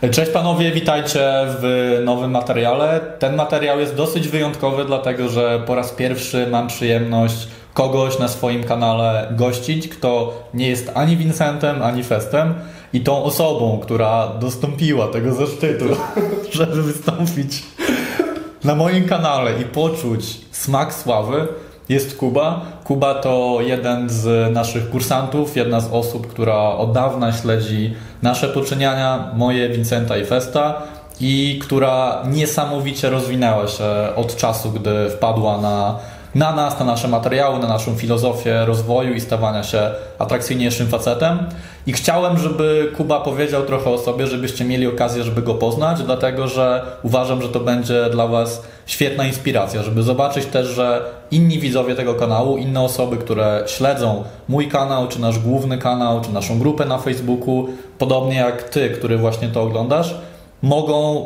Cześć 0.00 0.30
panowie, 0.30 0.72
witajcie 0.72 1.30
w 1.60 2.00
nowym 2.04 2.30
materiale. 2.30 3.00
Ten 3.18 3.36
materiał 3.36 3.80
jest 3.80 3.94
dosyć 3.94 4.28
wyjątkowy, 4.28 4.84
dlatego 4.84 5.28
że 5.28 5.62
po 5.66 5.74
raz 5.74 5.92
pierwszy 5.92 6.46
mam 6.46 6.68
przyjemność 6.68 7.48
kogoś 7.74 8.18
na 8.18 8.28
swoim 8.28 8.64
kanale 8.64 9.28
gościć, 9.36 9.88
kto 9.88 10.42
nie 10.54 10.68
jest 10.68 10.90
ani 10.94 11.16
Vincentem, 11.16 11.82
ani 11.82 12.04
Festem 12.04 12.54
i 12.92 13.00
tą 13.00 13.24
osobą, 13.24 13.78
która 13.82 14.28
dostąpiła 14.28 15.08
tego 15.08 15.34
zaszczytu, 15.34 15.84
żeby 16.58 16.82
wystąpić 16.82 17.62
na 18.64 18.74
moim 18.74 19.08
kanale 19.08 19.60
i 19.60 19.64
poczuć 19.64 20.36
smak 20.50 20.94
sławy, 20.94 21.48
jest 21.88 22.16
Kuba. 22.16 22.60
Kuba 22.84 23.14
to 23.14 23.58
jeden 23.60 24.10
z 24.10 24.54
naszych 24.54 24.90
kursantów, 24.90 25.56
jedna 25.56 25.80
z 25.80 25.92
osób, 25.92 26.26
która 26.26 26.58
od 26.58 26.92
dawna 26.92 27.32
śledzi 27.32 27.94
nasze 28.22 28.48
poczyniania, 28.48 29.30
moje, 29.34 29.68
Vincenta 29.68 30.16
i 30.16 30.24
Festa 30.24 30.82
i 31.20 31.58
która 31.62 32.22
niesamowicie 32.30 33.10
rozwinęła 33.10 33.68
się 33.68 33.84
od 34.16 34.36
czasu, 34.36 34.70
gdy 34.70 35.10
wpadła 35.10 35.58
na 35.60 35.98
na 36.34 36.52
nas, 36.52 36.78
na 36.78 36.84
nasze 36.84 37.08
materiały, 37.08 37.58
na 37.58 37.68
naszą 37.68 37.94
filozofię 37.94 38.64
rozwoju 38.66 39.14
i 39.14 39.20
stawania 39.20 39.62
się 39.62 39.90
atrakcyjniejszym 40.18 40.88
facetem. 40.88 41.38
I 41.86 41.92
chciałem, 41.92 42.38
żeby 42.38 42.92
Kuba 42.96 43.20
powiedział 43.20 43.62
trochę 43.62 43.90
o 43.90 43.98
sobie, 43.98 44.26
żebyście 44.26 44.64
mieli 44.64 44.86
okazję, 44.86 45.22
żeby 45.22 45.42
go 45.42 45.54
poznać, 45.54 46.02
dlatego 46.02 46.48
że 46.48 46.82
uważam, 47.02 47.42
że 47.42 47.48
to 47.48 47.60
będzie 47.60 48.10
dla 48.10 48.26
Was 48.26 48.62
świetna 48.86 49.24
inspiracja, 49.24 49.82
żeby 49.82 50.02
zobaczyć 50.02 50.46
też, 50.46 50.66
że 50.66 51.02
inni 51.30 51.58
widzowie 51.58 51.94
tego 51.94 52.14
kanału, 52.14 52.56
inne 52.56 52.80
osoby, 52.80 53.16
które 53.16 53.62
śledzą 53.66 54.24
mój 54.48 54.68
kanał, 54.68 55.08
czy 55.08 55.20
nasz 55.20 55.38
główny 55.38 55.78
kanał, 55.78 56.20
czy 56.20 56.32
naszą 56.32 56.58
grupę 56.58 56.84
na 56.84 56.98
Facebooku, 56.98 57.68
podobnie 57.98 58.36
jak 58.36 58.62
Ty, 58.62 58.90
który 58.90 59.18
właśnie 59.18 59.48
to 59.48 59.62
oglądasz, 59.62 60.14
mogą 60.62 61.24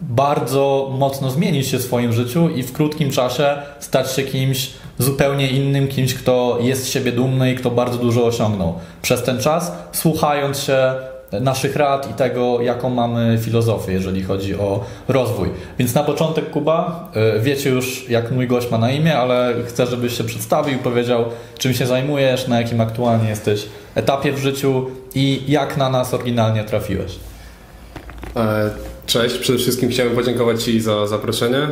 bardzo 0.00 0.90
mocno 0.98 1.30
zmienić 1.30 1.66
się 1.66 1.78
w 1.78 1.82
swoim 1.82 2.12
życiu 2.12 2.48
i 2.48 2.62
w 2.62 2.72
krótkim 2.72 3.10
czasie 3.10 3.56
stać 3.80 4.12
się 4.12 4.22
kimś 4.22 4.70
zupełnie 4.98 5.50
innym, 5.50 5.88
kimś, 5.88 6.14
kto 6.14 6.58
jest 6.60 6.84
z 6.84 6.88
siebie 6.88 7.12
dumny 7.12 7.52
i 7.52 7.54
kto 7.54 7.70
bardzo 7.70 7.98
dużo 7.98 8.26
osiągnął 8.26 8.74
przez 9.02 9.22
ten 9.22 9.40
czas, 9.40 9.72
słuchając 9.92 10.58
się 10.58 10.94
naszych 11.32 11.76
rad 11.76 12.10
i 12.10 12.14
tego, 12.14 12.60
jaką 12.60 12.90
mamy 12.90 13.38
filozofię, 13.42 13.92
jeżeli 13.92 14.22
chodzi 14.22 14.54
o 14.54 14.84
rozwój. 15.08 15.48
Więc 15.78 15.94
na 15.94 16.02
początek, 16.02 16.50
Kuba, 16.50 17.08
y, 17.36 17.40
wiecie 17.40 17.70
już, 17.70 18.10
jak 18.10 18.30
mój 18.30 18.46
gość 18.46 18.70
ma 18.70 18.78
na 18.78 18.90
imię, 18.90 19.18
ale 19.18 19.54
chcę, 19.66 19.86
żebyś 19.86 20.18
się 20.18 20.24
przedstawił, 20.24 20.78
powiedział, 20.78 21.24
czym 21.58 21.74
się 21.74 21.86
zajmujesz, 21.86 22.48
na 22.48 22.60
jakim 22.60 22.80
aktualnie 22.80 23.28
jesteś 23.28 23.66
etapie 23.94 24.32
w 24.32 24.38
życiu 24.38 24.86
i 25.14 25.42
jak 25.48 25.76
na 25.76 25.90
nas 25.90 26.14
oryginalnie 26.14 26.64
trafiłeś. 26.64 27.12
E, 28.36 28.70
cześć, 29.10 29.38
przede 29.38 29.58
wszystkim 29.58 29.90
chciałem 29.90 30.14
podziękować 30.14 30.64
Ci 30.64 30.80
za 30.80 31.06
zaproszenie. 31.06 31.68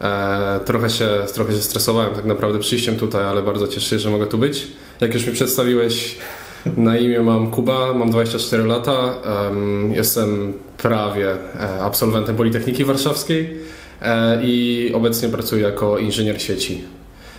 E, 0.00 0.60
trochę, 0.64 0.90
się, 0.90 1.08
trochę 1.34 1.52
się 1.52 1.58
stresowałem 1.58 2.14
tak 2.14 2.24
naprawdę 2.24 2.58
przyjściem 2.58 2.96
tutaj, 2.96 3.24
ale 3.24 3.42
bardzo 3.42 3.68
cieszę 3.68 3.90
się, 3.90 3.98
że 3.98 4.10
mogę 4.10 4.26
tu 4.26 4.38
być. 4.38 4.66
Jak 5.00 5.14
już 5.14 5.26
mi 5.26 5.32
przedstawiłeś, 5.32 6.16
na 6.76 6.96
imię 6.96 7.20
mam 7.20 7.50
Kuba, 7.50 7.94
mam 7.94 8.10
24 8.10 8.64
lata, 8.64 9.14
jestem 9.94 10.52
prawie 10.76 11.30
e, 11.32 11.80
absolwentem 11.80 12.36
Politechniki 12.36 12.84
Warszawskiej 12.84 13.56
i 14.42 14.90
obecnie 14.94 15.28
pracuję 15.28 15.62
jako 15.62 15.98
inżynier 15.98 16.42
sieci. 16.42 16.84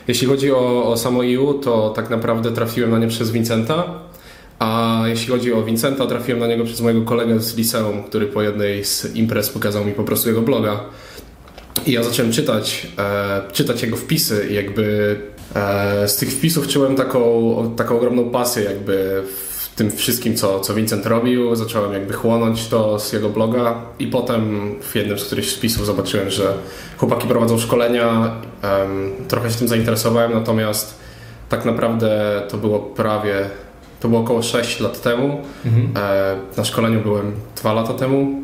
Jeśli 0.08 0.28
chodzi 0.28 0.52
o, 0.52 0.86
o 0.86 0.98
samo 0.98 1.26
EU, 1.26 1.54
to 1.54 1.90
tak 1.90 2.10
naprawdę 2.10 2.52
trafiłem 2.52 2.92
na 2.92 3.00
nie 3.00 3.08
przez 3.08 3.32
Vincenta, 3.32 4.00
a 4.60 5.02
jeśli 5.06 5.28
chodzi 5.28 5.54
o 5.54 5.64
Vincenta, 5.64 6.08
trafiłem 6.08 6.40
na 6.40 6.48
niego 6.48 6.66
przez 6.66 6.82
mojego 6.82 7.02
kolegę 7.02 7.40
z 7.40 7.58
liceum, 7.58 8.04
który 8.04 8.26
po 8.26 8.42
jednej 8.42 8.86
z 8.86 9.16
imprez 9.16 9.50
pokazał 9.50 9.86
mi 9.86 9.92
po 9.92 10.04
prostu 10.04 10.30
jego 10.30 10.42
bloga. 10.42 10.80
I 11.86 11.92
ja 11.92 12.04
zacząłem 12.04 12.32
czytać, 12.32 12.88
e, 12.98 13.42
czytać 13.52 13.82
jego 13.82 13.98
wpisy 13.98 14.48
i 14.50 14.54
jakby 14.54 15.16
e, 15.56 16.08
z 16.08 16.18
tych 16.18 16.30
wpisów 16.32 16.68
czułem 16.68 16.96
taką, 16.96 17.74
taką 17.78 17.98
ogromną 17.98 18.30
pasję 18.30 18.64
jakby 18.64 19.24
w 19.28 19.76
tym 19.76 19.92
wszystkim, 19.92 20.36
co, 20.36 20.60
co 20.60 20.74
Vincent 20.74 21.06
robił. 21.06 21.56
Zacząłem 21.56 21.94
jakby 21.94 22.14
chłonąć 22.14 22.68
to 22.68 23.00
z 23.00 23.14
jego 23.14 23.30
bloga 23.30 23.82
i 24.00 24.08
potem 24.08 24.72
w 24.82 24.96
jednym 24.96 25.20
z 25.20 25.26
którychś 25.26 25.54
wpisów 25.54 25.86
zobaczyłem, 25.86 26.30
że 26.30 26.54
chłopaki 26.98 27.28
prowadzą 27.28 27.60
szkolenia. 27.60 28.32
trochę 29.28 29.52
się 29.52 29.58
tym 29.58 29.68
zainteresowałem, 29.68 30.34
natomiast 30.34 31.00
tak 31.50 31.66
naprawdę 31.66 32.42
to 32.50 32.58
było 32.58 32.80
prawie 32.80 33.50
to 34.00 34.08
było 34.08 34.22
około 34.22 34.42
6 34.42 34.80
lat 34.80 35.02
temu. 35.02 35.38
Mhm. 35.66 35.92
E, 35.98 36.36
na 36.58 36.64
szkoleniu 36.64 37.02
byłem 37.02 37.32
2 37.56 37.74
lata 37.74 37.94
temu 37.94 38.42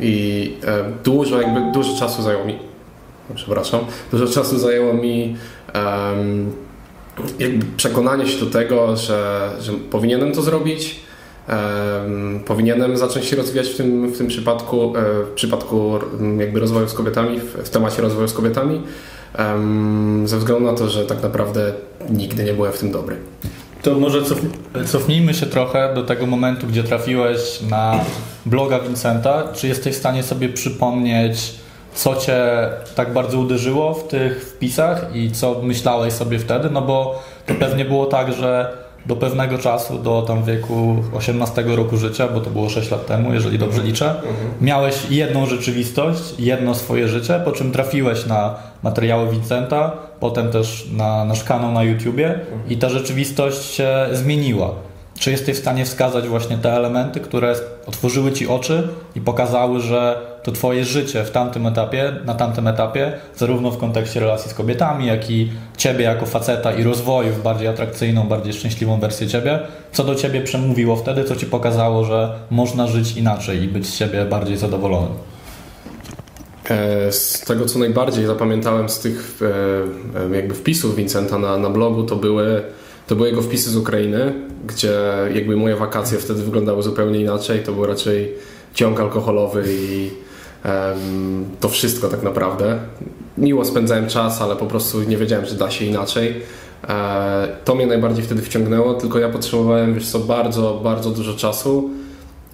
i 0.00 0.52
e, 0.66 0.84
dużo, 1.04 1.40
jakby 1.40 1.72
dużo 1.72 1.98
czasu 1.98 2.22
zajęło 2.22 2.44
mi 2.44 2.58
przepraszam, 3.34 3.80
dużo 4.10 4.26
czasu 4.26 4.58
zajęło 4.58 4.94
mi 4.94 5.36
jakby 7.38 7.66
przekonanie 7.76 8.26
się 8.26 8.44
do 8.44 8.50
tego, 8.50 8.96
że, 8.96 9.50
że 9.60 9.72
powinienem 9.72 10.32
to 10.32 10.42
zrobić. 10.42 11.00
powinienem 12.46 12.96
zacząć 12.96 13.24
się 13.24 13.36
rozwijać 13.36 13.68
w 13.68 13.76
tym, 13.76 14.12
w 14.12 14.18
tym 14.18 14.26
przypadku, 14.26 14.96
e, 14.96 15.24
w 15.24 15.28
przypadku 15.34 15.98
jakby 16.38 16.60
rozwoju 16.60 16.88
z 16.88 16.94
kobietami, 16.94 17.40
w, 17.40 17.44
w 17.44 17.70
temacie 17.70 18.02
rozwoju 18.02 18.28
z 18.28 18.32
kobietami, 18.32 18.82
ze 20.24 20.38
względu 20.38 20.64
na 20.64 20.74
to, 20.74 20.88
że 20.88 21.06
tak 21.06 21.22
naprawdę 21.22 21.72
nigdy 22.10 22.44
nie 22.44 22.52
byłem 22.52 22.72
w 22.72 22.78
tym 22.78 22.92
dobry. 22.92 23.16
To 23.84 23.94
może 23.94 24.22
cof, 24.22 24.38
cofnijmy 24.86 25.34
się 25.34 25.46
trochę 25.46 25.94
do 25.94 26.02
tego 26.02 26.26
momentu, 26.26 26.66
gdzie 26.66 26.84
trafiłeś 26.84 27.60
na 27.70 28.00
bloga 28.46 28.78
Vincenta. 28.80 29.42
Czy 29.54 29.68
jesteś 29.68 29.94
w 29.94 29.98
stanie 29.98 30.22
sobie 30.22 30.48
przypomnieć, 30.48 31.54
co 31.94 32.16
cię 32.16 32.42
tak 32.94 33.12
bardzo 33.12 33.38
uderzyło 33.38 33.94
w 33.94 34.08
tych 34.08 34.44
wpisach 34.44 35.16
i 35.16 35.30
co 35.30 35.60
myślałeś 35.62 36.12
sobie 36.12 36.38
wtedy? 36.38 36.70
No 36.70 36.82
bo 36.82 37.22
to 37.46 37.54
pewnie 37.54 37.84
było 37.84 38.06
tak, 38.06 38.32
że 38.32 38.76
do 39.06 39.16
pewnego 39.16 39.58
czasu, 39.58 39.98
do 39.98 40.22
tam 40.22 40.44
wieku 40.44 40.96
18 41.14 41.62
roku 41.62 41.96
życia, 41.96 42.28
bo 42.28 42.40
to 42.40 42.50
było 42.50 42.68
6 42.68 42.90
lat 42.90 43.06
temu, 43.06 43.34
jeżeli 43.34 43.58
dobrze 43.58 43.76
mhm. 43.76 43.88
liczę, 43.88 44.10
mhm. 44.10 44.34
miałeś 44.60 45.10
jedną 45.10 45.46
rzeczywistość, 45.46 46.34
jedno 46.38 46.74
swoje 46.74 47.08
życie, 47.08 47.40
po 47.44 47.52
czym 47.52 47.72
trafiłeś 47.72 48.26
na 48.26 48.54
materiały 48.82 49.30
Vincenta, 49.30 49.92
potem 50.20 50.50
też 50.50 50.86
na 50.96 51.24
nasz 51.24 51.44
kanał 51.44 51.72
na 51.72 51.82
YouTubie 51.82 52.26
mhm. 52.26 52.60
i 52.68 52.76
ta 52.76 52.88
rzeczywistość 52.88 53.64
się 53.64 54.06
zmieniła. 54.12 54.70
Czy 55.18 55.30
jesteś 55.30 55.56
w 55.56 55.60
stanie 55.60 55.84
wskazać 55.84 56.28
właśnie 56.28 56.58
te 56.58 56.72
elementy, 56.72 57.20
które 57.20 57.54
otworzyły 57.86 58.32
ci 58.32 58.48
oczy 58.48 58.88
i 59.16 59.20
pokazały, 59.20 59.80
że 59.80 60.20
to 60.42 60.52
twoje 60.52 60.84
życie 60.84 61.24
w 61.24 61.30
tamtym 61.30 61.66
etapie, 61.66 62.12
na 62.24 62.34
tamtym 62.34 62.68
etapie, 62.68 63.12
zarówno 63.36 63.70
w 63.70 63.78
kontekście 63.78 64.20
relacji 64.20 64.50
z 64.50 64.54
kobietami, 64.54 65.06
jak 65.06 65.30
i 65.30 65.52
ciebie 65.76 66.04
jako 66.04 66.26
faceta 66.26 66.72
i 66.72 66.82
rozwoju 66.82 67.32
w 67.32 67.42
bardziej 67.42 67.68
atrakcyjną, 67.68 68.28
bardziej 68.28 68.52
szczęśliwą 68.52 69.00
wersję 69.00 69.28
ciebie, 69.28 69.60
co 69.92 70.04
do 70.04 70.14
ciebie 70.14 70.40
przemówiło 70.40 70.96
wtedy, 70.96 71.24
co 71.24 71.36
ci 71.36 71.46
pokazało, 71.46 72.04
że 72.04 72.32
można 72.50 72.86
żyć 72.86 73.16
inaczej 73.16 73.62
i 73.62 73.68
być 73.68 73.86
z 73.86 73.94
siebie 73.94 74.24
bardziej 74.24 74.56
zadowolonym? 74.56 75.12
E, 76.70 77.12
z 77.12 77.40
tego, 77.40 77.66
co 77.66 77.78
najbardziej 77.78 78.26
zapamiętałem 78.26 78.88
z 78.88 78.98
tych 78.98 79.40
e, 80.16 80.32
e, 80.32 80.36
jakby 80.36 80.54
wpisów 80.54 80.96
Vincenta 80.96 81.38
na, 81.38 81.58
na 81.58 81.70
blogu, 81.70 82.02
to 82.02 82.16
były 82.16 82.62
to 83.06 83.16
były 83.16 83.28
jego 83.28 83.42
wpisy 83.42 83.70
z 83.70 83.76
Ukrainy, 83.76 84.32
gdzie 84.66 85.00
jakby 85.34 85.56
moje 85.56 85.76
wakacje 85.76 86.18
wtedy 86.18 86.42
wyglądały 86.42 86.82
zupełnie 86.82 87.20
inaczej. 87.20 87.62
To 87.62 87.72
był 87.72 87.86
raczej 87.86 88.32
ciąg 88.74 89.00
alkoholowy 89.00 89.64
i 89.68 90.10
um, 90.64 91.44
to 91.60 91.68
wszystko 91.68 92.08
tak 92.08 92.22
naprawdę. 92.22 92.78
Miło 93.38 93.64
spędzałem 93.64 94.06
czas, 94.06 94.42
ale 94.42 94.56
po 94.56 94.66
prostu 94.66 95.02
nie 95.02 95.16
wiedziałem, 95.16 95.46
że 95.46 95.54
da 95.54 95.70
się 95.70 95.84
inaczej. 95.84 96.34
E, 96.88 97.48
to 97.64 97.74
mnie 97.74 97.86
najbardziej 97.86 98.24
wtedy 98.24 98.42
wciągnęło, 98.42 98.94
tylko 98.94 99.18
ja 99.18 99.28
potrzebowałem 99.28 99.94
wiesz 99.94 100.08
co, 100.08 100.18
bardzo, 100.18 100.80
bardzo 100.84 101.10
dużo 101.10 101.34
czasu, 101.34 101.90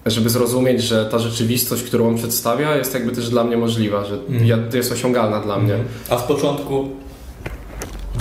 żeby 0.07 0.31
zrozumieć, 0.31 0.83
że 0.83 1.07
ta 1.07 1.19
rzeczywistość, 1.19 1.83
którą 1.83 2.09
on 2.09 2.17
przedstawia, 2.17 2.77
jest 2.77 2.95
jakby 2.95 3.13
też 3.13 3.31
dla 3.31 3.45
mnie 3.45 3.57
możliwa, 3.57 4.05
że 4.05 4.19
mm. 4.29 4.69
jest 4.75 4.93
osiągalna 4.93 5.41
dla 5.41 5.59
mnie. 5.59 5.75
A 6.11 6.19
z 6.19 6.23
początku 6.23 6.89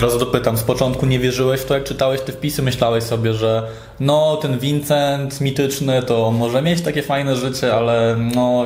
od 0.00 0.04
razu 0.04 0.18
dopytam, 0.18 0.56
z 0.56 0.62
początku 0.62 1.06
nie 1.06 1.18
wierzyłeś 1.18 1.60
w 1.60 1.64
to, 1.64 1.74
jak 1.74 1.84
czytałeś 1.84 2.20
te 2.20 2.32
wpisy, 2.32 2.62
myślałeś 2.62 3.04
sobie, 3.04 3.34
że 3.34 3.62
no 4.00 4.36
ten 4.36 4.58
Vincent 4.58 5.40
mityczny 5.40 6.02
to 6.02 6.30
może 6.30 6.62
mieć 6.62 6.80
takie 6.80 7.02
fajne 7.02 7.36
życie, 7.36 7.74
ale 7.74 8.16
no 8.34 8.64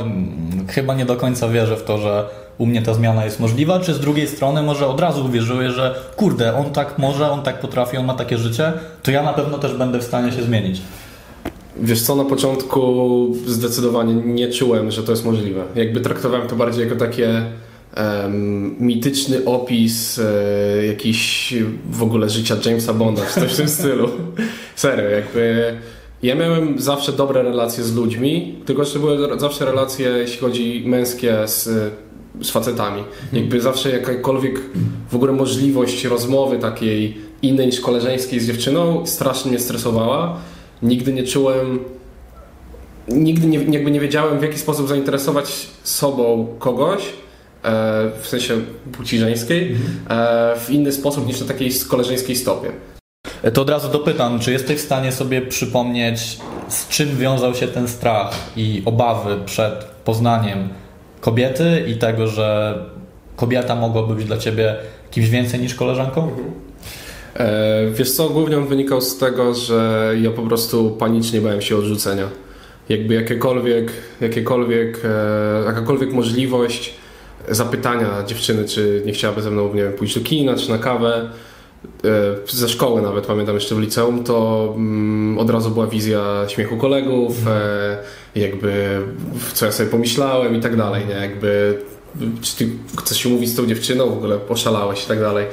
chyba 0.69 0.94
nie 0.94 1.04
do 1.04 1.16
końca 1.16 1.48
wierzę 1.48 1.76
w 1.76 1.84
to, 1.84 1.98
że 1.98 2.26
u 2.58 2.66
mnie 2.66 2.82
ta 2.82 2.94
zmiana 2.94 3.25
jest 3.25 3.40
możliwa, 3.40 3.81
czy 3.81 3.94
z 3.94 4.00
drugiej 4.00 4.28
strony 4.28 4.62
może 4.62 4.86
od 4.86 5.00
razu 5.00 5.25
uwierzyłeś, 5.25 5.72
że 5.72 5.94
kurde, 6.16 6.56
on 6.56 6.70
tak 6.70 6.98
może, 6.98 7.31
on 7.31 7.42
tak 7.42 7.60
potrafi, 7.60 7.96
on 7.96 8.06
ma 8.06 8.14
takie 8.14 8.38
życie, 8.38 8.72
to 9.02 9.10
ja 9.10 9.22
na 9.22 9.32
pewno 9.32 9.58
też 9.58 9.75
będę 9.75 9.98
w 9.98 10.04
stanie 10.04 10.32
się 10.32 10.42
zmienić. 10.42 10.81
Wiesz 11.76 12.02
co, 12.02 12.16
na 12.16 12.25
początku 12.25 13.26
zdecydowanie 13.46 14.14
nie 14.14 14.48
czułem, 14.48 14.90
że 14.90 15.02
to 15.02 15.12
jest 15.12 15.25
możliwe. 15.25 15.62
Jakby 15.75 16.00
traktowałem 16.00 16.48
to 16.48 16.56
bardziej 16.56 16.84
jako 16.84 16.96
takie 16.96 17.44
um, 17.96 18.76
mityczny 18.81 19.44
opis 19.44 20.19
e, 20.19 20.87
jakiś 20.87 21.55
w 21.91 22.02
ogóle 22.02 22.31
życia 22.31 22.56
Jamesa 22.64 22.94
Bonda, 22.94 23.23
czy 23.26 23.41
coś 23.41 23.52
w 23.52 23.56
tym 23.56 23.69
stylu. 23.69 24.08
Serio, 24.76 25.11
jakby 25.11 25.75
ja 26.23 26.35
miałem 26.35 26.81
zawsze 26.81 27.12
dobre 27.12 27.43
relacje 27.43 27.85
z 27.85 27.94
ludźmi, 27.94 28.55
tylko 28.64 28.85
że 28.85 28.99
były 28.99 29.38
zawsze 29.38 29.64
relacje, 29.64 30.08
jeśli 30.08 30.38
chodzi 30.38 30.82
męskie 30.87 31.49
z, 31.49 31.69
z 32.41 32.50
facetami. 32.50 33.02
Jakby 33.32 33.61
zawsze 33.61 33.91
jakakolwiek 33.91 34.61
w 35.11 35.14
ogóle 35.14 35.32
możliwość 35.32 36.05
rozmowy 36.05 36.58
takiej 36.58 37.17
innej 37.43 37.67
niż 37.67 37.81
koleżeńskiej 37.81 38.41
z 38.41 38.46
dziewczyną 38.46 39.06
strasznie 39.06 39.50
mnie 39.50 39.61
stresowała. 39.61 40.37
Nigdy 40.82 41.12
nie 41.12 41.25
czułem 41.25 41.79
nigdy 43.08 43.46
nie, 43.46 43.58
jakby 43.58 43.91
nie 43.91 44.00
wiedziałem 44.00 44.38
w 44.38 44.43
jaki 44.43 44.58
sposób 44.58 44.88
zainteresować 44.88 45.67
sobą 45.82 46.46
kogoś, 46.58 47.02
w 48.20 48.26
sensie 48.26 48.55
płci 48.93 49.19
żeńskiej, 49.19 49.76
e, 50.11 50.55
w 50.61 50.70
inny 50.70 50.93
sposób 50.93 51.26
niż 51.26 51.40
na 51.40 51.46
takiej 51.46 51.70
koleżeńskiej 51.88 52.37
stopie. 52.37 52.70
To 53.52 53.62
od 53.62 53.70
razu 53.70 53.88
dopytam, 53.88 54.40
czy 54.40 54.52
jesteś 54.52 54.78
w 54.78 54.84
stanie 54.84 55.12
sobie 55.12 55.43
przypomnieć, 55.43 56.38
z 56.69 56.88
czym 56.88 57.16
wiązał 57.16 57.55
się 57.55 57.69
ten 57.69 57.88
strach 57.88 58.34
i 58.56 58.82
obawy 58.84 59.37
przed 59.46 59.84
poznaniem 59.84 60.69
kobiety 61.20 61.84
i 61.88 61.96
tego, 61.96 62.26
że 62.26 62.78
kobieta 63.37 63.75
mogłaby 63.75 64.14
być 64.14 64.25
dla 64.25 64.38
ciebie 64.38 64.76
kimś 65.10 65.28
więcej 65.28 65.60
niż 65.60 65.75
koleżanką? 65.75 66.22
Mhm. 66.22 66.52
E, 67.37 67.90
wiesz 67.90 68.12
co, 68.12 68.28
głównie 68.28 68.58
on 68.58 68.67
wynikał 68.67 69.00
z 69.00 69.19
tego, 69.19 69.55
że 69.55 70.12
ja 70.20 70.31
po 70.31 70.43
prostu 70.43 70.90
panicznie 70.90 71.40
bałem 71.40 71.60
się 71.60 71.76
odrzucenia. 71.76 72.28
Jakby 72.88 73.14
jakiekolwiek, 73.14 73.93
jakiekolwiek, 74.20 75.00
e, 75.05 75.64
jakakolwiek 75.67 76.12
możliwość 76.12 76.94
zapytania 77.49 78.23
dziewczyny, 78.26 78.69
czy 78.69 79.02
nie 79.06 79.12
chciałaby 79.12 79.43
ze 79.43 79.50
mną 79.50 79.75
nie 79.75 79.82
wiem, 79.82 79.93
pójść 79.93 80.19
do 80.19 80.25
kina, 80.25 80.56
czy 80.56 80.70
na 80.70 80.79
kawę, 80.79 81.31
e, 82.05 82.08
ze 82.49 82.69
szkoły 82.69 83.02
nawet, 83.02 83.26
pamiętam 83.26 83.55
jeszcze 83.55 83.75
w 83.75 83.79
liceum, 83.79 84.25
to 84.25 84.73
mm, 84.76 85.38
od 85.38 85.50
razu 85.50 85.70
była 85.70 85.87
wizja 85.87 86.44
śmiechu 86.49 86.76
kolegów, 86.76 87.49
e, 87.49 87.99
jakby 88.35 89.00
co 89.55 89.67
ja 89.67 89.73
sobie 89.73 89.91
pomyślałem 89.91 90.56
i 90.56 90.61
tak 90.61 90.76
dalej, 90.76 91.06
nie? 91.06 91.14
Jakby 91.14 91.79
czy 92.43 92.56
ty 92.56 92.69
chcesz 92.99 93.19
się 93.19 93.29
mówić 93.29 93.50
z 93.50 93.56
tą 93.56 93.67
dziewczyną, 93.67 94.11
w 94.11 94.12
ogóle 94.12 94.38
poszalałeś 94.38 95.05
i 95.05 95.08
tak 95.08 95.20
dalej 95.20 95.46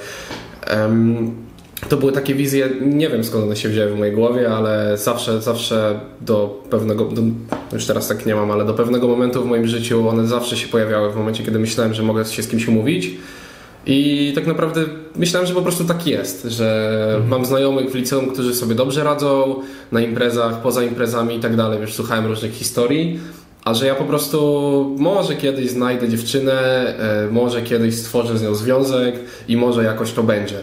to 1.89 1.98
były 1.98 2.12
takie 2.12 2.36
wizje, 2.36 2.69
nie 2.81 3.10
wiem 3.10 3.24
skąd 3.24 3.44
one 3.44 3.56
się 3.56 3.69
wzięły 3.69 3.92
w 3.92 3.98
mojej 3.98 4.13
głowie, 4.13 4.50
ale 4.50 4.98
zawsze, 4.98 5.42
zawsze 5.42 6.00
do 6.22 6.63
pewnego, 6.69 7.06
do, 7.06 7.22
już 7.74 7.86
teraz 7.86 8.07
tak 8.07 8.25
nie 8.25 8.36
mam, 8.36 8.51
ale 8.51 8.66
do 8.66 8.74
pewnego 8.74 9.07
momentu 9.07 9.44
w 9.44 9.45
moim 9.45 9.68
życiu 9.68 10.10
one 10.10 10.28
zawsze 10.28 10.57
się 10.57 10.68
pojawiały 10.68 11.12
w 11.12 11.16
momencie, 11.16 11.44
kiedy 11.44 11.60
myślałem, 11.60 11.94
że 11.94 12.04
mogę 12.04 12.25
się 12.25 12.44
z 12.44 12.48
kimś 12.48 12.68
umówić. 12.68 13.12
I 13.86 14.31
tak 14.36 14.48
naprawdę 14.48 14.83
myślałem, 15.16 15.48
że 15.48 15.54
po 15.54 15.62
prostu 15.62 15.83
tak 15.83 16.07
jest, 16.07 16.44
że 16.44 17.00
mhm. 17.13 17.30
mam 17.30 17.45
znajomych 17.45 17.92
w 17.92 17.95
liceum, 17.95 18.31
którzy 18.31 18.56
sobie 18.56 18.75
dobrze 18.75 19.04
radzą 19.04 19.56
na 19.92 20.01
imprezach, 20.01 20.62
poza 20.62 20.83
imprezami 20.83 21.36
i 21.36 21.39
tak 21.39 21.56
dalej. 21.56 21.81
Już 21.81 21.94
słuchałem 21.94 22.25
różnych 22.25 22.54
historii, 22.54 23.19
a 23.66 23.74
że 23.74 23.86
ja 23.86 23.95
po 23.95 24.04
prostu 24.04 24.95
może 25.00 25.36
kiedyś 25.36 25.69
znajdę 25.69 26.10
dziewczynę, 26.10 26.54
e, 26.54 27.28
może 27.31 27.62
kiedyś 27.62 27.95
stworzę 27.95 28.38
z 28.38 28.44
nią 28.44 28.56
związek 28.56 29.16
i 29.48 29.57
może 29.57 29.83
jakoś 29.83 30.12
to 30.12 30.24
będzie. 30.24 30.62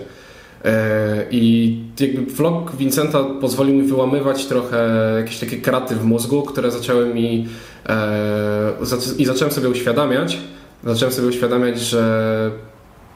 E, 0.65 1.27
I 1.31 1.77
jakby 2.01 2.33
vlog 2.33 2.77
Vincenta 2.77 3.25
pozwolił 3.41 3.75
mi 3.75 3.83
wyłamywać 3.83 4.47
trochę 4.47 4.89
jakieś 5.17 5.39
takie 5.39 5.57
kraty 5.57 5.95
w 5.95 6.05
mózgu, 6.05 6.43
które 6.43 6.71
zaczęły 6.71 7.15
mi 7.15 7.49
e, 7.89 8.73
i 9.19 9.25
zacząłem 9.25 9.55
sobie 9.55 9.69
uświadamiać, 9.69 10.39
zacząłem 10.85 11.15
sobie 11.15 11.29
uświadamiać, 11.29 11.81
że 11.81 12.51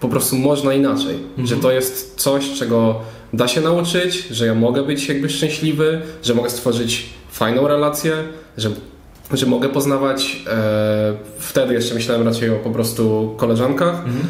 po 0.01 0.09
prostu 0.09 0.37
można 0.37 0.75
inaczej, 0.75 1.15
mhm. 1.15 1.47
że 1.47 1.57
to 1.57 1.73
jest 1.73 2.21
coś, 2.21 2.53
czego 2.59 3.01
da 3.33 3.49
się 3.49 3.61
nauczyć, 3.61 4.29
że 4.31 4.47
ja 4.47 4.55
mogę 4.55 4.83
być 4.83 5.09
jakby 5.09 5.29
szczęśliwy, 5.29 6.01
że 6.23 6.35
mogę 6.35 6.51
stworzyć 6.51 7.09
fajną 7.31 7.69
relację, 7.69 8.13
że, 8.59 8.71
że 9.33 9.47
mogę 9.47 9.69
poznawać, 9.69 10.43
e, 10.47 11.15
wtedy 11.39 11.75
jeszcze 11.75 11.95
myślałem 11.95 12.29
raczej 12.29 12.51
o 12.51 12.57
po 12.57 12.71
prostu 12.71 13.35
koleżankach, 13.37 13.99
mhm 13.99 14.27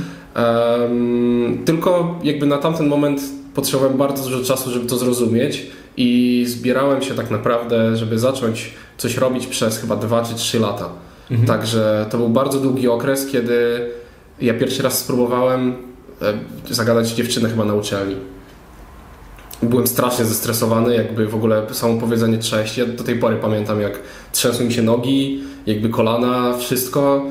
tylko 1.65 2.19
jakby 2.23 2.47
na 2.47 2.59
tamten 2.59 2.89
moment 2.89 3.21
potrzebowałem 3.55 3.99
bardzo 3.99 4.31
dużo 4.31 4.45
czasu, 4.45 4.71
żeby 4.71 4.87
to 4.87 4.99
zrozumieć 4.99 5.67
i 5.97 6.45
zbierałem 6.49 7.03
się 7.03 7.15
tak 7.15 7.31
naprawdę, 7.31 7.97
żeby 7.97 8.19
zacząć 8.19 8.71
coś 8.99 9.17
robić 9.17 9.47
przez 9.47 9.79
chyba 9.79 9.97
2 9.97 10.25
czy 10.25 10.35
3 10.35 10.59
lata. 10.59 10.89
Mhm. 11.31 11.49
Także 11.49 12.07
to 12.11 12.19
był 12.19 12.29
bardzo 12.29 12.61
długi 12.61 12.89
okres, 12.89 13.27
kiedy 13.27 13.89
ja 14.41 14.55
pierwszy 14.55 14.83
raz 14.83 14.99
spróbowałem 14.99 15.75
zagadać 16.71 17.11
dziewczynę 17.11 17.49
chyba 17.49 17.65
na 17.65 17.75
uczelni. 17.75 18.17
Byłem 19.63 19.87
strasznie 19.87 20.25
zestresowany, 20.25 20.95
jakby 20.95 21.27
w 21.27 21.35
ogóle 21.35 21.67
samo 21.73 22.01
powiedzenie 22.01 22.39
cześć. 22.39 22.79
Ja 22.79 22.87
do 22.87 23.05
tej 23.05 23.19
pory 23.19 23.37
pamiętam, 23.37 23.81
jak 23.81 24.01
trzęsły 24.33 24.65
mi 24.65 24.73
się 24.73 24.83
nogi, 24.83 25.45
jakby 25.67 25.89
kolana, 25.89 26.59
wszystko 26.59 27.27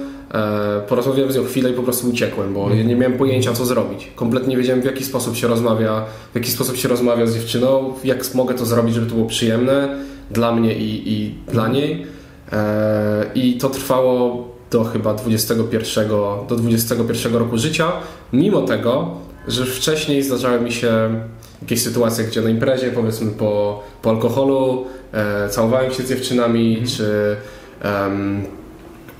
porozmawiałem 0.87 1.31
z 1.31 1.35
nią 1.35 1.43
chwilę 1.43 1.69
i 1.69 1.73
po 1.73 1.83
prostu 1.83 2.09
uciekłem, 2.09 2.53
bo 2.53 2.69
nie 2.69 2.95
miałem 2.95 3.17
pojęcia 3.17 3.53
co 3.53 3.65
zrobić. 3.65 4.11
Kompletnie 4.15 4.49
nie 4.49 4.57
wiedziałem 4.57 4.81
w 4.81 4.85
jaki 4.85 5.03
sposób 5.03 5.35
się 5.35 5.47
rozmawia, 5.47 6.05
w 6.31 6.35
jaki 6.35 6.51
sposób 6.51 6.77
się 6.77 6.87
rozmawia 6.87 7.25
z 7.25 7.33
dziewczyną, 7.33 7.93
jak 8.03 8.33
mogę 8.33 8.53
to 8.53 8.65
zrobić, 8.65 8.95
żeby 8.95 9.07
to 9.07 9.15
było 9.15 9.27
przyjemne 9.27 9.97
dla 10.31 10.51
mnie 10.51 10.75
i, 10.75 11.13
i 11.13 11.35
dla 11.51 11.67
niej. 11.67 12.05
E, 12.51 13.25
I 13.35 13.57
to 13.57 13.69
trwało 13.69 14.47
do 14.71 14.83
chyba 14.83 15.13
21, 15.13 16.09
do 16.47 16.55
21 16.55 17.35
roku 17.35 17.57
życia, 17.57 17.91
mimo 18.33 18.61
tego, 18.61 19.11
że 19.47 19.65
wcześniej 19.65 20.23
zdarzały 20.23 20.61
mi 20.61 20.71
się 20.71 21.21
jakieś 21.61 21.83
sytuacje, 21.83 22.25
gdzie 22.25 22.41
na 22.41 22.49
imprezie, 22.49 22.91
powiedzmy 22.91 23.31
po, 23.31 23.83
po 24.01 24.09
alkoholu, 24.09 24.85
e, 25.13 25.49
całowałem 25.49 25.91
się 25.91 26.03
z 26.03 26.09
dziewczynami, 26.09 26.83
czy 26.97 27.35
um, 27.83 28.60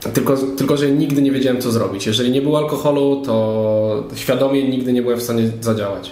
tylko, 0.09 0.38
tylko, 0.57 0.77
że 0.77 0.92
nigdy 0.92 1.21
nie 1.21 1.31
wiedziałem, 1.31 1.62
co 1.62 1.71
zrobić. 1.71 2.07
Jeżeli 2.07 2.31
nie 2.31 2.42
było 2.42 2.57
alkoholu, 2.57 3.21
to 3.25 4.03
świadomie 4.15 4.69
nigdy 4.69 4.94
nie 4.94 5.01
byłem 5.01 5.19
w 5.19 5.24
stanie 5.24 5.51
zadziałać. 5.62 6.12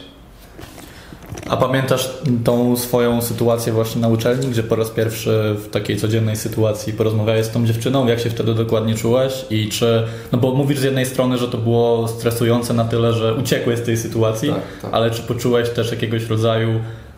A 1.50 1.58
pamiętasz 1.58 2.10
tą 2.44 2.78
swoją 2.78 3.22
sytuację 3.22 3.74
właśnie 3.74 4.02
na 4.02 4.08
uczelni, 4.08 4.48
gdzie 4.48 4.64
po 4.64 4.76
raz 4.76 4.90
pierwszy 4.90 5.56
w 5.58 5.70
takiej 5.70 5.98
codziennej 5.98 6.36
sytuacji 6.36 6.94
porozmawiałeś 6.94 7.46
z 7.46 7.50
tą 7.50 7.66
dziewczyną? 7.66 8.08
Jak 8.08 8.20
się 8.20 8.30
wtedy 8.30 8.54
dokładnie 8.54 8.96
czułeś? 8.96 9.46
I 9.50 9.70
czy, 9.70 10.04
no 10.32 10.38
bo 10.38 10.56
mówisz 10.56 10.80
z 10.80 10.84
jednej 10.84 11.06
strony, 11.06 11.38
że 11.38 11.48
to 11.48 11.58
było 11.58 12.08
stresujące 12.08 12.74
na 12.74 12.86
tyle, 12.86 13.14
że 13.14 13.34
uciekłeś 13.34 13.80
z 13.80 13.82
tej 13.82 13.98
sytuacji, 13.98 14.50
tak, 14.50 14.62
tak. 14.82 14.94
ale 14.94 15.12
czy 15.12 15.22
poczułeś 15.22 15.70
też 15.70 15.92
jakiegoś 15.92 16.28
rodzaju 16.28 16.70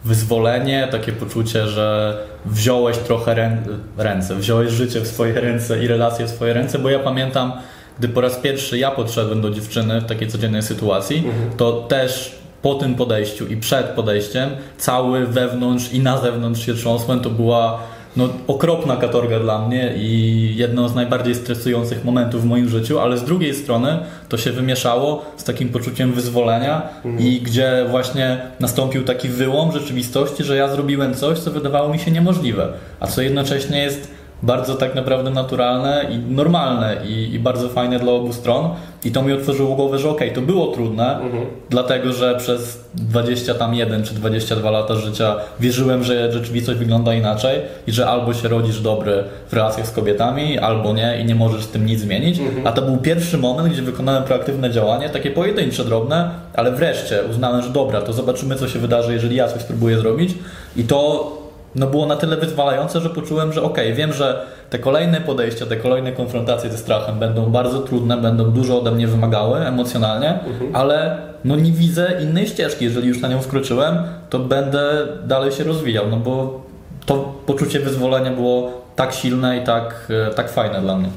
wyzwolenie, 0.05 0.87
takie 0.91 1.11
poczucie, 1.11 1.67
że 1.67 2.17
wziąłeś 2.45 2.97
trochę 2.97 3.57
ręce, 3.97 4.35
wziąłeś 4.35 4.71
życie 4.71 5.01
w 5.01 5.07
swoje 5.07 5.33
ręce 5.33 5.83
i 5.83 5.87
relacje 5.87 6.25
w 6.25 6.29
swoje 6.29 6.53
ręce, 6.53 6.79
bo 6.79 6.89
ja 6.89 6.99
pamiętam, 6.99 7.51
gdy 7.99 8.07
po 8.07 8.21
raz 8.21 8.35
pierwszy 8.35 8.77
ja 8.77 8.91
podszedłem 8.91 9.41
do 9.41 9.49
dziewczyny 9.49 10.01
w 10.01 10.05
takiej 10.05 10.27
codziennej 10.27 10.63
sytuacji, 10.63 11.17
mhm. 11.17 11.57
to 11.57 11.71
też 11.71 12.41
po 12.61 12.75
tym 12.75 12.95
podejściu 12.95 13.47
i 13.47 13.57
przed 13.57 13.85
podejściem 13.85 14.49
cały 14.77 15.27
wewnątrz 15.27 15.93
i 15.93 15.99
na 15.99 16.17
zewnątrz 16.17 16.65
się 16.65 16.73
trząsłem, 16.73 17.19
to 17.19 17.29
była 17.29 17.79
no, 18.15 18.29
okropna 18.47 18.97
katorga 18.97 19.39
dla 19.39 19.67
mnie 19.67 19.93
i 19.97 20.53
jedno 20.55 20.89
z 20.89 20.95
najbardziej 20.95 21.35
stresujących 21.35 22.05
momentów 22.05 22.41
w 22.41 22.45
moim 22.45 22.69
życiu, 22.69 22.99
ale 22.99 23.17
z 23.17 23.23
drugiej 23.23 23.55
strony 23.55 23.99
to 24.29 24.37
się 24.37 24.51
wymieszało 24.51 25.25
z 25.37 25.43
takim 25.43 25.69
poczuciem 25.69 26.13
wyzwolenia 26.13 26.89
mhm. 27.05 27.19
i 27.27 27.41
gdzie 27.41 27.85
właśnie 27.89 28.37
nastąpił 28.59 29.03
taki 29.03 29.29
wyłom 29.29 29.71
rzeczywistości, 29.71 30.43
że 30.43 30.55
ja 30.55 30.67
zrobiłem 30.67 31.15
coś, 31.15 31.39
co 31.39 31.51
wydawało 31.51 31.89
mi 31.89 31.99
się 31.99 32.11
niemożliwe, 32.11 32.67
a 32.99 33.07
co 33.07 33.21
jednocześnie 33.21 33.83
jest 33.83 34.20
bardzo 34.43 34.75
tak 34.75 34.95
naprawdę 34.95 35.29
naturalne 35.29 36.05
i 36.11 36.33
normalne 36.33 36.97
i, 37.05 37.33
i, 37.33 37.39
bardzo 37.39 37.69
fajne 37.69 37.99
dla 37.99 38.11
obu 38.11 38.33
stron. 38.33 38.69
I 39.03 39.11
to 39.11 39.23
mi 39.23 39.33
otworzyło 39.33 39.75
głowę, 39.75 39.99
że 39.99 40.09
okej, 40.09 40.31
okay, 40.31 40.41
to 40.41 40.47
było 40.51 40.67
trudne, 40.67 41.19
mhm. 41.19 41.45
dlatego 41.69 42.13
że 42.13 42.35
przez 42.37 42.83
20 42.93 43.53
tam 43.53 43.73
czy 44.03 44.13
22 44.13 44.71
lata 44.71 44.95
życia 44.95 45.35
wierzyłem, 45.59 46.03
że 46.03 46.31
rzeczywistość 46.31 46.79
wygląda 46.79 47.13
inaczej 47.13 47.59
i 47.87 47.91
że 47.91 48.07
albo 48.07 48.33
się 48.33 48.47
rodzisz 48.47 48.81
dobry 48.81 49.23
w 49.49 49.53
relacjach 49.53 49.87
z 49.87 49.91
kobietami, 49.91 50.59
albo 50.59 50.93
nie 50.93 51.17
i 51.21 51.25
nie 51.25 51.35
możesz 51.35 51.63
z 51.63 51.67
tym 51.67 51.85
nic 51.85 51.99
zmienić. 51.99 52.39
Mhm. 52.39 52.67
A 52.67 52.71
to 52.71 52.81
był 52.81 52.97
pierwszy 52.97 53.37
moment, 53.37 53.73
gdzie 53.73 53.81
wykonałem 53.81 54.23
proaktywne 54.23 54.71
działanie, 54.71 55.09
takie 55.09 55.31
pojedyncze, 55.31 55.85
drobne, 55.85 56.29
ale 56.53 56.71
wreszcie 56.71 57.19
uznałem, 57.31 57.61
że 57.61 57.69
dobra, 57.69 58.01
to 58.01 58.13
zobaczymy, 58.13 58.55
co 58.55 58.67
się 58.67 58.79
wydarzy, 58.79 59.13
jeżeli 59.13 59.35
ja 59.35 59.47
coś 59.47 59.61
spróbuję 59.61 59.97
zrobić. 59.97 60.33
I 60.75 60.83
to 60.83 61.40
no 61.75 61.87
było 61.87 62.05
na 62.05 62.15
tyle 62.15 62.37
wyzwalające, 62.37 63.01
że 63.01 63.09
poczułem, 63.09 63.53
że 63.53 63.63
okej, 63.63 63.85
okay, 63.85 63.97
wiem, 63.97 64.13
że 64.13 64.45
te 64.69 64.79
kolejne 64.79 65.21
podejścia, 65.21 65.65
te 65.65 65.77
kolejne 65.77 66.11
konfrontacje 66.11 66.69
ze 66.69 66.77
strachem 66.77 67.19
będą 67.19 67.45
bardzo 67.45 67.79
trudne, 67.79 68.17
będą 68.17 68.51
dużo 68.51 68.79
ode 68.79 68.91
mnie 68.91 69.07
wymagały 69.07 69.59
emocjonalnie, 69.59 70.39
mhm. 70.47 70.75
ale 70.75 71.17
no 71.45 71.55
nie 71.55 71.71
widzę 71.71 72.19
innej 72.23 72.47
ścieżki. 72.47 72.85
Jeżeli 72.85 73.07
już 73.07 73.21
na 73.21 73.27
nią 73.27 73.41
wkroczyłem, 73.41 73.97
to 74.29 74.39
będę 74.39 75.07
dalej 75.25 75.51
się 75.51 75.63
rozwijał, 75.63 76.05
no 76.09 76.17
bo 76.17 76.61
to 77.05 77.33
poczucie 77.45 77.79
wyzwolenia 77.79 78.31
było 78.31 78.71
tak 78.95 79.13
silne 79.13 79.57
i 79.57 79.63
tak, 79.63 80.07
e, 80.29 80.33
tak 80.33 80.51
fajne 80.51 80.81
dla 80.81 80.97
mnie. 80.97 81.09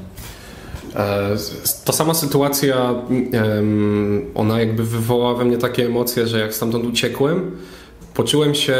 E, 0.97 1.37
ta 1.85 1.93
sama 1.93 2.15
sytuacja, 2.15 2.95
ona 4.35 4.61
jakby 4.61 4.85
wywołała 4.85 5.35
we 5.35 5.45
mnie 5.45 5.59
takie 5.59 5.87
emocje, 5.87 6.27
że 6.27 6.39
jak 6.39 6.55
stamtąd 6.55 6.85
uciekłem, 6.85 7.57
poczułem 8.15 8.55
się 8.55 8.77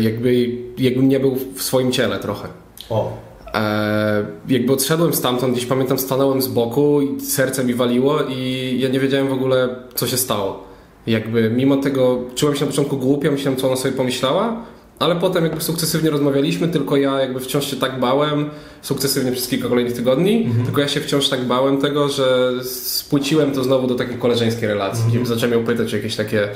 jakby, 0.00 0.48
jakbym 0.78 1.08
nie 1.08 1.20
był 1.20 1.36
w 1.54 1.62
swoim 1.62 1.92
ciele 1.92 2.18
trochę. 2.18 2.48
O. 2.90 3.28
E, 3.54 4.26
jakby 4.48 4.72
odszedłem 4.72 5.14
stamtąd, 5.14 5.52
gdzieś 5.52 5.66
pamiętam, 5.66 5.98
stanąłem 5.98 6.42
z 6.42 6.48
boku 6.48 7.00
i 7.02 7.20
serce 7.20 7.64
mi 7.64 7.74
waliło 7.74 8.22
i 8.22 8.76
ja 8.80 8.88
nie 8.88 9.00
wiedziałem 9.00 9.28
w 9.28 9.32
ogóle, 9.32 9.68
co 9.94 10.06
się 10.06 10.16
stało. 10.16 10.64
Jakby 11.06 11.50
mimo 11.50 11.76
tego 11.76 12.18
czułem 12.34 12.56
się 12.56 12.64
na 12.64 12.70
początku 12.70 12.96
głupio, 12.96 13.30
myślałem, 13.30 13.60
co 13.60 13.66
ona 13.66 13.76
sobie 13.76 13.94
pomyślała, 13.94 14.62
ale 14.98 15.16
potem 15.16 15.44
jakby 15.44 15.60
sukcesywnie 15.60 16.10
rozmawialiśmy, 16.10 16.68
tylko 16.68 16.96
ja 16.96 17.20
jakby 17.20 17.40
wciąż 17.40 17.70
się 17.70 17.76
tak 17.76 18.00
bałem, 18.00 18.50
sukcesywnie 18.82 19.32
przez 19.32 19.48
kilka 19.48 19.68
kolejnych 19.68 19.94
tygodni, 19.94 20.44
mhm. 20.44 20.64
tylko 20.64 20.80
ja 20.80 20.88
się 20.88 21.00
wciąż 21.00 21.28
tak 21.28 21.44
bałem 21.44 21.78
tego, 21.78 22.08
że 22.08 22.52
spłyciłem 22.64 23.52
to 23.52 23.64
znowu 23.64 23.86
do 23.86 23.94
takiej 23.94 24.16
koleżeńskiej 24.16 24.68
relacji, 24.68 25.04
mhm. 25.04 25.22
gdzie 25.22 25.34
zacząłem 25.34 25.52
ją 25.52 25.64
pytać 25.66 25.92
o 25.92 25.96
jakieś 25.96 26.16
takie 26.16 26.48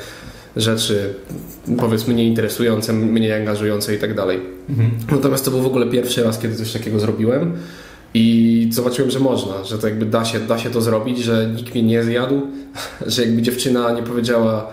rzeczy, 0.56 1.14
powiedzmy 1.78 2.14
nieinteresujące, 2.14 2.92
mniej 2.92 3.32
angażujące 3.32 3.94
i 3.94 3.98
tak 3.98 4.14
dalej. 4.14 4.40
Mhm. 4.70 4.90
Natomiast 5.10 5.44
to 5.44 5.50
był 5.50 5.62
w 5.62 5.66
ogóle 5.66 5.86
pierwszy 5.86 6.24
raz, 6.24 6.38
kiedy 6.38 6.56
coś 6.56 6.72
takiego 6.72 7.00
zrobiłem 7.00 7.52
i 8.14 8.68
zobaczyłem, 8.72 9.10
że 9.10 9.18
można, 9.20 9.64
że 9.64 9.78
to 9.78 9.88
jakby 9.88 10.06
da 10.06 10.24
się, 10.24 10.40
da 10.40 10.58
się 10.58 10.70
to 10.70 10.80
zrobić, 10.80 11.18
że 11.18 11.50
nikt 11.56 11.74
mnie 11.74 11.82
nie 11.82 12.04
zjadł, 12.04 12.40
że 13.06 13.22
jakby 13.22 13.42
dziewczyna 13.42 13.92
nie 13.92 14.02
powiedziała 14.02 14.70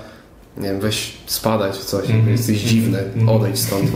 nie 0.59 0.67
wiem, 0.67 0.79
weź 0.79 1.13
spadać 1.25 1.79
czy 1.79 1.85
coś, 1.85 2.09
mm 2.09 2.25
-hmm. 2.25 2.29
jesteś 2.29 2.57
dziwny, 2.57 2.99
mhm. 2.99 3.29
odejdź 3.29 3.59
stąd. 3.59 3.89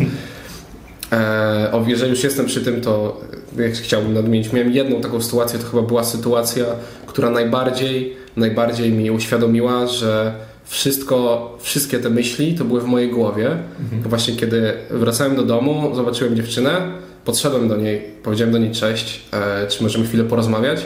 E, 1.11 1.69
o, 1.71 1.83
jeżeli 1.87 2.11
już 2.11 2.23
jestem 2.23 2.45
przy 2.45 2.61
tym, 2.61 2.81
to 2.81 3.21
jak 3.57 3.73
chciałbym 3.73 4.13
nadmienić, 4.13 4.53
miałem 4.53 4.71
jedną 4.71 5.01
taką 5.01 5.21
sytuację, 5.21 5.59
to 5.59 5.65
chyba 5.65 5.81
była 5.81 6.03
sytuacja, 6.03 6.65
która 7.05 7.29
najbardziej, 7.29 8.13
najbardziej 8.37 8.91
mi 8.91 9.11
uświadomiła, 9.11 9.87
że 9.87 10.33
wszystko, 10.65 11.57
wszystkie 11.61 11.99
te 11.99 12.09
myśli 12.09 12.55
to 12.55 12.65
były 12.65 12.81
w 12.81 12.85
mojej 12.85 13.09
głowie. 13.09 13.57
Mhm. 13.79 14.01
Właśnie 14.03 14.35
kiedy 14.35 14.73
wracałem 14.89 15.35
do 15.35 15.43
domu, 15.43 15.95
zobaczyłem 15.95 16.35
dziewczynę, 16.35 16.91
podszedłem 17.25 17.67
do 17.67 17.77
niej, 17.77 18.01
powiedziałem 18.23 18.53
do 18.53 18.57
niej 18.57 18.71
cześć, 18.71 19.21
e, 19.31 19.67
czy 19.67 19.83
możemy 19.83 20.05
chwilę 20.05 20.23
porozmawiać. 20.23 20.85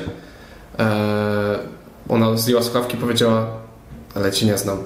E, 0.79 1.59
ona 2.09 2.37
zdjęła 2.37 2.63
słuchawki 2.63 2.97
i 2.97 2.99
powiedziała, 2.99 3.47
ale 4.15 4.31
cię 4.31 4.45
nie 4.45 4.57
znam 4.57 4.77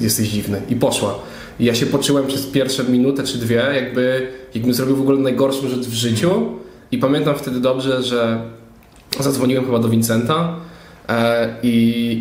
jesteś 0.00 0.28
dziwny. 0.28 0.62
I 0.68 0.76
poszła. 0.76 1.18
I 1.60 1.64
ja 1.64 1.74
się 1.74 1.86
poczułem 1.86 2.26
przez 2.26 2.46
pierwsze 2.46 2.84
minutę 2.84 3.22
czy 3.22 3.38
dwie, 3.38 3.64
jakby, 3.74 4.28
jakbym 4.54 4.74
zrobił 4.74 4.96
w 4.96 5.00
ogóle 5.00 5.18
najgorszą 5.18 5.68
rzecz 5.68 5.86
w 5.86 5.92
życiu. 5.92 6.30
I 6.92 6.98
pamiętam 6.98 7.34
wtedy 7.34 7.60
dobrze, 7.60 8.02
że 8.02 8.40
zadzwoniłem 9.20 9.64
chyba 9.64 9.78
do 9.78 9.88
Vincenta 9.88 10.56
e, 11.08 11.54
i, 11.62 11.68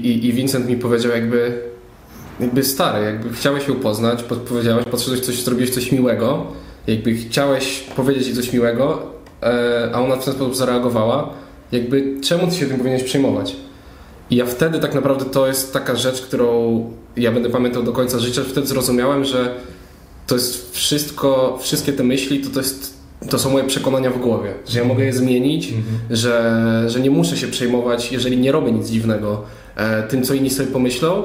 i, 0.04 0.26
i 0.26 0.34
Vincent 0.34 0.70
mi 0.70 0.78
powiedział 0.78 1.12
jakby, 1.12 1.62
jakby 2.40 2.64
stary, 2.64 3.06
jakby 3.06 3.34
chciałeś 3.34 3.68
ją 3.68 3.76
poznać, 3.76 4.24
powiedziałeś, 4.50 4.86
podszedłeś 4.86 5.20
coś, 5.20 5.44
zrobiłeś 5.44 5.70
coś 5.70 5.92
miłego, 5.92 6.48
jakby 6.88 7.16
chciałeś 7.16 7.84
powiedzieć 7.96 8.28
jej 8.28 8.36
coś 8.36 8.54
miłego, 8.54 9.02
e, 9.44 9.90
a 9.94 10.02
ona 10.02 10.16
w 10.16 10.26
ten 10.26 10.34
sposób 10.34 10.56
zareagowała, 10.56 11.30
jakby 11.72 12.16
czemu 12.22 12.48
ty 12.48 12.56
się 12.56 12.66
tym 12.66 12.78
powinieneś 12.78 13.04
przejmować? 13.04 13.56
I 14.30 14.36
ja 14.36 14.46
wtedy 14.46 14.80
tak 14.80 14.96
naprawdę 14.96 15.26
to 15.26 15.48
jest 15.48 15.74
taka 15.74 15.96
rzecz, 15.96 16.22
którą 16.22 16.84
ja 17.18 17.32
będę 17.32 17.50
pamiętał 17.50 17.84
do 17.84 17.92
końca 17.92 18.20
życia. 18.20 18.42
Wtedy 18.50 18.68
zrozumiałem, 18.68 19.26
że 19.26 19.56
to 20.28 20.36
jest 20.36 20.76
wszystko, 20.76 21.60
wszystkie 21.62 21.94
te 21.94 22.04
myśli, 22.04 22.40
to, 22.40 22.50
to, 22.50 22.60
jest, 22.60 22.94
to 23.30 23.40
są 23.40 23.50
moje 23.50 23.64
przekonania 23.64 24.10
w 24.12 24.20
głowie, 24.20 24.54
że 24.68 24.80
ja 24.80 24.86
mogę 24.86 25.06
je 25.06 25.14
zmienić, 25.14 25.68
mhm. 25.68 25.86
że, 26.10 26.84
że 26.88 27.00
nie 27.00 27.12
muszę 27.12 27.38
się 27.38 27.48
przejmować, 27.48 28.12
jeżeli 28.12 28.38
nie 28.38 28.52
robię 28.52 28.72
nic 28.72 28.90
dziwnego, 28.90 29.42
e, 29.76 30.04
tym, 30.04 30.24
co 30.24 30.34
inni 30.34 30.50
sobie 30.50 30.72
pomyślą. 30.72 31.24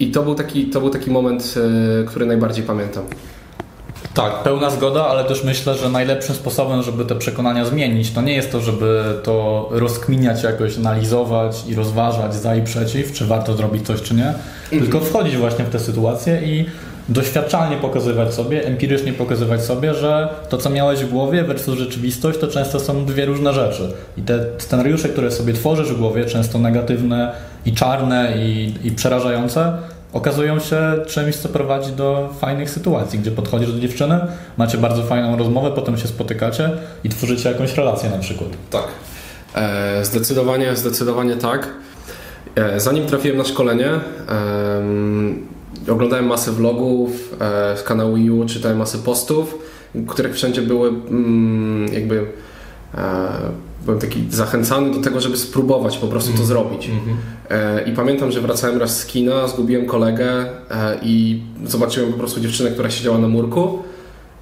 I 0.00 0.10
to 0.10 0.22
był 0.22 0.34
taki, 0.34 0.66
to 0.66 0.80
był 0.80 0.90
taki 0.90 1.10
moment, 1.10 1.54
e, 2.02 2.04
który 2.04 2.26
najbardziej 2.26 2.64
pamiętam. 2.64 3.04
Tak, 4.14 4.42
pełna 4.42 4.70
zgoda, 4.70 5.06
ale 5.06 5.24
też 5.24 5.44
myślę, 5.44 5.74
że 5.74 5.88
najlepszym 5.88 6.34
sposobem, 6.34 6.82
żeby 6.82 7.04
te 7.04 7.14
przekonania 7.14 7.64
zmienić, 7.64 8.10
to 8.10 8.22
nie 8.22 8.32
jest 8.32 8.52
to, 8.52 8.60
żeby 8.60 9.04
to 9.22 9.68
rozkminiać 9.70 10.42
jakoś, 10.42 10.78
analizować 10.78 11.64
i 11.68 11.74
rozważać 11.74 12.34
za 12.34 12.56
i 12.56 12.62
przeciw, 12.62 13.12
czy 13.12 13.26
warto 13.26 13.54
zrobić 13.54 13.86
coś, 13.86 14.02
czy 14.02 14.14
nie, 14.14 14.28
mhm. 14.28 14.82
tylko 14.82 15.00
wchodzić 15.00 15.36
właśnie 15.36 15.64
w 15.64 15.70
te 15.70 15.78
sytuacje 15.78 16.40
i 16.44 16.66
doświadczalnie 17.08 17.76
pokazywać 17.76 18.34
sobie, 18.34 18.66
empirycznie 18.66 19.12
pokazywać 19.12 19.62
sobie, 19.64 19.94
że 19.94 20.28
to, 20.48 20.58
co 20.58 20.70
miałeś 20.70 21.00
w 21.00 21.10
głowie 21.10 21.44
versus 21.44 21.78
rzeczywistość, 21.78 22.38
to 22.38 22.48
często 22.48 22.80
są 22.80 23.04
dwie 23.04 23.26
różne 23.26 23.52
rzeczy. 23.52 23.92
I 24.16 24.22
te 24.22 24.44
scenariusze, 24.58 25.08
które 25.08 25.30
sobie 25.30 25.52
tworzysz 25.52 25.92
w 25.92 25.98
głowie, 25.98 26.24
często 26.24 26.58
negatywne 26.58 27.32
i 27.66 27.72
czarne 27.72 28.32
i, 28.38 28.74
i 28.84 28.90
przerażające, 28.90 29.72
okazują 30.12 30.60
się 30.60 30.80
czymś, 31.06 31.36
co 31.36 31.48
prowadzi 31.48 31.92
do 31.92 32.34
fajnych 32.40 32.70
sytuacji, 32.70 33.18
gdzie 33.18 33.30
podchodzisz 33.30 33.72
do 33.72 33.80
dziewczyny, 33.80 34.20
macie 34.56 34.78
bardzo 34.78 35.02
fajną 35.02 35.36
rozmowę, 35.36 35.70
potem 35.74 35.98
się 35.98 36.08
spotykacie 36.08 36.70
i 37.04 37.08
tworzycie 37.08 37.48
jakąś 37.48 37.74
relację 37.74 38.10
na 38.10 38.18
przykład. 38.18 38.50
Tak. 38.70 38.84
E, 39.54 40.04
zdecydowanie, 40.04 40.76
zdecydowanie 40.76 41.36
tak. 41.36 41.68
E, 42.54 42.80
zanim 42.80 43.06
trafiłem 43.06 43.38
na 43.38 43.44
szkolenie, 43.44 43.90
oglądałem 45.88 46.26
masę 46.26 46.52
vlogów 46.52 47.34
e, 47.40 47.76
z 47.76 47.82
kanału 47.82 48.16
EU, 48.16 48.46
czytałem 48.46 48.78
masę 48.78 48.98
postów, 48.98 49.58
których 50.06 50.34
wszędzie 50.34 50.62
były 50.62 50.88
mm, 50.88 51.92
jakby 51.92 52.26
byłem 53.84 54.00
taki 54.00 54.24
zachęcany 54.30 54.94
do 54.94 55.00
tego, 55.00 55.20
żeby 55.20 55.36
spróbować 55.36 55.98
po 55.98 56.06
prostu 56.06 56.30
to 56.30 56.36
mm. 56.36 56.46
zrobić. 56.46 56.88
Mm 56.88 57.00
-hmm. 57.00 57.88
I 57.88 57.92
pamiętam, 57.92 58.32
że 58.32 58.40
wracałem 58.40 58.78
raz 58.78 58.98
z 58.98 59.06
kina, 59.06 59.48
zgubiłem 59.48 59.86
kolegę 59.86 60.28
e, 60.30 60.46
i 61.02 61.42
zobaczyłem 61.64 62.12
po 62.12 62.18
prostu 62.18 62.40
dziewczynę, 62.40 62.70
która 62.70 62.90
siedziała 62.90 63.18
na 63.18 63.28
murku 63.28 63.78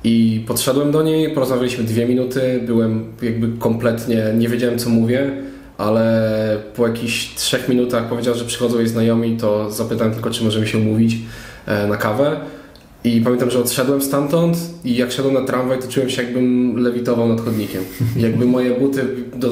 i 0.05 0.45
podszedłem 0.47 0.93
do 0.93 1.03
niej, 1.03 1.31
porozmawialiśmy 1.31 1.85
dwie 1.85 2.07
minuty, 2.07 2.61
byłem 2.67 3.05
jakby 3.23 3.59
kompletnie, 3.59 4.25
nie 4.39 4.49
wiedziałem 4.49 4.79
co 4.79 4.91
mówię, 4.91 5.31
ale 5.79 6.59
po 6.77 6.89
jakichś 6.89 7.35
trzech 7.35 7.69
minutach 7.69 8.09
powiedział, 8.09 8.35
że 8.35 8.45
przychodzą 8.45 8.79
jej 8.79 8.89
znajomi, 8.89 9.37
to 9.37 9.71
zapytałem 9.71 10.13
tylko, 10.13 10.31
czy 10.31 10.45
możemy 10.45 10.67
się 10.67 10.79
umówić 10.79 11.17
e, 11.67 11.87
na 11.87 11.97
kawę. 11.97 12.37
I 13.05 13.21
pamiętam, 13.21 13.51
że 13.51 13.59
odszedłem 13.59 14.03
stamtąd 14.03 14.57
i 14.85 14.97
jak 14.97 15.13
szedłem 15.13 15.35
na 15.35 15.45
tramwaj, 15.45 15.79
to 15.79 15.89
czułem 15.89 16.11
się 16.11 16.23
jakbym 16.23 16.77
lewitował 16.77 17.29
nad 17.29 17.41
chodnikiem. 17.41 17.83
Jakby 18.17 18.47
moje 18.47 18.81
buty 18.81 19.07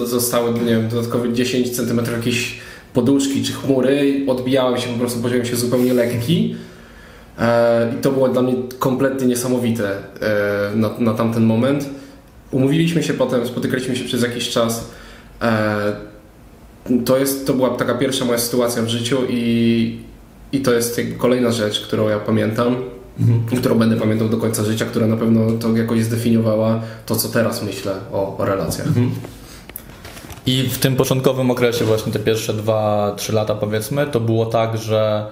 zostały, 0.05 0.53
nie 0.53 0.61
wiem, 0.61 0.89
dodatkowe 0.89 1.33
10 1.33 1.77
cm 1.77 2.01
jakiejś 2.17 2.59
poduszki 2.95 3.43
czy 3.43 3.53
chmury, 3.53 4.25
odbijałem 4.27 4.81
się 4.81 4.89
po 4.89 4.99
prostu, 4.99 5.21
poczułem 5.21 5.45
się 5.45 5.57
zupełnie 5.57 5.95
lekki. 5.95 6.57
E, 7.39 7.93
I 7.99 8.03
to 8.03 8.13
było 8.13 8.29
dla 8.29 8.43
mnie 8.43 8.55
kompletnie 8.79 9.27
niesamowite 9.27 9.91
e, 9.91 10.77
na, 10.77 10.91
na 10.99 11.15
tamten 11.15 11.45
moment. 11.45 11.89
Umówiliśmy 12.51 13.03
się 13.03 13.15
potem, 13.15 13.47
spotykaliśmy 13.47 13.97
się 13.97 14.05
przez 14.05 14.23
jakiś 14.23 14.51
czas. 14.51 14.91
E, 15.43 15.93
to, 17.05 17.19
jest, 17.19 17.47
to 17.47 17.55
była 17.55 17.71
taka 17.71 17.95
pierwsza 17.95 18.25
moja 18.25 18.39
sytuacja 18.39 18.83
w 18.83 18.89
życiu 18.89 19.19
i, 19.29 19.99
i 20.53 20.61
to 20.61 20.73
jest 20.73 21.01
kolejna 21.19 21.51
rzecz, 21.51 21.81
którą 21.81 22.09
ja 22.09 22.19
pamiętam 22.19 22.77
mhm. 23.21 23.61
którą 23.61 23.79
będę 23.79 23.97
pamiętał 23.97 24.29
do 24.29 24.37
końca 24.37 24.65
życia, 24.65 24.85
która 24.85 25.07
na 25.07 25.17
pewno 25.17 25.41
to 25.61 25.77
jakoś 25.77 26.05
zdefiniowała 26.05 26.81
to, 27.07 27.17
co 27.17 27.29
teraz 27.29 27.63
myślę 27.63 27.95
o, 28.13 28.37
o 28.39 28.45
relacjach. 28.45 28.87
Mhm. 28.87 29.11
I 30.47 30.63
w 30.63 30.79
tym 30.79 30.97
początkowym 30.97 31.51
okresie, 31.51 31.85
właśnie 31.85 32.13
te 32.13 32.19
pierwsze 32.19 32.55
2-3 32.55 33.33
lata 33.33 33.55
powiedzmy, 33.55 34.07
to 34.07 34.21
było 34.21 34.47
tak, 34.47 34.79
że 34.79 35.27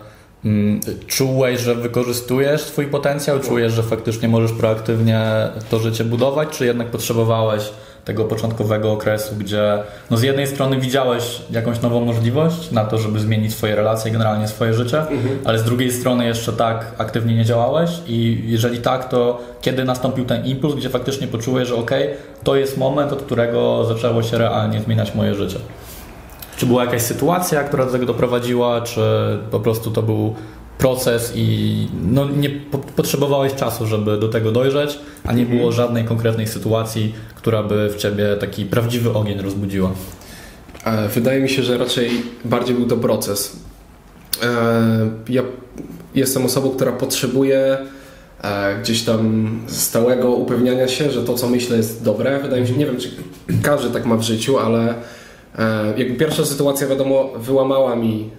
mm, 0.44 0.80
czułeś, 1.06 1.60
że 1.60 1.74
wykorzystujesz 1.74 2.60
swój 2.60 2.86
potencjał, 2.86 3.40
czujesz, 3.40 3.72
że 3.72 3.82
faktycznie 3.82 4.28
możesz 4.28 4.52
proaktywnie 4.52 5.48
to 5.70 5.78
życie 5.78 6.04
budować, 6.04 6.48
czy 6.48 6.66
jednak 6.66 6.90
potrzebowałeś 6.90 7.70
tego 8.04 8.24
początkowego 8.24 8.92
okresu, 8.92 9.34
gdzie 9.38 9.78
no 10.10 10.16
z 10.16 10.22
jednej 10.22 10.46
strony 10.46 10.80
widziałeś 10.80 11.42
jakąś 11.50 11.80
nową 11.80 12.04
możliwość 12.04 12.70
na 12.70 12.84
to, 12.84 12.98
żeby 12.98 13.20
zmienić 13.20 13.54
swoje 13.54 13.76
relacje, 13.76 14.10
generalnie 14.10 14.48
swoje 14.48 14.74
życie, 14.74 14.98
mhm. 14.98 15.38
ale 15.44 15.58
z 15.58 15.64
drugiej 15.64 15.92
strony 15.92 16.26
jeszcze 16.26 16.52
tak 16.52 16.86
aktywnie 16.98 17.34
nie 17.34 17.44
działałeś 17.44 17.90
i 18.06 18.42
jeżeli 18.46 18.78
tak, 18.78 19.08
to 19.08 19.40
kiedy 19.60 19.84
nastąpił 19.84 20.24
ten 20.24 20.44
impuls, 20.44 20.74
gdzie 20.74 20.88
faktycznie 20.88 21.26
poczułeś, 21.26 21.68
że 21.68 21.74
ok, 21.74 21.90
to 22.44 22.56
jest 22.56 22.78
moment, 22.78 23.12
od 23.12 23.22
którego 23.22 23.84
zaczęło 23.84 24.22
się 24.22 24.38
realnie 24.38 24.80
zmieniać 24.80 25.14
moje 25.14 25.34
życie? 25.34 25.58
Czy 26.56 26.66
była 26.66 26.84
jakaś 26.84 27.02
sytuacja, 27.02 27.64
która 27.64 27.86
do 27.86 27.92
tego 27.92 28.06
doprowadziła, 28.06 28.80
czy 28.80 29.00
po 29.50 29.60
prostu 29.60 29.90
to 29.90 30.02
był 30.02 30.34
proces 30.80 31.32
i 31.34 31.88
no, 32.02 32.28
nie 32.28 32.50
po, 32.50 32.78
potrzebowałeś 32.78 33.54
czasu, 33.54 33.86
żeby 33.86 34.18
do 34.18 34.28
tego 34.28 34.52
dojrzeć, 34.52 34.98
a 35.24 35.32
nie 35.32 35.46
było 35.46 35.60
mhm. 35.60 35.72
żadnej 35.72 36.04
konkretnej 36.04 36.46
sytuacji, 36.46 37.14
która 37.34 37.62
by 37.62 37.90
w 37.90 37.96
ciebie 37.96 38.36
taki 38.40 38.64
prawdziwy 38.64 39.12
ogień 39.12 39.40
rozbudziła. 39.40 39.90
E, 40.84 41.08
wydaje 41.08 41.40
mi 41.40 41.48
się, 41.48 41.62
że 41.62 41.78
raczej 41.78 42.10
bardziej 42.44 42.74
był 42.74 42.86
to 42.86 42.96
proces. 42.96 43.56
E, 44.42 45.10
ja 45.28 45.42
jestem 46.14 46.44
osobą, 46.44 46.70
która 46.70 46.92
potrzebuje 46.92 47.78
e, 48.42 48.80
gdzieś 48.82 49.02
tam 49.02 49.50
stałego 49.66 50.30
upewniania 50.30 50.88
się, 50.88 51.10
że 51.10 51.24
to, 51.24 51.34
co 51.34 51.48
myślę, 51.48 51.76
jest 51.76 52.04
dobre. 52.04 52.38
Wydaje 52.38 52.62
mi 52.62 52.68
się, 52.68 52.76
nie 52.76 52.86
wiem, 52.86 52.96
czy 52.96 53.10
każdy 53.62 53.90
tak 53.90 54.06
ma 54.06 54.16
w 54.16 54.22
życiu, 54.22 54.58
ale 54.58 54.94
jakby 55.96 56.14
pierwsza 56.14 56.44
sytuacja, 56.44 56.86
wiadomo, 56.86 57.30
wyłamała 57.36 57.96
mi 57.96 58.30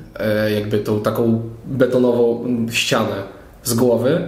jakby 0.56 0.78
tą 0.78 1.02
taką 1.02 1.42
betonową 1.66 2.46
ścianę 2.72 3.16
z 3.64 3.74
głowy. 3.74 4.22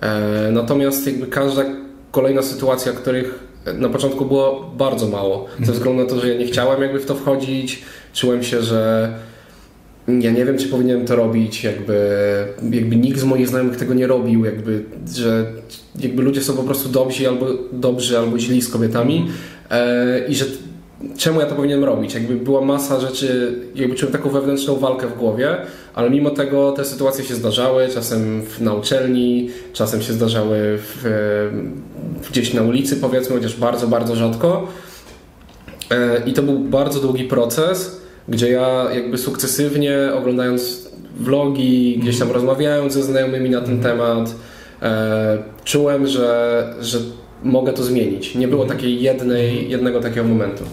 E, 0.00 0.50
natomiast 0.52 1.06
jakby 1.06 1.26
każda 1.26 1.64
kolejna 2.10 2.42
sytuacja, 2.42 2.92
których 2.92 3.50
na 3.78 3.88
początku 3.88 4.24
było 4.24 4.72
bardzo 4.76 5.08
mało, 5.08 5.46
ze 5.62 5.72
względu 5.72 6.02
na 6.02 6.08
to, 6.08 6.20
że 6.20 6.28
ja 6.28 6.38
nie 6.38 6.46
chciałem 6.46 6.82
jakby 6.82 6.98
w 6.98 7.06
to 7.06 7.14
wchodzić, 7.14 7.82
czułem 8.12 8.42
się, 8.42 8.62
że 8.62 9.12
ja 10.08 10.30
nie 10.30 10.44
wiem, 10.44 10.58
czy 10.58 10.68
powinienem 10.68 11.06
to 11.06 11.16
robić, 11.16 11.64
jakby, 11.64 12.16
jakby 12.70 12.96
nikt 12.96 13.18
z 13.18 13.24
moich 13.24 13.48
znajomych 13.48 13.76
tego 13.76 13.94
nie 13.94 14.06
robił, 14.06 14.44
jakby, 14.44 14.84
że 15.14 15.46
jakby 15.98 16.22
ludzie 16.22 16.40
są 16.40 16.56
po 16.56 16.62
prostu 16.62 16.88
dobrzy 16.88 17.28
albo, 17.28 17.46
dobrzy, 17.72 18.18
albo 18.18 18.38
źli 18.38 18.62
z 18.62 18.68
kobietami. 18.68 19.28
E, 19.70 20.26
i 20.28 20.34
że 20.34 20.44
czemu 21.16 21.40
ja 21.40 21.46
to 21.46 21.54
powinienem 21.54 21.84
robić? 21.84 22.14
Jakby 22.14 22.34
była 22.34 22.60
masa 22.60 23.00
rzeczy, 23.00 23.58
jakby 23.74 23.94
czułem 23.96 24.12
taką 24.12 24.30
wewnętrzną 24.30 24.76
walkę 24.76 25.06
w 25.06 25.18
głowie, 25.18 25.56
ale 25.94 26.10
mimo 26.10 26.30
tego 26.30 26.72
te 26.72 26.84
sytuacje 26.84 27.24
się 27.24 27.34
zdarzały, 27.34 27.88
czasem 27.88 28.42
na 28.60 28.74
uczelni, 28.74 29.50
czasem 29.72 30.02
się 30.02 30.12
zdarzały 30.12 30.58
w, 30.78 31.04
gdzieś 32.30 32.54
na 32.54 32.62
ulicy 32.62 32.96
powiedzmy, 32.96 33.36
chociaż 33.36 33.56
bardzo, 33.56 33.88
bardzo 33.88 34.16
rzadko. 34.16 34.68
E, 35.90 36.22
I 36.26 36.32
to 36.32 36.42
był 36.42 36.58
bardzo 36.58 37.00
długi 37.00 37.24
proces, 37.24 38.00
gdzie 38.28 38.50
ja 38.50 38.86
jakby 38.94 39.18
sukcesywnie 39.18 39.98
oglądając 40.14 40.90
vlogi, 41.20 41.98
gdzieś 42.02 42.18
tam 42.18 42.30
rozmawiając 42.30 42.92
ze 42.92 43.02
znajomymi 43.02 43.50
na 43.50 43.60
ten 43.60 43.74
mhm. 43.74 43.98
temat, 43.98 44.34
e, 44.82 45.38
czułem, 45.64 46.06
że, 46.06 46.74
że 46.80 46.98
mogę 47.42 47.72
to 47.72 47.82
zmienić. 47.82 48.34
Nie 48.34 48.48
było 48.48 48.62
mhm. 48.62 48.78
takiej 48.78 49.02
jednej, 49.02 49.70
jednego 49.70 50.00
takiego 50.00 50.26
momentu. 50.26 50.64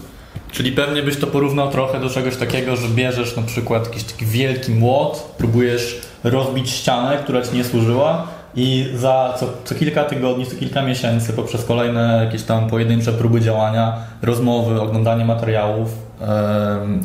Czyli 0.51 0.72
pewnie 0.72 1.04
byś 1.04 1.18
to 1.18 1.27
porównał 1.27 1.72
trochę 1.72 2.00
do 2.00 2.10
czegoś 2.10 2.36
takiego, 2.36 2.75
że 2.75 2.88
bierzesz 2.88 3.36
na 3.36 3.44
przykład 3.44 3.86
jakiś 3.86 4.04
taki 4.04 4.25
wielki 4.25 4.72
młot, 4.72 5.34
próbujesz 5.38 6.01
rozbić 6.24 6.70
ścianę, 6.70 7.18
która 7.24 7.42
ci 7.42 7.56
nie 7.56 7.63
służyła 7.63 8.27
i 8.56 8.86
za 8.96 9.34
co, 9.39 9.48
co 9.63 9.75
kilka 9.75 10.04
tygodni, 10.04 10.46
co 10.46 10.56
kilka 10.56 10.82
miesięcy 10.82 11.34
poprzez 11.34 11.66
kolejne 11.66 12.22
jakieś 12.25 12.44
tam 12.44 12.70
pojedyncze 12.70 13.13
próby 13.13 13.42
działania, 13.42 13.98
rozmowy, 14.22 14.82
oglądanie 14.82 15.25
materiałów 15.25 15.89
yy, 16.22 16.27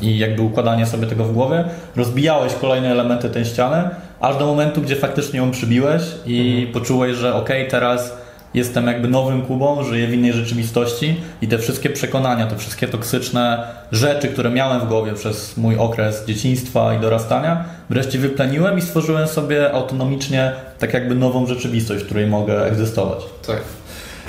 i 0.08 0.18
jakby 0.18 0.42
układanie 0.42 0.86
sobie 0.86 1.06
tego 1.06 1.24
w 1.24 1.32
głowie, 1.32 1.64
rozbijałeś 1.96 2.54
kolejne 2.54 2.90
elementy 2.90 3.30
tej 3.30 3.44
ściany, 3.44 3.90
aż 4.20 4.36
do 4.36 4.46
momentu, 4.46 4.80
gdzie 4.80 4.96
faktycznie 4.96 5.38
ją 5.38 5.50
przybiłeś 5.50 6.02
i 6.26 6.56
mhm. 6.56 6.72
poczułeś, 6.72 7.16
że 7.16 7.34
okej, 7.34 7.58
okay, 7.58 7.70
teraz 7.70 8.21
jestem 8.54 8.86
jakby 8.86 9.08
nowym 9.08 9.42
Kubą, 9.42 9.84
żyję 9.84 10.06
w 10.06 10.14
innej 10.14 10.32
rzeczywistości 10.32 11.16
i 11.42 11.48
te 11.48 11.58
wszystkie 11.58 11.90
przekonania, 11.90 12.46
te 12.46 12.56
wszystkie 12.56 12.88
toksyczne 12.88 13.66
rzeczy, 13.92 14.28
które 14.28 14.50
miałem 14.50 14.80
w 14.80 14.88
głowie 14.88 15.12
przez 15.12 15.56
mój 15.56 15.76
okres 15.76 16.26
dzieciństwa 16.26 16.94
i 16.94 17.00
dorastania, 17.00 17.64
wreszcie 17.90 18.18
wypleniłem 18.18 18.78
i 18.78 18.82
stworzyłem 18.82 19.28
sobie 19.28 19.72
autonomicznie 19.72 20.52
tak 20.78 20.94
jakby 20.94 21.14
nową 21.14 21.46
rzeczywistość, 21.46 22.02
w 22.02 22.06
której 22.06 22.26
mogę 22.26 22.66
egzystować. 22.66 23.18
Tak. 23.46 23.62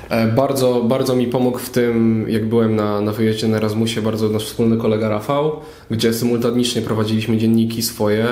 E, 0.09 0.27
bardzo, 0.27 0.81
bardzo 0.83 1.15
mi 1.15 1.27
pomógł 1.27 1.57
w 1.59 1.69
tym, 1.69 2.25
jak 2.29 2.49
byłem 2.49 2.75
na, 2.75 3.01
na 3.01 3.11
wyjeździe 3.11 3.47
na 3.47 3.57
Erasmusie, 3.57 4.01
bardzo 4.01 4.29
nasz 4.29 4.45
wspólny 4.45 4.77
kolega 4.77 5.09
Rafał, 5.09 5.51
gdzie 5.91 6.13
symultanicznie 6.13 6.81
prowadziliśmy 6.81 7.37
dzienniki 7.37 7.81
swoje 7.81 8.25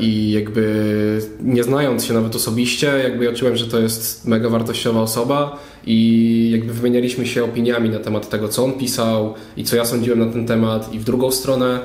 i 0.00 0.30
jakby 0.30 1.20
nie 1.40 1.64
znając 1.64 2.04
się 2.04 2.14
nawet 2.14 2.36
osobiście, 2.36 2.86
jakby 2.86 3.24
ja 3.24 3.32
czułem, 3.32 3.56
że 3.56 3.66
to 3.66 3.80
jest 3.80 4.26
mega 4.26 4.48
wartościowa 4.48 5.00
osoba 5.00 5.58
i 5.86 6.50
jakby 6.52 6.72
wymienialiśmy 6.72 7.26
się 7.26 7.44
opiniami 7.44 7.90
na 7.90 7.98
temat 7.98 8.28
tego, 8.28 8.48
co 8.48 8.64
on 8.64 8.72
pisał 8.72 9.34
i 9.56 9.64
co 9.64 9.76
ja 9.76 9.84
sądziłem 9.84 10.18
na 10.18 10.26
ten 10.26 10.46
temat 10.46 10.94
i 10.94 10.98
w 10.98 11.04
drugą 11.04 11.30
stronę 11.30 11.80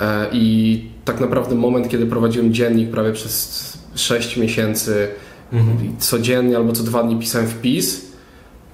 e, 0.00 0.26
i 0.32 0.84
tak 1.04 1.20
naprawdę 1.20 1.54
moment, 1.54 1.88
kiedy 1.88 2.06
prowadziłem 2.06 2.54
dziennik 2.54 2.90
prawie 2.90 3.12
przez 3.12 3.78
6 3.94 4.36
miesięcy 4.36 5.08
mhm. 5.52 5.96
codziennie 5.98 6.56
albo 6.56 6.72
co 6.72 6.82
dwa 6.82 7.02
dni 7.02 7.16
pisałem 7.16 7.48
wpis 7.48 8.12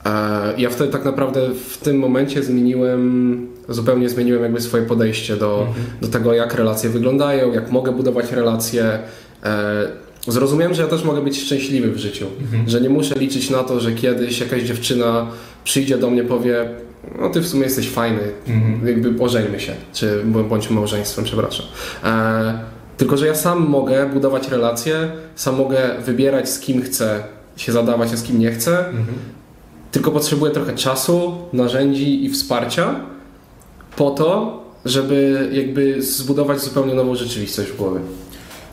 e, 0.07 0.61
ja 0.61 0.71
wtedy 0.71 0.93
tak 0.93 1.05
naprawdę 1.05 1.41
w 1.69 1.79
tym 1.79 1.99
momencie 1.99 2.43
zmieniłem 2.43 3.47
zupełnie 3.71 4.09
zmieniłem 4.09 4.43
jakby 4.43 4.61
swoje 4.61 4.83
podejście 4.83 5.37
do, 5.37 5.67
mhm. 5.69 5.87
do 6.01 6.09
tego, 6.09 6.35
jak 6.35 6.55
relacje 6.55 6.91
wyglądają, 6.91 7.53
jak 7.53 7.71
mogę 7.71 7.93
budować 7.93 8.33
relacje. 8.33 8.99
E, 9.45 9.89
zrozumiałem, 10.29 10.75
że 10.75 10.83
ja 10.83 10.89
też 10.89 11.05
mogę 11.05 11.23
być 11.23 11.41
szczęśliwy 11.41 11.93
w 11.93 11.99
życiu, 11.99 12.27
mhm. 12.41 12.69
że 12.69 12.81
nie 12.81 12.89
muszę 12.89 13.15
liczyć 13.15 13.51
na 13.51 13.63
to, 13.63 13.81
że 13.81 13.93
kiedyś 13.93 14.41
jakaś 14.41 14.63
dziewczyna 14.63 15.27
przyjdzie 15.65 15.99
do 15.99 16.11
mnie, 16.11 16.25
powie 16.25 16.69
no 17.21 17.31
ty 17.31 17.41
w 17.41 17.49
sumie 17.49 17.63
jesteś 17.63 17.89
fajny, 17.89 18.23
mhm. 18.49 18.89
jakby 18.89 19.25
ożeńmy 19.25 19.61
się, 19.61 19.73
czy 19.93 20.23
bądźmy 20.49 20.77
małżeństwem, 20.77 21.25
przepraszam. 21.25 21.67
E, 22.05 22.59
tylko, 22.97 23.17
że 23.17 23.27
ja 23.27 23.35
sam 23.35 23.69
mogę 23.69 24.07
budować 24.07 24.49
relacje, 24.49 25.11
sam 25.35 25.57
mogę 25.57 25.79
wybierać 26.05 26.49
z 26.49 26.61
kim 26.61 26.83
chcę 26.83 27.23
się 27.57 27.73
zadawać, 27.73 28.13
a 28.13 28.17
z 28.17 28.23
kim 28.23 28.39
nie 28.39 28.53
chcę, 28.53 28.79
mhm. 28.79 29.19
tylko 29.93 30.11
potrzebuję 30.11 30.53
trochę 30.53 30.75
czasu, 30.75 31.33
narzędzi 31.53 32.25
i 32.25 32.31
wsparcia, 32.31 33.01
po 34.01 34.11
to, 34.11 34.61
żeby 34.85 35.49
jakby 35.53 36.03
zbudować 36.03 36.61
zupełnie 36.61 36.95
nową 36.95 37.15
rzeczywistość 37.15 37.71
w 37.71 37.77
głowie. 37.77 38.01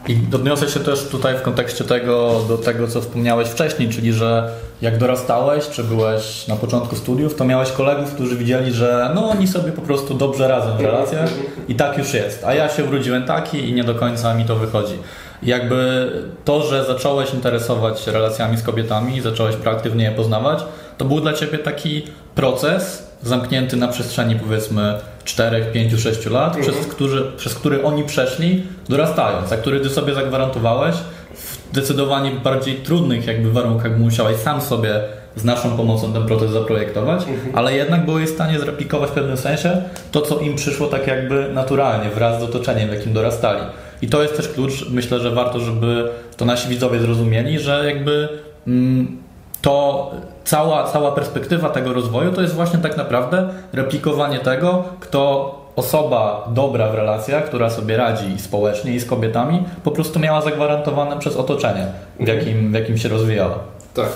I 0.07 0.17
odniosę 0.35 0.69
się 0.69 0.79
też 0.79 1.03
tutaj 1.03 1.37
w 1.37 1.41
kontekście 1.41 1.83
tego 1.83 2.41
do 2.47 2.57
tego, 2.57 2.87
co 2.87 3.01
wspomniałeś 3.01 3.47
wcześniej, 3.47 3.89
czyli 3.89 4.13
że 4.13 4.49
jak 4.81 4.97
dorastałeś, 4.97 5.69
czy 5.69 5.83
byłeś 5.83 6.47
na 6.47 6.55
początku 6.55 6.95
studiów, 6.95 7.35
to 7.35 7.45
miałeś 7.45 7.71
kolegów, 7.71 8.13
którzy 8.13 8.35
widzieli, 8.35 8.71
że 8.71 9.11
no 9.15 9.29
oni 9.29 9.47
sobie 9.47 9.71
po 9.71 9.81
prostu 9.81 10.13
dobrze 10.13 10.47
radzą 10.47 10.77
w 10.77 10.81
relacjach 10.81 11.29
i 11.67 11.75
tak 11.75 11.97
już 11.97 12.13
jest. 12.13 12.43
A 12.43 12.53
ja 12.53 12.69
się 12.69 12.83
urodziłem 12.83 13.23
taki 13.23 13.69
i 13.69 13.73
nie 13.73 13.83
do 13.83 13.95
końca 13.95 14.33
mi 14.33 14.45
to 14.45 14.55
wychodzi. 14.55 14.95
I 15.43 15.47
jakby 15.47 16.11
to, 16.45 16.63
że 16.63 16.85
zacząłeś 16.85 17.33
interesować 17.33 18.07
relacjami 18.07 18.57
z 18.57 18.63
kobietami, 18.63 19.21
zacząłeś 19.21 19.55
proaktywnie 19.55 20.03
je 20.03 20.11
poznawać, 20.11 20.63
to 20.97 21.05
był 21.05 21.21
dla 21.21 21.33
ciebie 21.33 21.57
taki 21.57 22.03
proces, 22.35 23.06
zamknięty 23.23 23.77
na 23.77 23.87
przestrzeni 23.87 24.35
powiedzmy 24.35 24.93
4, 25.23 25.65
5, 25.73 26.01
6 26.01 26.25
lat, 26.25 26.55
mhm. 26.57 26.75
przez, 26.75 26.87
który, 26.87 27.21
przez 27.37 27.55
który 27.55 27.83
oni 27.83 28.03
przeszli 28.03 28.63
dorastając, 28.89 29.51
a 29.51 29.57
który 29.57 29.79
ty 29.79 29.89
sobie 29.89 30.13
zagwarantowałeś 30.13 30.95
w 31.33 31.57
zdecydowanie 31.71 32.31
bardziej 32.31 32.75
trudnych 32.75 33.27
jakby 33.27 33.51
warunkach, 33.51 33.99
musiałeś 33.99 34.37
sam 34.37 34.61
sobie 34.61 34.99
z 35.35 35.43
naszą 35.43 35.77
pomocą 35.77 36.13
ten 36.13 36.25
proces 36.25 36.51
zaprojektować, 36.51 37.19
mhm. 37.27 37.55
ale 37.55 37.75
jednak 37.75 38.05
byłeś 38.05 38.29
w 38.29 38.33
stanie 38.33 38.59
zreplikować 38.59 39.09
w 39.09 39.13
pewnym 39.13 39.37
sensie 39.37 39.81
to, 40.11 40.21
co 40.21 40.39
im 40.39 40.55
przyszło 40.55 40.87
tak 40.87 41.07
jakby 41.07 41.49
naturalnie, 41.53 42.09
wraz 42.09 42.39
z 42.39 42.43
otoczeniem, 42.43 42.89
w 42.89 42.93
jakim 42.93 43.13
dorastali. 43.13 43.61
I 44.01 44.07
to 44.07 44.21
jest 44.21 44.37
też 44.37 44.47
klucz, 44.47 44.89
myślę, 44.89 45.19
że 45.19 45.31
warto, 45.31 45.59
żeby 45.59 46.09
to 46.37 46.45
nasi 46.45 46.69
widzowie 46.69 46.99
zrozumieli, 46.99 47.59
że 47.59 47.83
jakby 47.85 48.29
mm, 48.67 49.17
to 49.61 50.11
cała, 50.47 50.83
cała 50.83 51.11
perspektywa 51.11 51.69
tego 51.69 51.93
rozwoju 51.93 52.31
to 52.31 52.41
jest 52.41 52.53
właśnie 52.53 52.79
tak 52.79 52.97
naprawdę 52.97 53.49
replikowanie 53.73 54.39
tego, 54.39 54.83
kto 54.99 55.55
osoba 55.75 56.49
dobra 56.53 56.89
w 56.89 56.95
relacjach, 56.95 57.45
która 57.45 57.69
sobie 57.69 57.97
radzi 57.97 58.39
społecznie 58.39 58.95
i 58.95 58.99
z 58.99 59.05
kobietami, 59.05 59.63
po 59.83 59.91
prostu 59.91 60.19
miała 60.19 60.41
zagwarantowane 60.41 61.19
przez 61.19 61.35
otoczenie, 61.35 61.87
w 62.19 62.27
jakim, 62.27 62.71
w 62.71 62.73
jakim 62.73 62.97
się 62.97 63.09
rozwijała. 63.09 63.59
Tak. 63.93 64.09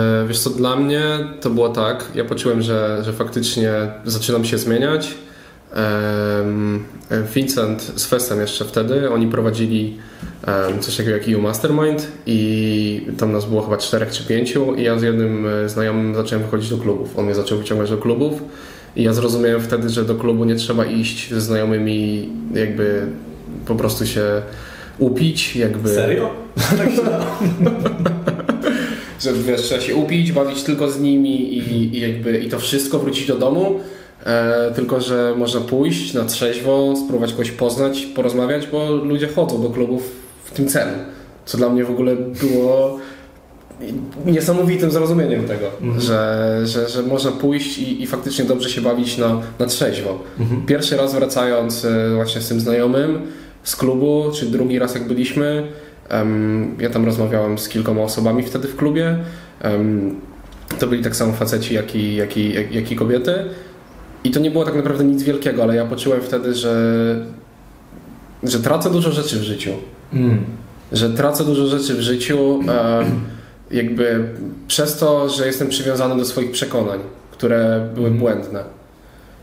E, 0.00 0.26
wiesz 0.26 0.40
co, 0.40 0.50
dla 0.50 0.76
mnie 0.76 1.02
to 1.40 1.50
było 1.50 1.68
tak, 1.68 2.04
ja 2.14 2.24
poczułem, 2.24 2.62
że, 2.62 3.04
że 3.04 3.12
faktycznie 3.12 3.72
zaczynam 4.04 4.44
się 4.44 4.58
zmieniać. 4.58 5.14
Vincent 7.34 7.82
z 7.96 8.06
Festem 8.06 8.40
jeszcze 8.40 8.64
wtedy, 8.64 9.10
oni 9.10 9.26
prowadzili 9.26 9.96
coś 10.80 10.96
takiego 10.96 11.16
jak 11.16 11.28
EU 11.28 11.40
Mastermind 11.40 12.08
i 12.26 13.06
tam 13.18 13.32
nas 13.32 13.44
było 13.44 13.62
chyba 13.62 13.76
czterech 13.76 14.10
czy 14.10 14.24
pięciu 14.24 14.74
i 14.74 14.82
ja 14.82 14.98
z 14.98 15.02
jednym 15.02 15.46
e, 15.46 15.68
znajomym 15.68 16.14
zacząłem 16.14 16.44
wychodzić 16.44 16.70
do 16.70 16.78
klubów. 16.78 17.18
On 17.18 17.24
mnie 17.24 17.34
zaczął 17.34 17.58
wyciągać 17.58 17.90
do 17.90 17.98
klubów 17.98 18.42
i 18.96 19.02
ja 19.02 19.12
zrozumiałem 19.12 19.62
wtedy, 19.62 19.88
że 19.88 20.04
do 20.04 20.14
klubu 20.14 20.44
nie 20.44 20.56
trzeba 20.56 20.84
iść 20.84 21.30
ze 21.30 21.40
znajomymi 21.40 22.28
jakby 22.54 23.06
po 23.66 23.74
prostu 23.74 24.06
się 24.06 24.42
upić, 24.98 25.56
jakby... 25.56 25.94
Serio? 25.94 26.30
Tak 26.78 26.88
że 29.20 29.32
wiesz, 29.32 29.62
trzeba 29.62 29.80
się 29.80 29.96
upić, 29.96 30.32
bawić 30.32 30.62
tylko 30.62 30.90
z 30.90 31.00
nimi 31.00 31.54
i, 31.58 31.96
i 31.96 32.00
jakby 32.00 32.38
i 32.38 32.48
to 32.48 32.58
wszystko 32.58 32.98
wrócić 32.98 33.26
do 33.26 33.38
domu 33.38 33.80
E, 34.26 34.72
tylko, 34.74 35.00
że 35.00 35.34
można 35.36 35.60
pójść 35.60 36.14
na 36.14 36.24
trzeźwo, 36.24 36.94
spróbować 36.96 37.32
kogoś 37.32 37.50
poznać, 37.50 38.06
porozmawiać, 38.06 38.66
bo 38.66 38.90
ludzie 38.90 39.28
chodzą 39.28 39.62
do 39.62 39.70
klubów 39.70 40.10
w 40.44 40.50
tym 40.50 40.68
celu. 40.68 40.92
Co 41.44 41.58
dla 41.58 41.68
mnie 41.68 41.84
w 41.84 41.90
ogóle 41.90 42.16
było 42.16 42.98
niesamowitym 44.26 44.90
zrozumieniem 44.90 45.44
tego, 45.44 45.66
mhm. 45.82 46.00
że, 46.00 46.60
że, 46.64 46.88
że 46.88 47.02
można 47.02 47.32
pójść 47.32 47.78
i, 47.78 48.02
i, 48.02 48.06
faktycznie 48.06 48.44
dobrze 48.44 48.70
się 48.70 48.80
bawić 48.80 49.18
na, 49.18 49.40
na 49.58 49.66
trzeźwo. 49.66 50.18
Mhm. 50.40 50.66
Pierwszy 50.66 50.96
raz 50.96 51.14
wracając 51.14 51.84
e, 51.84 52.14
właśnie 52.14 52.40
z 52.40 52.48
tym 52.48 52.60
znajomym 52.60 53.20
z 53.62 53.76
klubu, 53.76 54.30
czy 54.34 54.46
drugi 54.46 54.78
raz 54.78 54.94
jak 54.94 55.08
byliśmy, 55.08 55.68
um, 56.10 56.76
ja 56.80 56.90
tam 56.90 57.04
rozmawiałem 57.04 57.58
z 57.58 57.68
kilkoma 57.68 58.02
osobami 58.02 58.42
wtedy 58.42 58.68
w 58.68 58.76
klubie. 58.76 59.18
Um, 59.64 60.20
to 60.78 60.86
byli 60.86 61.02
tak 61.04 61.16
samo 61.16 61.32
faceci, 61.32 61.74
jak 61.74 61.94
i, 61.94 62.14
jak 62.16 62.36
i, 62.36 62.52
jak, 62.52 62.74
jak 62.74 62.92
i 62.92 62.96
kobiety. 62.96 63.34
I 64.28 64.30
to 64.30 64.40
nie 64.40 64.50
było 64.50 64.64
tak 64.64 64.74
naprawdę 64.74 65.04
nic 65.04 65.22
wielkiego, 65.22 65.62
ale 65.62 65.76
ja 65.76 65.84
poczułem 65.84 66.20
wtedy, 66.22 66.54
że, 66.54 66.74
że 68.42 68.58
tracę 68.60 68.90
dużo 68.90 69.12
rzeczy 69.12 69.38
w 69.38 69.42
życiu. 69.42 69.70
Mm. 70.12 70.44
Że 70.92 71.10
tracę 71.10 71.44
dużo 71.44 71.66
rzeczy 71.66 71.94
w 71.94 72.00
życiu, 72.00 72.60
e, 72.68 73.04
jakby 73.70 74.24
przez 74.66 74.96
to, 74.98 75.28
że 75.28 75.46
jestem 75.46 75.68
przywiązany 75.68 76.16
do 76.16 76.24
swoich 76.24 76.50
przekonań, 76.50 76.98
które 77.30 77.88
były 77.94 78.08
Mhm. 78.08 78.18
błędne. 78.18 78.64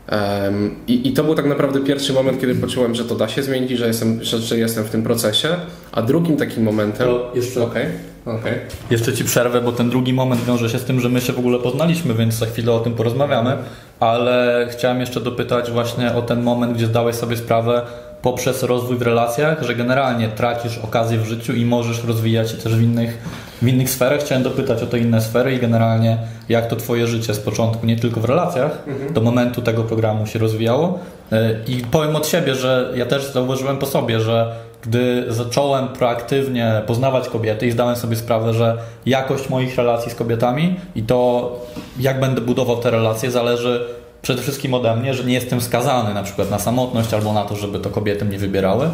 Em, 0.08 0.74
i, 0.88 1.08
I 1.08 1.12
to 1.12 1.24
był 1.24 1.34
tak 1.34 1.46
naprawdę 1.46 1.80
pierwszy 1.80 2.12
moment, 2.12 2.40
kiedy 2.40 2.54
poczułem, 2.54 2.94
że 2.94 3.04
to 3.04 3.14
da 3.14 3.28
się 3.28 3.42
zmienić, 3.42 3.70
że 3.78 3.86
jestem, 3.86 4.24
że, 4.24 4.38
że 4.38 4.58
jestem 4.58 4.84
w 4.84 4.90
tym 4.90 5.02
procesie. 5.02 5.48
A 5.92 6.02
drugim 6.02 6.36
takim 6.36 6.62
momentem. 6.64 7.06
To 7.08 7.32
jeszcze- 7.34 7.62
Okej, 7.62 7.86
okej. 8.26 8.52
Jeszcze 8.90 9.12
ci 9.12 9.24
przerwę, 9.24 9.60
bo 9.60 9.72
ten 9.72 9.90
drugi 9.90 10.12
moment 10.12 10.44
wiąże 10.44 10.70
się 10.70 10.78
z 10.78 10.84
tym, 10.84 11.00
że 11.00 11.08
my 11.08 11.20
się 11.20 11.32
w 11.32 11.38
ogóle 11.38 11.58
poznaliśmy, 11.58 12.14
więc 12.14 12.34
za 12.34 12.46
chwilę 12.46 12.72
o 12.72 12.80
tym 12.80 12.94
porozmawiamy. 12.94 13.56
Ale 14.00 14.66
chciałem 14.70 15.00
jeszcze 15.00 15.20
dopytać 15.20 15.70
właśnie 15.70 16.14
o 16.14 16.22
ten 16.22 16.42
moment, 16.42 16.72
gdzie 16.72 16.86
zdałeś 16.86 17.16
sobie 17.16 17.36
sprawę 17.36 17.82
poprzez 18.22 18.62
rozwój 18.62 18.96
w 18.96 19.02
relacjach, 19.02 19.62
że 19.62 19.74
generalnie 19.74 20.28
tracisz 20.28 20.78
okazję 20.78 21.18
w 21.18 21.24
życiu 21.24 21.52
i 21.52 21.64
możesz 21.64 22.04
rozwijać 22.04 22.50
się 22.50 22.56
też 22.56 22.76
w 22.76 22.82
innych, 22.82 23.18
w 23.62 23.68
innych 23.68 23.90
sferach. 23.90 24.20
Chciałem 24.20 24.44
dopytać 24.44 24.82
o 24.82 24.86
te 24.86 24.98
inne 24.98 25.20
sfery 25.20 25.54
i 25.54 25.58
generalnie 25.58 26.18
jak 26.48 26.66
to 26.66 26.76
twoje 26.76 27.06
życie 27.06 27.34
z 27.34 27.40
początku, 27.40 27.86
nie 27.86 27.96
tylko 27.96 28.20
w 28.20 28.24
relacjach, 28.24 28.78
do 29.10 29.20
momentu 29.20 29.62
tego 29.62 29.82
programu 29.82 30.26
się 30.26 30.38
rozwijało. 30.38 30.98
E, 31.32 31.50
I 31.66 31.76
powiem 31.90 32.16
od 32.16 32.26
siebie, 32.26 32.54
że 32.54 32.92
ja 32.94 33.06
też 33.06 33.32
zauważyłem 33.32 33.76
po 33.76 33.86
sobie, 33.86 34.20
że 34.20 34.52
gdy 34.86 35.24
zacząłem 35.28 35.88
proaktywnie 35.88 36.82
poznawać 36.86 37.28
kobiety 37.28 37.66
i 37.66 37.70
zdałem 37.70 37.96
sobie 37.96 38.16
sprawę, 38.16 38.54
że 38.54 38.78
jakość 39.06 39.48
moich 39.48 39.76
relacji 39.76 40.12
z 40.12 40.14
kobietami 40.14 40.76
i 40.94 41.02
to, 41.02 41.52
jak 42.00 42.20
będę 42.20 42.40
budował 42.40 42.76
te 42.76 42.90
relacje, 42.90 43.30
zależy 43.30 43.86
przede 44.22 44.42
wszystkim 44.42 44.74
ode 44.74 44.96
mnie, 44.96 45.14
że 45.14 45.24
nie 45.24 45.34
jestem 45.34 45.60
skazany 45.60 46.14
na 46.14 46.22
przykład 46.22 46.50
na 46.50 46.58
samotność 46.58 47.14
albo 47.14 47.32
na 47.32 47.44
to, 47.44 47.56
żeby 47.56 47.78
to 47.78 47.90
kobiety 47.90 48.24
mnie 48.24 48.38
wybierały, 48.38 48.88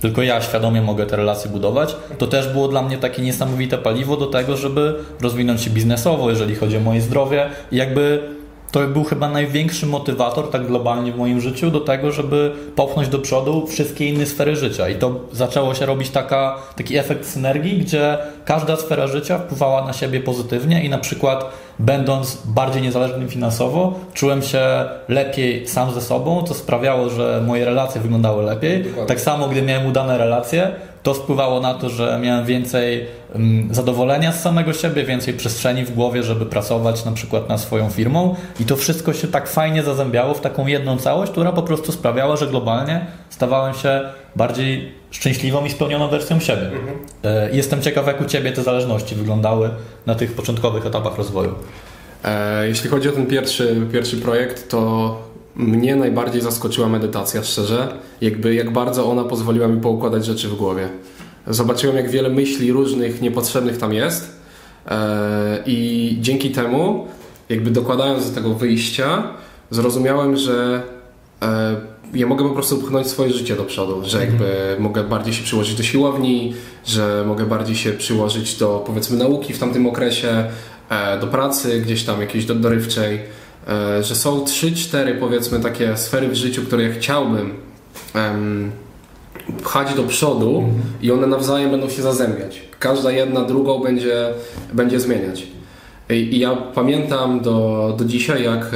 tylko 0.00 0.22
ja 0.22 0.40
świadomie 0.40 0.82
mogę 0.82 1.06
te 1.06 1.16
relacje 1.16 1.50
budować. 1.50 1.96
To 2.18 2.26
też 2.26 2.48
było 2.48 2.68
dla 2.68 2.82
mnie 2.82 2.98
takie 2.98 3.22
niesamowite 3.22 3.78
paliwo 3.78 4.16
do 4.16 4.26
tego, 4.26 4.56
żeby 4.56 4.94
rozwinąć 5.20 5.62
się 5.62 5.70
biznesowo, 5.70 6.30
jeżeli 6.30 6.54
chodzi 6.54 6.76
o 6.76 6.80
moje 6.80 7.00
zdrowie. 7.00 7.50
I 7.72 7.76
jakby 7.76 8.37
to 8.70 8.80
był 8.80 9.04
chyba 9.04 9.28
największy 9.28 9.86
motywator 9.86 10.50
tak 10.50 10.66
globalnie 10.66 11.12
w 11.12 11.16
moim 11.16 11.40
życiu 11.40 11.70
do 11.70 11.80
tego, 11.80 12.12
żeby 12.12 12.52
popchnąć 12.76 13.08
do 13.08 13.18
przodu 13.18 13.66
wszystkie 13.66 14.08
inne 14.08 14.26
sfery 14.26 14.56
życia. 14.56 14.88
I 14.88 14.94
to 14.94 15.20
zaczęło 15.32 15.74
się 15.74 15.86
robić 15.86 16.10
taka, 16.10 16.56
taki 16.76 16.96
efekt 16.96 17.26
synergii, 17.26 17.78
gdzie 17.78 18.18
każda 18.44 18.76
sfera 18.76 19.06
życia 19.06 19.38
wpływała 19.38 19.84
na 19.84 19.92
siebie 19.92 20.20
pozytywnie 20.20 20.84
i 20.84 20.88
na 20.88 20.98
przykład 20.98 21.44
będąc 21.78 22.42
bardziej 22.44 22.82
niezależnym 22.82 23.28
finansowo, 23.28 23.94
czułem 24.14 24.42
się 24.42 24.60
lepiej 25.08 25.68
sam 25.68 25.94
ze 25.94 26.00
sobą, 26.00 26.42
co 26.42 26.54
sprawiało, 26.54 27.10
że 27.10 27.42
moje 27.46 27.64
relacje 27.64 28.00
wyglądały 28.00 28.44
lepiej. 28.44 28.82
Dokładnie. 28.82 29.06
Tak 29.06 29.20
samo, 29.20 29.48
gdy 29.48 29.62
miałem 29.62 29.86
udane 29.86 30.18
relacje, 30.18 30.70
to 31.02 31.14
wpływało 31.14 31.60
na 31.60 31.74
to, 31.74 31.88
że 31.88 32.18
miałem 32.22 32.46
więcej 32.46 33.06
zadowolenia 33.70 34.32
z 34.32 34.42
samego 34.42 34.72
siebie, 34.72 35.04
więcej 35.04 35.34
przestrzeni 35.34 35.84
w 35.84 35.94
głowie, 35.94 36.22
żeby 36.22 36.46
pracować 36.46 37.04
na 37.04 37.12
przykład 37.12 37.48
nad 37.48 37.60
swoją 37.60 37.90
firmą 37.90 38.34
i 38.60 38.64
to 38.64 38.76
wszystko 38.76 39.12
się 39.12 39.28
tak 39.28 39.48
fajnie 39.48 39.82
zazębiało 39.82 40.34
w 40.34 40.40
taką 40.40 40.66
jedną 40.66 40.96
całość, 40.96 41.32
która 41.32 41.52
po 41.52 41.62
prostu 41.62 41.92
sprawiała, 41.92 42.36
że 42.36 42.46
globalnie 42.46 43.06
stawałem 43.30 43.74
się 43.74 44.00
bardziej 44.36 44.92
szczęśliwą 45.10 45.64
i 45.64 45.70
spełnioną 45.70 46.08
wersją 46.08 46.40
siebie. 46.40 46.70
E, 47.24 47.50
Jestem 47.52 47.82
ciekaw, 47.82 48.06
jak 48.06 48.20
u 48.20 48.24
Ciebie 48.24 48.52
te 48.52 48.62
zależności 48.62 49.14
wyglądały 49.14 49.70
na 50.06 50.14
tych 50.14 50.32
początkowych 50.32 50.86
etapach 50.86 51.16
rozwoju. 51.18 51.54
E, 52.24 52.68
Jeśli 52.68 52.90
chodzi 52.90 53.08
o 53.08 53.12
ten 53.12 53.26
pierwszy, 53.26 53.76
pierwszy 53.92 54.16
projekt, 54.16 54.68
to 54.68 55.16
mnie 55.56 55.96
najbardziej 55.96 56.40
zaskoczyła 56.42 56.88
medytacja, 56.88 57.42
szczerze. 57.42 57.88
Jakby 58.20 58.54
jak 58.54 58.72
bardzo 58.72 59.10
ona 59.10 59.24
pozwoliła 59.24 59.68
mi 59.68 59.80
poukładać 59.80 60.24
rzeczy 60.24 60.48
w 60.48 60.54
głowie. 60.56 60.88
Zobaczyłem, 61.50 61.96
jak 61.96 62.10
wiele 62.10 62.28
myśli 62.28 62.72
różnych, 62.72 63.20
niepotrzebnych 63.22 63.78
tam 63.78 63.92
jest. 63.92 64.38
E, 64.88 65.62
I 65.66 66.16
dzięki 66.20 66.50
temu, 66.50 67.06
jakby 67.48 67.70
dokładając 67.70 68.28
do 68.30 68.34
tego 68.34 68.54
wyjścia, 68.54 69.22
zrozumiałem, 69.70 70.36
że 70.36 70.82
e, 71.42 71.76
ja 72.14 72.26
mogę 72.26 72.44
po 72.48 72.54
prostu 72.54 72.76
pchnąć 72.78 73.06
swoje 73.06 73.32
życie 73.32 73.56
do 73.56 73.64
przodu, 73.64 74.02
że 74.04 74.20
jakby 74.20 74.76
mogę 74.78 75.04
bardziej 75.04 75.34
się 75.34 75.44
przyłożyć 75.44 75.74
do 75.74 75.82
siłowni, 75.82 76.54
że 76.86 77.24
mogę 77.26 77.46
bardziej 77.46 77.76
się 77.76 77.92
przyłożyć 77.92 78.56
do 78.56 78.84
powiedzmy 78.86 79.16
nauki 79.16 79.52
w 79.52 79.58
tamtym 79.58 79.86
okresie, 79.86 80.44
e, 80.90 81.20
do 81.20 81.26
pracy 81.26 81.80
gdzieś 81.80 82.04
tam 82.04 82.20
jakiejś 82.20 82.44
do- 82.46 82.54
dorywczej, 82.54 83.38
że 84.00 84.14
są 84.16 84.44
3-4 84.44 85.14
powiedzmy 85.20 85.60
takie 85.60 85.96
sfery 85.96 86.28
w 86.28 86.34
życiu, 86.34 86.62
które 86.62 86.82
ja 86.82 86.92
chciałbym 86.92 87.52
pchać 89.62 89.94
do 89.94 90.02
przodu 90.02 90.64
i 91.02 91.12
one 91.12 91.26
nawzajem 91.26 91.70
będą 91.70 91.88
się 91.88 92.02
zazębiać. 92.02 92.62
Każda 92.78 93.12
jedna 93.12 93.44
drugą 93.44 93.78
będzie, 93.78 94.28
będzie 94.72 95.00
zmieniać. 95.00 95.46
I, 96.10 96.14
i 96.14 96.38
ja 96.38 96.56
pamiętam 96.56 97.40
do, 97.40 97.94
do 97.98 98.04
dzisiaj, 98.04 98.44
jak 98.44 98.70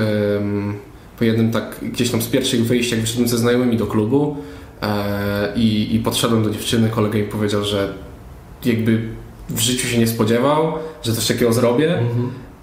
po 1.19 1.25
jednym 1.25 1.51
tak 1.51 1.77
gdzieś 1.83 2.11
tam 2.11 2.23
z 2.23 2.29
pierwszych 2.29 2.67
wyjść, 2.67 2.91
jak 2.91 3.01
wyszedłem 3.01 3.29
ze 3.29 3.39
znajomymi 3.39 3.77
do 3.77 3.87
klubu 3.87 4.37
e, 4.83 5.53
i, 5.57 5.95
i 5.95 5.99
podszedłem 5.99 6.43
do 6.43 6.51
dziewczyny, 6.51 6.89
kolega 6.89 7.19
mi 7.19 7.25
powiedział, 7.25 7.65
że 7.65 7.93
jakby 8.65 9.09
w 9.51 9.61
życiu 9.61 9.89
się 9.89 9.99
nie 9.99 10.07
spodziewał, 10.07 10.73
że 11.03 11.13
coś 11.13 11.27
takiego 11.27 11.53
zrobię. 11.53 11.99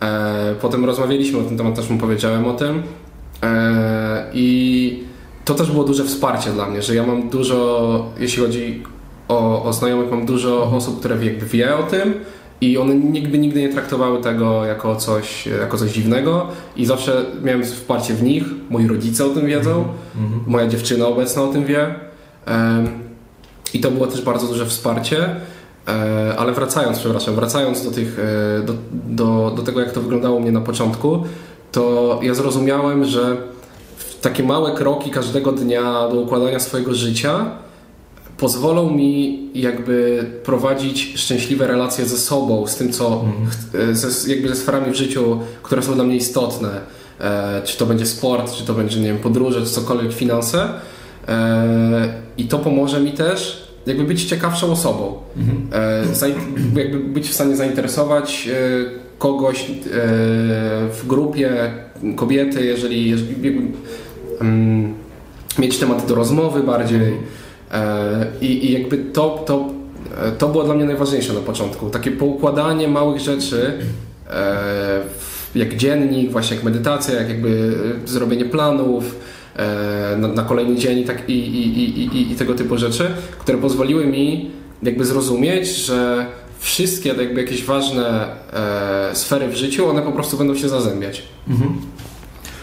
E, 0.01 0.55
potem 0.61 0.85
rozmawialiśmy 0.85 1.39
o 1.39 1.43
tym 1.43 1.57
temat, 1.57 1.75
też 1.75 1.89
mu 1.89 1.97
powiedziałem 1.97 2.45
o 2.45 2.53
tym. 2.53 2.83
E, 3.43 4.25
I 4.33 5.03
to 5.49 5.55
też 5.55 5.71
było 5.71 5.83
duże 5.83 6.03
wsparcie 6.03 6.51
dla 6.51 6.65
mnie, 6.65 6.81
że 6.81 6.95
ja 6.95 7.05
mam 7.05 7.29
dużo, 7.29 8.11
jeśli 8.19 8.43
chodzi 8.43 8.83
o, 9.27 9.63
o 9.63 9.73
znajomych, 9.73 10.11
mam 10.11 10.25
dużo 10.25 10.63
osób, 10.63 10.99
które 10.99 11.25
jakby 11.25 11.45
wie 11.45 11.77
o 11.77 11.83
tym 11.83 12.13
i 12.61 12.77
one 12.77 12.95
nigdy, 12.95 13.37
nigdy 13.37 13.61
nie 13.61 13.69
traktowały 13.69 14.21
tego 14.21 14.65
jako 14.65 14.95
coś, 14.95 15.45
jako 15.45 15.77
coś 15.77 15.91
dziwnego 15.91 16.47
i 16.75 16.85
zawsze 16.85 17.25
miałem 17.43 17.63
wsparcie 17.63 18.13
w 18.13 18.23
nich, 18.23 18.43
moi 18.69 18.87
rodzice 18.87 19.25
o 19.25 19.29
tym 19.29 19.45
wiedzą, 19.45 19.85
moja 20.47 20.67
dziewczyna 20.67 21.07
obecna 21.07 21.43
o 21.43 21.47
tym 21.47 21.65
wie 21.65 22.09
Em, 22.49 22.89
i 23.73 23.79
to 23.79 23.91
było 23.91 24.07
też 24.07 24.21
bardzo 24.21 24.47
duże 24.47 24.65
wsparcie. 24.65 25.35
E, 25.87 26.35
Ale 26.37 26.53
wracając, 26.53 26.99
przepraszam, 26.99 27.35
wracając 27.35 27.85
do, 27.85 27.91
tych, 27.91 28.19
e, 28.19 28.63
do, 28.63 28.73
do, 28.91 29.53
do 29.55 29.63
tego, 29.63 29.79
jak 29.79 29.91
to 29.91 30.01
wyglądało 30.01 30.35
u 30.35 30.39
mnie 30.39 30.51
na 30.51 30.61
początku, 30.61 31.23
to 31.71 32.19
ja 32.23 32.33
zrozumiałem, 32.33 33.05
że 33.05 33.37
takie 34.21 34.43
małe 34.43 34.71
kroki 34.71 35.09
każdego 35.11 35.51
dnia 35.51 35.83
do 36.11 36.19
układania 36.21 36.59
swojego 36.59 36.93
życia 36.93 37.45
pozwolą 38.37 38.89
mi 38.91 39.39
jakby 39.53 40.25
prowadzić 40.43 41.13
szczęśliwe 41.15 41.67
relacje 41.67 42.05
ze 42.05 42.17
sobą, 42.17 42.67
z 42.67 42.75
tym, 42.75 42.91
co 42.91 43.25
ch- 43.49 43.95
ze, 43.97 44.31
jakby 44.33 44.49
ze 44.49 44.55
sferami 44.55 44.91
w 44.91 44.95
życiu, 44.95 45.39
które 45.63 45.81
są 45.83 45.93
dla 45.95 46.03
mnie 46.03 46.15
istotne. 46.15 46.69
E, 47.21 47.61
czy 47.65 47.77
to 47.77 47.85
będzie 47.85 48.05
sport, 48.05 48.53
czy 48.53 48.65
to 48.65 48.73
będzie, 48.73 48.99
nie 48.99 49.07
wiem, 49.07 49.17
podróże, 49.17 49.61
czy 49.61 49.67
cokolwiek, 49.69 50.13
finanse. 50.13 50.69
E, 51.27 52.13
I 52.37 52.45
to 52.45 52.59
pomoże 52.59 52.99
mi 52.99 53.11
też 53.11 53.67
jakby 53.85 54.03
być 54.03 54.23
ciekawszą 54.25 54.71
osobą. 54.71 55.13
E, 55.73 56.03
zain- 56.13 56.77
jakby 56.77 56.99
być 56.99 57.29
w 57.29 57.33
stanie 57.33 57.55
zainteresować 57.55 58.49
e, 58.51 58.55
kogoś 59.17 59.61
e, 59.61 59.65
w 60.89 61.03
grupie, 61.07 61.51
kobiety, 62.15 62.65
jeżeli, 62.65 63.09
jeżeli 63.09 63.35
mm, 64.41 64.93
mieć 65.59 65.77
temat 65.77 66.07
do 66.07 66.15
rozmowy 66.15 66.63
bardziej. 66.63 67.13
E, 67.71 68.25
I, 68.41 68.65
I 68.65 68.73
jakby 68.73 68.97
to, 68.97 69.43
to, 69.45 69.69
e, 70.27 70.31
to 70.31 70.47
było 70.47 70.63
dla 70.63 70.73
mnie 70.73 70.85
najważniejsze 70.85 71.33
na 71.33 71.39
początku. 71.39 71.89
Takie 71.89 72.11
poukładanie 72.11 72.87
małych 72.87 73.19
rzeczy, 73.19 73.73
e, 74.29 74.99
jak 75.55 75.75
dziennik, 75.75 76.31
właśnie 76.31 76.55
jak 76.55 76.65
medytacja, 76.65 77.15
jak 77.15 77.29
jakby 77.29 77.73
e, 78.05 78.07
zrobienie 78.07 78.45
planów 78.45 79.15
e, 79.55 80.17
na, 80.17 80.27
na 80.27 80.43
kolejny 80.43 80.75
dzień 80.75 80.99
i, 80.99 81.03
tak, 81.03 81.29
i, 81.29 81.33
i, 81.33 82.31
i, 82.31 82.35
tego 82.35 82.55
typu 82.55 82.77
rzeczy, 82.77 83.11
które 83.39 83.57
pozwoliły 83.57 84.05
mi 84.05 84.51
jakby 84.83 85.05
zrozumieć, 85.05 85.67
że 85.67 86.25
wszystkie 86.59 87.09
jakby 87.09 87.41
jakieś 87.41 87.63
ważne 87.63 88.27
e, 88.53 89.15
sfery 89.15 89.47
w 89.47 89.55
życiu, 89.55 89.89
one 89.89 90.01
po 90.01 90.11
prostu 90.11 90.37
będą 90.37 90.55
się 90.55 90.69
zazębiać. 90.69 91.23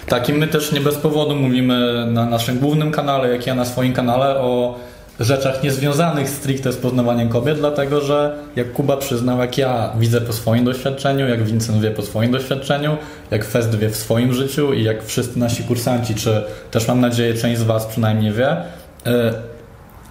Tak, 0.08 0.28
i 0.28 0.32
my 0.32 0.46
też 0.46 0.72
nie 0.72 0.80
bez 0.80 0.94
powodu 0.94 1.36
mówimy 1.36 2.06
na 2.06 2.26
naszym 2.26 2.58
głównym 2.58 2.90
kanale, 2.90 3.28
jak 3.28 3.46
i 3.46 3.48
ja 3.48 3.54
na 3.54 3.64
swoim 3.64 3.92
kanale 3.92 4.40
o 4.40 4.78
rzeczach 5.20 5.62
niezwiązanych 5.62 6.28
stricte 6.28 6.72
z 6.72 6.76
poznawaniem 6.76 7.28
kobiet, 7.28 7.58
dlatego 7.58 8.00
że 8.00 8.36
jak 8.56 8.72
Kuba 8.72 8.96
przyznał, 8.96 9.38
jak 9.38 9.58
ja 9.58 9.92
widzę 9.98 10.20
po 10.20 10.32
swoim 10.32 10.64
doświadczeniu, 10.64 11.28
jak 11.28 11.44
Vincent 11.44 11.80
wie 11.80 11.90
po 11.90 12.02
swoim 12.02 12.32
doświadczeniu, 12.32 12.96
jak 13.30 13.44
Fest 13.44 13.74
wie 13.74 13.88
w 13.88 13.96
swoim 13.96 14.32
życiu 14.32 14.72
i 14.72 14.84
jak 14.84 15.04
wszyscy 15.04 15.38
nasi 15.38 15.64
kursanci, 15.64 16.14
czy 16.14 16.42
też 16.70 16.88
mam 16.88 17.00
nadzieję 17.00 17.34
część 17.34 17.60
z 17.60 17.62
Was 17.62 17.86
przynajmniej 17.86 18.32
wie, 18.32 18.56
y, 18.56 19.12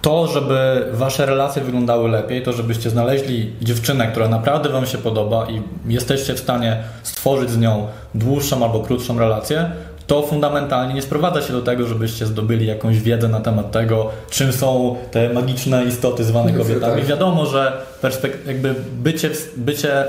to, 0.06 0.26
żeby 0.26 0.86
wasze 0.92 1.26
relacje 1.26 1.62
wyglądały 1.62 2.08
lepiej, 2.08 2.42
to 2.42 2.52
żebyście 2.52 2.90
znaleźli 2.90 3.52
dziewczynę, 3.62 4.06
która 4.06 4.28
naprawdę 4.28 4.68
wam 4.68 4.86
się 4.86 4.98
podoba 4.98 5.46
i 5.50 5.62
jesteście 5.92 6.34
w 6.34 6.38
stanie 6.38 6.82
stworzyć 7.02 7.50
z 7.50 7.58
nią 7.58 7.86
dłuższą 8.14 8.64
albo 8.64 8.80
krótszą 8.80 9.18
relację, 9.18 9.70
to 10.06 10.22
fundamentalnie 10.22 10.94
nie 10.94 11.02
sprowadza 11.02 11.42
się 11.42 11.52
do 11.52 11.62
tego, 11.62 11.86
żebyście 11.86 12.26
zdobyli 12.26 12.66
jakąś 12.66 13.00
wiedzę 13.00 13.28
na 13.28 13.40
temat 13.40 13.70
tego, 13.70 14.10
czym 14.30 14.52
są 14.52 14.96
te 15.10 15.28
magiczne 15.32 15.84
istoty 15.84 16.24
zwane 16.24 16.52
kobietami. 16.52 17.00
Tak. 17.00 17.04
Wiadomo, 17.04 17.46
że 17.46 17.72
perspek- 18.02 18.46
jakby 18.46 18.74
bycie, 18.92 19.30
bycie 19.56 20.04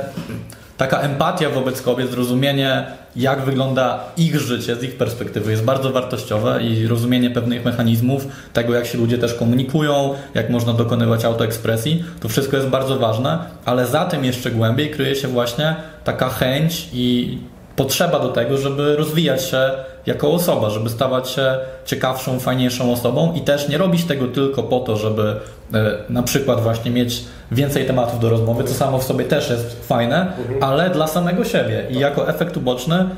taka 0.78 1.02
empatia 1.02 1.50
wobec 1.50 1.82
kobiet, 1.82 2.12
zrozumienie, 2.12 2.86
jak 3.16 3.42
wygląda 3.42 4.00
ich 4.18 4.40
życie 4.40 4.76
z 4.76 4.84
ich 4.84 4.98
perspektywy, 4.98 5.52
jest 5.52 5.64
bardzo 5.64 5.92
wartościowe 5.92 6.64
i 6.64 6.88
rozumienie 6.88 7.30
pewnych 7.30 7.66
mechanizmów, 7.66 8.28
tego 8.54 8.74
jak 8.74 8.86
się 8.86 8.98
ludzie 8.98 9.18
też 9.18 9.34
komunikują, 9.34 10.14
jak 10.34 10.50
można 10.50 10.74
dokonywać 10.74 11.26
autoekspresji, 11.26 12.04
to 12.20 12.30
wszystko 12.30 12.58
jest 12.58 12.70
bardzo 12.70 13.00
ważne, 13.00 13.40
ale 13.66 13.86
za 13.86 14.06
tym 14.06 14.26
jeszcze 14.26 14.52
głębiej 14.52 14.92
kryje 14.92 15.16
się 15.16 15.28
właśnie 15.28 15.76
taka 16.04 16.30
chęć 16.30 16.90
i 16.94 17.38
potrzeba 17.76 18.20
do 18.20 18.30
tego, 18.30 18.58
żeby 18.58 18.96
rozwijać 18.96 19.46
się 19.46 19.72
jako 20.08 20.32
osoba, 20.32 20.70
żeby 20.70 20.90
stawać 20.90 21.30
się 21.30 21.58
ciekawszą, 21.86 22.40
fajniejszą 22.40 22.94
osobą 22.94 23.34
i 23.34 23.42
też 23.42 23.70
nie 23.70 23.78
robić 23.78 24.04
tego 24.04 24.28
tylko 24.28 24.64
po 24.64 24.80
to, 24.80 24.98
żeby 24.98 25.36
e, 25.74 25.98
na 26.10 26.24
przykład 26.24 26.62
właśnie 26.62 26.92
mieć 26.92 27.24
więcej 27.52 27.86
tematów 27.86 28.20
do 28.20 28.30
rozmowy, 28.30 28.64
co 28.64 28.74
samo 28.74 29.00
w 29.00 29.04
sobie 29.04 29.26
też 29.26 29.50
jest 29.50 29.88
fajne, 29.88 30.32
ale 30.62 30.90
dla 30.90 31.08
samego 31.08 31.44
siebie 31.44 31.88
i 31.90 32.00
jako 32.00 32.30
efekt 32.30 32.58
uboczny 32.58 33.10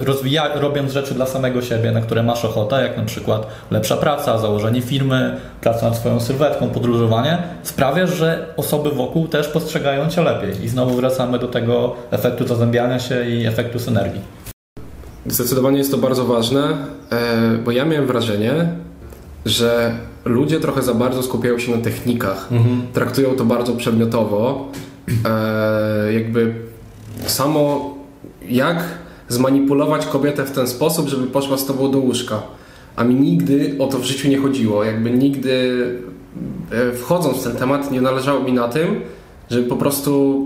rozwija, 0.00 0.48
robiąc 0.54 0.92
rzeczy 0.92 1.14
dla 1.14 1.26
samego 1.26 1.62
siebie, 1.62 1.92
na 1.92 2.00
które 2.00 2.22
masz 2.22 2.44
ochotę, 2.44 2.82
jak 2.82 2.96
na 2.96 3.04
przykład 3.04 3.46
lepsza 3.70 3.96
praca, 3.96 4.38
założenie 4.38 4.82
firmy, 4.82 5.36
praca 5.60 5.88
nad 5.88 5.96
swoją 5.96 6.20
sylwetką, 6.20 6.68
podróżowanie, 6.68 7.38
sprawia, 7.62 8.06
że 8.06 8.46
osoby 8.56 8.90
wokół 8.90 9.28
też 9.28 9.48
postrzegają 9.48 10.08
cię 10.08 10.22
lepiej. 10.22 10.64
I 10.64 10.68
znowu 10.68 10.94
wracamy 10.94 11.38
do 11.38 11.48
tego 11.48 11.96
efektu 12.10 12.46
zazębiania 12.46 12.98
się 12.98 13.28
i 13.28 13.46
efektu 13.46 13.78
synergii. 13.78 14.37
Zdecydowanie 15.26 15.78
jest 15.78 15.90
to 15.90 15.98
bardzo 15.98 16.24
ważne, 16.24 16.76
e, 17.10 17.58
bo 17.64 17.70
ja 17.70 17.84
miałem 17.84 18.06
wrażenie, 18.06 18.68
że 19.46 19.98
ludzie 20.24 20.60
trochę 20.60 20.82
za 20.82 20.94
bardzo 20.94 21.22
skupiają 21.22 21.58
się 21.58 21.76
na 21.76 21.82
technikach. 21.82 22.52
Mhm. 22.52 22.82
Traktują 22.92 23.30
to 23.30 23.44
bardzo 23.44 23.72
przedmiotowo. 23.72 24.68
E, 25.24 26.12
jakby 26.12 26.54
samo 27.26 27.94
jak 28.48 28.84
zmanipulować 29.28 30.06
kobietę 30.06 30.44
w 30.44 30.50
ten 30.50 30.66
sposób, 30.68 31.08
żeby 31.08 31.26
poszła 31.26 31.56
z 31.58 31.66
tobą 31.66 31.90
do 31.90 31.98
łóżka. 31.98 32.42
A 32.96 33.04
mi 33.04 33.14
nigdy 33.14 33.76
o 33.78 33.86
to 33.86 33.98
w 33.98 34.04
życiu 34.04 34.28
nie 34.28 34.38
chodziło. 34.38 34.84
Jakby 34.84 35.10
nigdy 35.10 35.84
e, 36.72 36.92
wchodząc 36.92 37.38
w 37.38 37.44
ten 37.44 37.56
temat 37.56 37.90
nie 37.90 38.00
należało 38.00 38.42
mi 38.42 38.52
na 38.52 38.68
tym, 38.68 39.00
żeby 39.50 39.68
po 39.68 39.76
prostu 39.76 40.44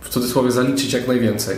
w 0.00 0.08
cudzysłowie 0.08 0.50
zaliczyć 0.50 0.92
jak 0.92 1.08
najwięcej. 1.08 1.56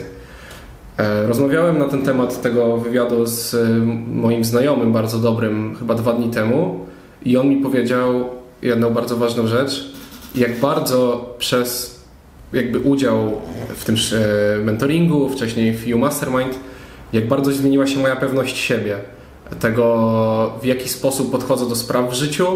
E, 0.98 1.26
rozmawiałem 1.26 1.78
na 1.78 1.85
ten 1.85 2.02
temat 2.02 2.42
tego 2.42 2.76
wywiadu 2.76 3.26
z 3.26 3.54
e, 3.54 3.68
moim 4.12 4.44
znajomym, 4.44 4.92
bardzo 4.92 5.18
dobrym, 5.18 5.76
chyba 5.78 5.94
dwa 5.94 6.12
dni 6.12 6.30
temu, 6.30 6.87
i 7.24 7.37
on 7.37 7.48
mi 7.48 7.56
powiedział 7.56 8.24
jedną 8.62 8.90
bardzo 8.90 9.16
ważną 9.16 9.46
rzecz, 9.46 9.92
jak 10.35 10.61
bardzo 10.61 11.35
przez 11.38 12.00
jakby 12.52 12.80
udział 12.80 13.32
w 13.76 13.85
tym 13.85 13.96
e, 13.96 14.59
mentoringu, 14.59 15.28
wcześniej 15.28 15.72
w 15.72 15.87
You 15.87 15.98
Mastermind, 15.98 16.59
jak 17.12 17.28
bardzo 17.28 17.52
zmieniła 17.52 17.87
się 17.87 17.98
moja 17.98 18.16
pewność 18.16 18.56
siebie, 18.56 18.96
tego 19.61 20.52
w 20.62 20.64
jaki 20.64 20.88
sposób 20.88 21.32
podchodzę 21.32 21.68
do 21.68 21.76
spraw 21.76 22.11
w 22.11 22.14
życiu, 22.14 22.46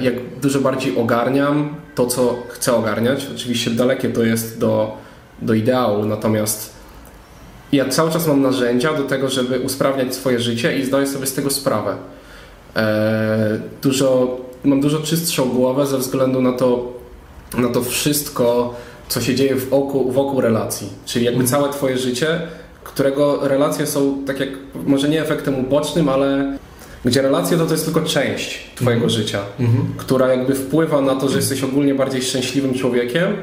jak 0.00 0.14
dużo 0.42 0.60
bardziej 0.60 0.98
ogarniam 0.98 1.74
to, 1.94 2.06
co 2.06 2.38
chcę 2.48 2.76
ogarniać. 2.76 3.26
Oczywiście 3.34 3.70
dalekie 3.70 4.08
to 4.08 4.22
jest 4.22 4.58
do, 4.58 4.96
do 5.42 5.54
ideału, 5.54 6.04
natomiast 6.04 6.75
ja 7.72 7.88
cały 7.88 8.10
czas 8.10 8.26
mam 8.26 8.42
narzędzia 8.42 8.94
do 8.94 9.04
tego, 9.04 9.28
żeby 9.28 9.60
usprawniać 9.60 10.14
swoje 10.14 10.40
życie 10.40 10.78
i 10.78 10.84
zdaję 10.84 11.06
sobie 11.06 11.26
z 11.26 11.34
tego 11.34 11.50
sprawę. 11.50 11.96
E, 12.76 13.60
dużo, 13.82 14.36
mam 14.64 14.80
dużo 14.80 15.00
czystszą 15.00 15.48
głowę 15.48 15.86
ze 15.86 15.98
względu 15.98 16.42
na 16.42 16.52
to, 16.52 16.92
na 17.58 17.68
to 17.68 17.82
wszystko, 17.82 18.74
co 19.08 19.20
się 19.20 19.34
dzieje 19.34 19.56
wokół, 19.56 20.12
wokół 20.12 20.40
relacji. 20.40 20.88
Czyli 21.06 21.24
jakby 21.24 21.40
mhm. 21.40 21.60
całe 21.62 21.72
Twoje 21.72 21.98
życie, 21.98 22.40
którego 22.84 23.48
relacje 23.48 23.86
są 23.86 24.24
tak 24.26 24.40
jak, 24.40 24.48
może 24.86 25.08
nie 25.08 25.22
efektem 25.22 25.58
ubocznym, 25.58 26.08
ale 26.08 26.58
gdzie 27.04 27.22
relacje 27.22 27.56
to, 27.58 27.66
to 27.66 27.72
jest 27.72 27.84
tylko 27.84 28.00
część 28.00 28.70
Twojego 28.74 29.04
mhm. 29.04 29.10
życia, 29.10 29.40
mhm. 29.60 29.84
która 29.96 30.28
jakby 30.28 30.54
wpływa 30.54 31.00
na 31.00 31.14
to, 31.14 31.28
że 31.28 31.36
jesteś 31.36 31.62
ogólnie 31.62 31.94
bardziej 31.94 32.22
szczęśliwym 32.22 32.74
człowiekiem. 32.74 33.36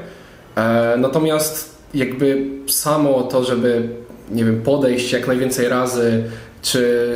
E, 0.56 0.96
natomiast 0.98 1.76
jakby 1.94 2.48
samo 2.68 3.24
to, 3.24 3.44
żeby 3.44 3.90
nie 4.32 4.46
wiem, 4.46 4.62
podejść 4.62 5.12
jak 5.12 5.28
najwięcej 5.28 5.70
razy, 5.70 6.24
czy 6.62 7.16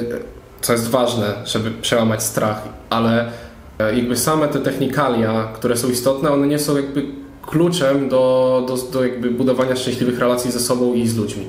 co 0.62 0.74
jest 0.74 0.90
ważne, 0.90 1.34
żeby 1.46 1.72
przełamać 1.72 2.24
strach, 2.24 2.62
ale 2.90 3.32
e, 3.80 3.96
jakby 3.96 4.18
same 4.18 4.48
te 4.48 4.60
technikalia, 4.60 5.48
które 5.54 5.78
są 5.78 5.90
istotne, 5.90 6.32
one 6.32 6.48
nie 6.48 6.60
są 6.60 6.76
jakby 6.76 7.06
kluczem 7.46 8.10
do, 8.10 8.66
do, 8.68 8.78
do 8.92 9.04
jakby 9.04 9.32
budowania 9.32 9.76
szczęśliwych 9.76 10.20
relacji 10.20 10.52
ze 10.52 10.60
sobą 10.60 10.94
i 10.94 11.08
z 11.08 11.18
ludźmi. 11.18 11.46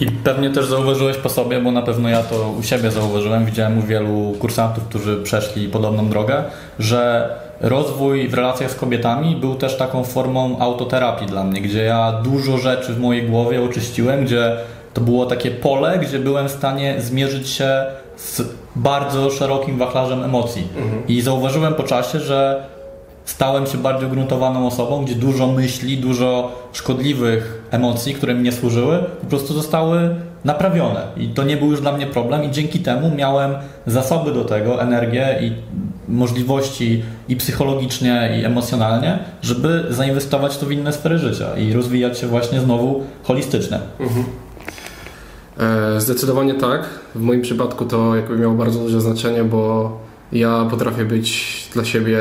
I 0.00 0.06
pewnie 0.06 0.50
też 0.50 0.66
zauważyłeś 0.66 1.16
po 1.16 1.28
sobie, 1.28 1.60
bo 1.60 1.72
na 1.72 1.82
pewno 1.82 2.08
ja 2.08 2.22
to 2.22 2.54
u 2.58 2.62
siebie 2.62 2.90
zauważyłem, 2.90 3.46
widziałem 3.46 3.78
u 3.78 3.82
wielu 3.82 4.34
kursantów, 4.38 4.84
którzy 4.84 5.22
przeszli 5.22 5.68
podobną 5.68 6.08
drogę, 6.08 6.44
że 6.78 7.30
rozwój 7.62 8.28
w 8.28 8.34
relacjach 8.34 8.70
z 8.70 8.74
kobietami 8.74 9.36
był 9.36 9.54
też 9.54 9.76
taką 9.76 10.04
formą 10.04 10.58
autoterapii 10.58 11.26
dla 11.26 11.44
mnie, 11.44 11.60
gdzie 11.60 11.84
ja 11.84 12.12
dużo 12.24 12.58
rzeczy 12.58 12.94
w 12.94 13.00
mojej 13.00 13.22
głowie 13.28 13.62
oczyściłem, 13.62 14.24
gdzie 14.24 14.56
to 14.94 15.00
było 15.00 15.26
takie 15.26 15.50
pole, 15.50 15.98
gdzie 15.98 16.18
byłem 16.18 16.48
w 16.48 16.52
stanie 16.52 16.94
zmierzyć 16.98 17.48
się 17.48 17.84
z 18.16 18.42
bardzo 18.76 19.30
szerokim 19.30 19.78
wachlarzem 19.78 20.24
emocji. 20.24 20.68
Mhm. 20.76 21.02
I 21.08 21.20
zauważyłem 21.20 21.74
po 21.74 21.82
czasie, 21.82 22.20
że 22.20 22.62
stałem 23.24 23.66
się 23.66 23.78
bardziej 23.78 24.08
ugruntowaną 24.08 24.66
osobą, 24.66 25.04
gdzie 25.04 25.14
dużo 25.14 25.46
myśli, 25.46 25.98
dużo 25.98 26.52
szkodliwych 26.72 27.62
emocji, 27.70 28.14
które 28.14 28.34
mi 28.34 28.42
nie 28.42 28.52
służyły, 28.52 28.98
po 29.20 29.26
prostu 29.26 29.54
zostały 29.54 30.14
naprawione. 30.44 31.00
I 31.16 31.28
to 31.28 31.44
nie 31.44 31.56
był 31.56 31.70
już 31.70 31.80
dla 31.80 31.92
mnie 31.92 32.06
problem, 32.06 32.44
i 32.44 32.50
dzięki 32.50 32.78
temu 32.78 33.10
miałem 33.16 33.54
zasoby 33.86 34.32
do 34.32 34.44
tego, 34.44 34.82
energię 34.82 35.38
i 35.40 35.52
możliwości 36.08 37.02
i 37.28 37.36
psychologicznie, 37.36 38.38
i 38.40 38.44
emocjonalnie, 38.44 39.18
żeby 39.42 39.86
zainwestować 39.90 40.58
to 40.58 40.66
w 40.66 40.72
inne 40.72 40.92
sfery 40.92 41.18
życia 41.18 41.56
i 41.56 41.72
rozwijać 41.72 42.18
się 42.18 42.26
właśnie 42.26 42.60
znowu 42.60 43.02
holistycznie. 43.22 43.78
Mhm. 44.00 44.24
E, 45.96 46.00
zdecydowanie 46.00 46.54
tak. 46.54 46.88
W 47.14 47.20
moim 47.20 47.42
przypadku 47.42 47.84
to 47.84 48.16
jakby 48.16 48.38
miało 48.38 48.54
bardzo 48.54 48.78
duże 48.78 49.00
znaczenie, 49.00 49.44
bo 49.44 49.92
ja 50.32 50.66
potrafię 50.70 51.04
być 51.04 51.68
dla 51.74 51.84
siebie 51.84 52.18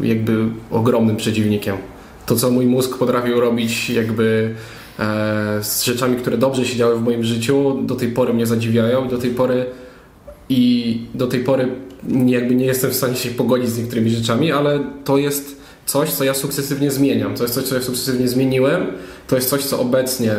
jakby 0.00 0.44
ogromnym 0.70 1.16
przeciwnikiem. 1.16 1.76
To, 2.26 2.36
co 2.36 2.50
mój 2.50 2.66
mózg 2.66 2.98
potrafił 2.98 3.40
robić 3.40 3.90
jakby 3.90 4.54
z 5.62 5.82
rzeczami, 5.84 6.16
które 6.16 6.38
dobrze 6.38 6.64
się 6.64 6.76
działy 6.76 6.96
w 6.96 7.02
moim 7.02 7.24
życiu, 7.24 7.82
do 7.82 7.94
tej 7.94 8.08
pory 8.08 8.34
mnie 8.34 8.46
zadziwiają 8.46 9.04
i 9.04 9.08
do 9.08 9.18
tej 9.18 9.30
pory 9.30 9.66
i 10.48 11.00
do 11.14 11.26
tej 11.26 11.40
pory 11.40 11.68
jakby 12.26 12.54
nie 12.54 12.66
jestem 12.66 12.90
w 12.90 12.94
stanie 12.94 13.16
się 13.16 13.30
pogodzić 13.30 13.68
z 13.68 13.78
niektórymi 13.78 14.10
rzeczami, 14.10 14.52
ale 14.52 14.80
to 15.04 15.18
jest 15.18 15.56
coś, 15.86 16.10
co 16.10 16.24
ja 16.24 16.34
sukcesywnie 16.34 16.90
zmieniam. 16.90 17.34
To 17.34 17.42
jest 17.42 17.54
coś, 17.54 17.64
co 17.64 17.74
ja 17.74 17.82
sukcesywnie 17.82 18.28
zmieniłem. 18.28 18.86
To 19.26 19.36
jest 19.36 19.48
coś, 19.48 19.64
co 19.64 19.80
obecnie 19.80 20.32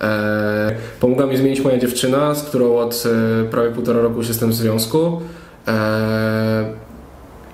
e, 0.00 0.74
pomogła 1.00 1.26
mi 1.26 1.36
zmienić 1.36 1.60
moja 1.60 1.78
dziewczyna, 1.78 2.34
z 2.34 2.42
którą 2.42 2.76
od 2.76 3.04
e, 3.06 3.44
prawie 3.44 3.70
półtora 3.70 4.00
roku 4.00 4.16
już 4.16 4.28
jestem 4.28 4.50
w 4.50 4.54
związku. 4.54 5.20
E, 5.68 6.74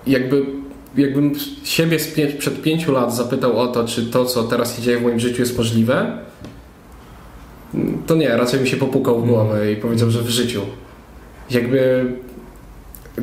jakby 0.07 0.47
jakbym 0.97 1.33
siebie 1.65 1.99
przed 2.39 2.63
pięciu 2.63 2.93
lat 2.93 3.17
zapytał 3.17 3.59
o 3.59 3.67
to, 3.67 3.85
czy 3.85 4.07
to, 4.07 4.25
co 4.25 4.43
teraz 4.43 4.77
się 4.77 4.83
dzieje 4.83 4.99
w 4.99 5.03
moim 5.03 5.21
życiu 5.21 5.43
jest 5.43 5.59
możliwe, 5.59 6.19
to 8.07 8.15
nie, 8.15 8.37
raczej 8.37 8.61
mi 8.61 8.69
się 8.69 8.77
popukał 8.77 9.21
w 9.21 9.27
głowę 9.27 9.73
i 9.73 9.77
powiedział, 9.77 10.11
że 10.11 10.23
w 10.23 10.29
życiu. 10.29 10.63
Jakby 11.51 12.05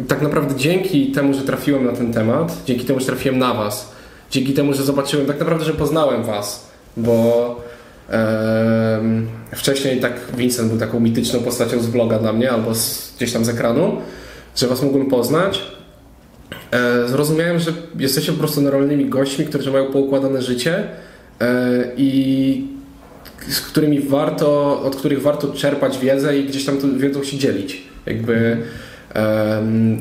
tak 0.07 0.21
naprawdę 0.21 0.55
dzięki 0.55 1.11
temu, 1.11 1.33
że 1.33 1.41
trafiłem 1.41 1.85
na 1.85 1.91
ten 1.91 2.13
temat, 2.13 2.57
dzięki 2.65 2.85
temu, 2.85 2.99
że 2.99 3.05
trafiłem 3.05 3.39
na 3.39 3.53
Was, 3.53 3.91
dzięki 4.31 4.53
temu, 4.53 4.73
że 4.73 4.83
zobaczyłem, 4.83 5.25
tak 5.25 5.39
naprawdę, 5.39 5.65
że 5.65 5.73
poznałem 5.73 6.23
Was, 6.23 6.71
bo 6.97 7.55
wcześniej 9.55 9.99
tak 9.99 10.13
Vincent 10.37 10.69
był 10.69 10.79
taką 10.79 10.99
mityczną 10.99 11.39
postacią 11.39 11.79
z 11.79 11.87
bloga 11.87 12.19
dla 12.19 12.33
mnie 12.33 12.51
albo 12.51 12.75
z, 12.75 13.13
gdzieś 13.17 13.33
tam 13.33 13.45
z 13.45 13.49
ekranu, 13.49 13.97
że 14.55 14.67
Was 14.67 14.81
mógłbym 14.81 15.09
poznać. 15.09 15.61
E, 16.71 17.07
zrozumiałem, 17.07 17.59
że 17.59 17.73
jesteście 17.99 18.31
po 18.31 18.37
prostu 18.37 18.61
normalnymi 18.61 19.05
gośćmi, 19.05 19.45
którzy 19.45 19.71
mają 19.71 19.91
poukładane 19.91 20.41
życie 20.41 20.83
e, 21.41 21.83
i 21.97 22.67
z 23.47 23.61
którymi 23.61 23.99
warto, 23.99 24.81
od 24.83 24.95
których 24.95 25.21
warto 25.21 25.53
czerpać 25.53 25.99
wiedzę 25.99 26.37
i 26.37 26.45
gdzieś 26.45 26.65
tam 26.65 26.77
tą 26.77 26.97
wiedzą 26.97 27.23
się 27.23 27.37
dzielić. 27.37 27.81
Jakby 28.05 28.57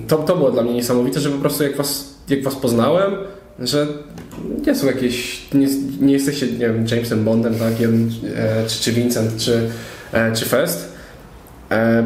to, 0.09 0.17
to 0.17 0.37
było 0.37 0.51
dla 0.51 0.63
mnie 0.63 0.75
niesamowite, 0.75 1.21
że 1.21 1.31
po 1.31 1.39
prostu 1.39 1.63
jak 1.63 1.77
was, 1.77 2.15
jak 2.29 2.43
was 2.43 2.55
poznałem, 2.55 3.13
że 3.59 3.87
nie 4.67 4.75
są 4.75 4.87
jakieś, 4.87 5.43
nie, 5.55 5.69
nie 6.01 6.13
jesteście, 6.13 6.47
nie 6.47 6.59
wiem, 6.59 6.87
Jamesem 6.91 7.25
Bondem, 7.25 7.55
tak, 7.55 7.81
jeden, 7.81 8.11
e, 8.37 8.67
czy, 8.69 8.81
czy 8.83 8.93
Vincent, 8.93 9.37
czy, 9.37 9.71
czy 10.35 10.45
Fest, 10.45 10.90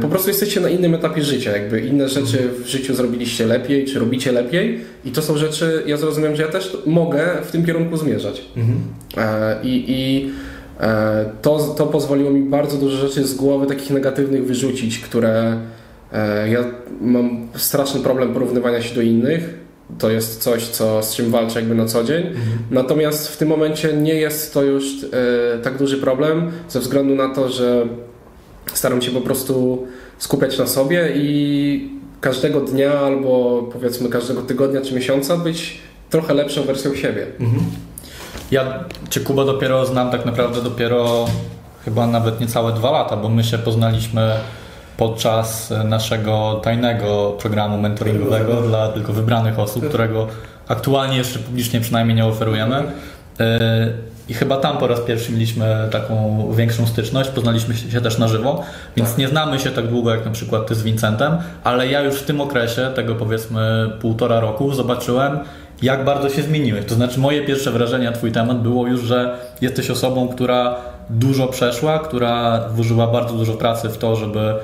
po 0.00 0.09
prostu 0.09 0.29
jesteście 0.29 0.61
na 0.61 0.68
innym 0.68 0.94
etapie 0.94 1.22
życia, 1.22 1.53
jakby 1.57 1.81
inne 1.81 2.09
rzeczy 2.09 2.50
w 2.64 2.66
życiu 2.66 2.94
zrobiliście 2.94 3.46
lepiej, 3.46 3.85
czy 3.85 3.98
robicie 3.98 4.33
lepiej 4.33 4.81
i 5.05 5.11
to 5.11 5.22
są 5.22 5.37
rzeczy, 5.37 5.83
ja 5.87 5.96
zrozumiem, 5.96 6.37
że 6.37 6.42
ja 6.42 6.48
też 6.48 6.77
mogę 6.87 7.29
w 7.44 7.50
tym 7.50 7.66
kierunku 7.66 7.96
zmierzać. 7.96 8.44
Mhm. 8.57 8.79
E, 9.16 9.57
I, 9.62 9.85
i 9.88 10.31
e, 10.81 11.24
to, 11.42 11.59
to 11.59 11.87
pozwoliło 11.87 12.31
mi 12.31 12.42
bardzo 12.42 12.77
dużo 12.77 12.96
rzeczy 12.96 13.24
z 13.24 13.35
głowy 13.35 13.66
takich 13.66 13.90
negatywnych 13.90 14.46
wyrzucić, 14.46 14.98
które 14.98 15.59
ja 16.50 16.64
mam 17.00 17.48
straszny 17.55 18.00
problem 18.00 18.33
porównywania 18.33 18.83
się 18.83 18.94
do 18.94 19.03
innych, 19.03 19.55
to 19.98 20.11
jest 20.11 20.42
coś, 20.42 20.68
co, 20.68 21.03
z 21.03 21.14
czym 21.14 21.31
walczę 21.31 21.61
jakby 21.61 21.74
na 21.74 21.87
co 21.87 22.05
dzień. 22.05 22.27
Mhm. 22.27 22.44
Natomiast 22.70 23.29
w 23.29 23.37
tym 23.37 23.48
momencie 23.48 23.92
nie 23.92 24.14
jest 24.14 24.55
to 24.55 24.62
już 24.62 24.85
e, 25.05 25.59
tak 25.59 25.79
duży 25.79 25.98
problem, 25.98 26.50
ze 26.68 26.81
względu 26.81 27.14
na 27.14 27.35
to, 27.35 27.48
że 27.48 27.87
staram 28.72 29.03
się 29.03 29.11
po 29.11 29.20
prostu 29.20 29.87
skupiać 30.18 30.59
na 30.59 30.66
sobie 30.66 31.12
i 31.14 31.90
każdego 32.20 32.61
dnia 32.61 32.92
albo 32.92 33.62
powiedzmy 33.72 34.09
każdego 34.09 34.42
tygodnia 34.42 34.81
czy 34.81 34.94
miesiąca 34.94 35.37
być 35.37 35.79
trochę 36.11 36.35
lepszą 36.35 36.62
wersją 36.62 36.94
siebie. 36.94 37.27
Mhm. 37.40 37.64
Ja 38.50 38.85
Cię 39.11 39.20
Kuba 39.20 39.44
dopiero 39.44 39.87
znam 39.87 40.11
tak 40.11 40.27
naprawdę 40.27 40.62
dopiero 40.62 41.27
chyba 41.85 42.07
nawet 42.07 42.40
niecałe 42.40 42.72
dwa 42.72 42.90
lata, 42.90 43.16
bo 43.16 43.29
my 43.29 43.44
się 43.44 43.59
poznaliśmy 43.59 44.33
podczas 44.96 45.72
naszego 45.85 46.61
tajnego 46.64 47.37
programu 47.40 47.79
mentoringowego 47.79 48.62
dla 48.62 48.88
tylko 48.88 49.12
wybranych 49.12 49.59
osób, 49.59 49.88
którego 49.88 50.27
aktualnie 50.68 51.16
jeszcze 51.16 51.38
publicznie 51.38 51.81
przynajmniej 51.81 52.16
nie 52.16 52.27
oferujemy. 52.27 52.92
I 54.29 54.35
chyba 54.35 54.57
tam 54.57 54.79
po 54.79 54.87
raz 54.87 55.01
pierwszy 55.01 55.33
mieliśmy 55.33 55.89
taką 55.91 56.49
większą 56.57 56.87
styczność, 56.87 57.31
poznaliśmy 57.31 57.77
się 57.77 58.01
też 58.01 58.19
na 58.19 58.29
żywo, 58.29 58.63
więc 58.97 59.09
tak. 59.09 59.19
nie 59.19 59.29
znamy 59.29 59.59
się 59.59 59.71
tak 59.71 59.87
długo 59.87 60.15
jak 60.15 60.25
na 60.25 60.31
przykład 60.31 60.67
ty 60.67 60.75
z 60.75 60.83
Vincentem, 60.83 61.37
ale 61.65 61.89
ja 61.89 62.01
już 62.01 62.15
w 62.15 62.25
tym 62.25 62.41
okresie, 62.41 62.91
tego 62.95 63.15
powiedzmy 63.15 63.91
półtora 64.01 64.41
roku, 64.41 64.75
zobaczyłem, 64.75 65.39
jak 65.83 66.05
bardzo 66.05 66.29
się 66.29 66.43
zmieniłeś. 66.43 66.85
To 66.85 66.95
znaczy, 66.95 67.21
moje 67.21 67.45
pierwsze 67.45 67.71
wrażenie 67.71 68.05
na 68.05 68.13
Twój 68.13 68.33
temat 68.33 68.63
było 68.63 68.87
już, 68.87 69.01
że 69.01 69.39
jesteś 69.61 69.91
osobą, 69.91 70.29
która 70.29 70.77
dużo 71.11 71.47
przeszła, 71.47 71.99
która 71.99 72.61
włożyła 72.69 73.07
bardzo 73.07 73.35
dużo 73.35 73.53
pracy 73.53 73.89
w 73.89 73.99
to, 73.99 74.17
żeby 74.17 74.55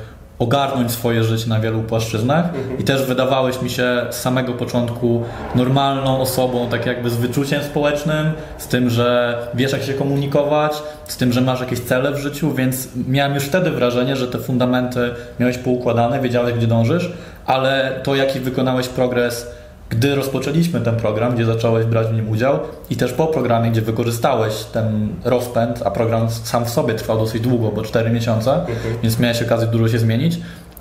ogarnąć 0.40 0.90
swoje 0.90 1.24
życie 1.24 1.48
na 1.48 1.60
wielu 1.60 1.82
płaszczyznach 1.82 2.46
mhm. 2.46 2.78
i 2.78 2.84
też 2.84 3.02
wydawałeś 3.06 3.62
mi 3.62 3.70
się 3.70 4.06
z 4.10 4.16
samego 4.16 4.52
początku 4.52 5.22
normalną 5.54 6.20
osobą, 6.20 6.68
tak 6.70 6.86
jakby 6.86 7.10
z 7.10 7.16
wyczuciem 7.16 7.62
społecznym, 7.62 8.32
z 8.58 8.66
tym, 8.66 8.90
że 8.90 9.38
wiesz 9.54 9.72
jak 9.72 9.82
się 9.82 9.94
komunikować, 9.94 10.72
z 11.06 11.16
tym, 11.16 11.32
że 11.32 11.40
masz 11.40 11.60
jakieś 11.60 11.80
cele 11.80 12.12
w 12.12 12.18
życiu, 12.18 12.54
więc 12.54 12.88
miałem 13.08 13.34
już 13.34 13.44
wtedy 13.44 13.70
wrażenie, 13.70 14.16
że 14.16 14.28
te 14.28 14.38
fundamenty 14.38 15.10
miałeś 15.40 15.58
poukładane, 15.58 16.20
wiedziałeś 16.20 16.54
gdzie 16.54 16.66
dążysz, 16.66 17.12
ale 17.46 18.00
to 18.02 18.14
jaki 18.14 18.40
wykonałeś 18.40 18.88
progres 18.88 19.46
gdy 19.90 20.14
rozpoczęliśmy 20.14 20.80
ten 20.80 20.96
program, 20.96 21.34
gdzie 21.34 21.44
zacząłeś 21.44 21.86
brać 21.86 22.06
w 22.06 22.12
nim 22.12 22.28
udział 22.28 22.58
i 22.90 22.96
też 22.96 23.12
po 23.12 23.26
programie, 23.26 23.70
gdzie 23.70 23.82
wykorzystałeś 23.82 24.64
ten 24.64 25.08
rozpęd, 25.24 25.82
a 25.84 25.90
program 25.90 26.30
sam 26.30 26.64
w 26.64 26.70
sobie 26.70 26.94
trwał 26.94 27.18
dosyć 27.18 27.42
długo, 27.42 27.72
bo 27.72 27.82
4 27.82 28.10
miesiące, 28.10 28.54
mhm. 28.54 28.78
więc 29.02 29.18
miałeś 29.18 29.42
okazję 29.42 29.66
dużo 29.66 29.88
się 29.88 29.98
zmienić, 29.98 30.40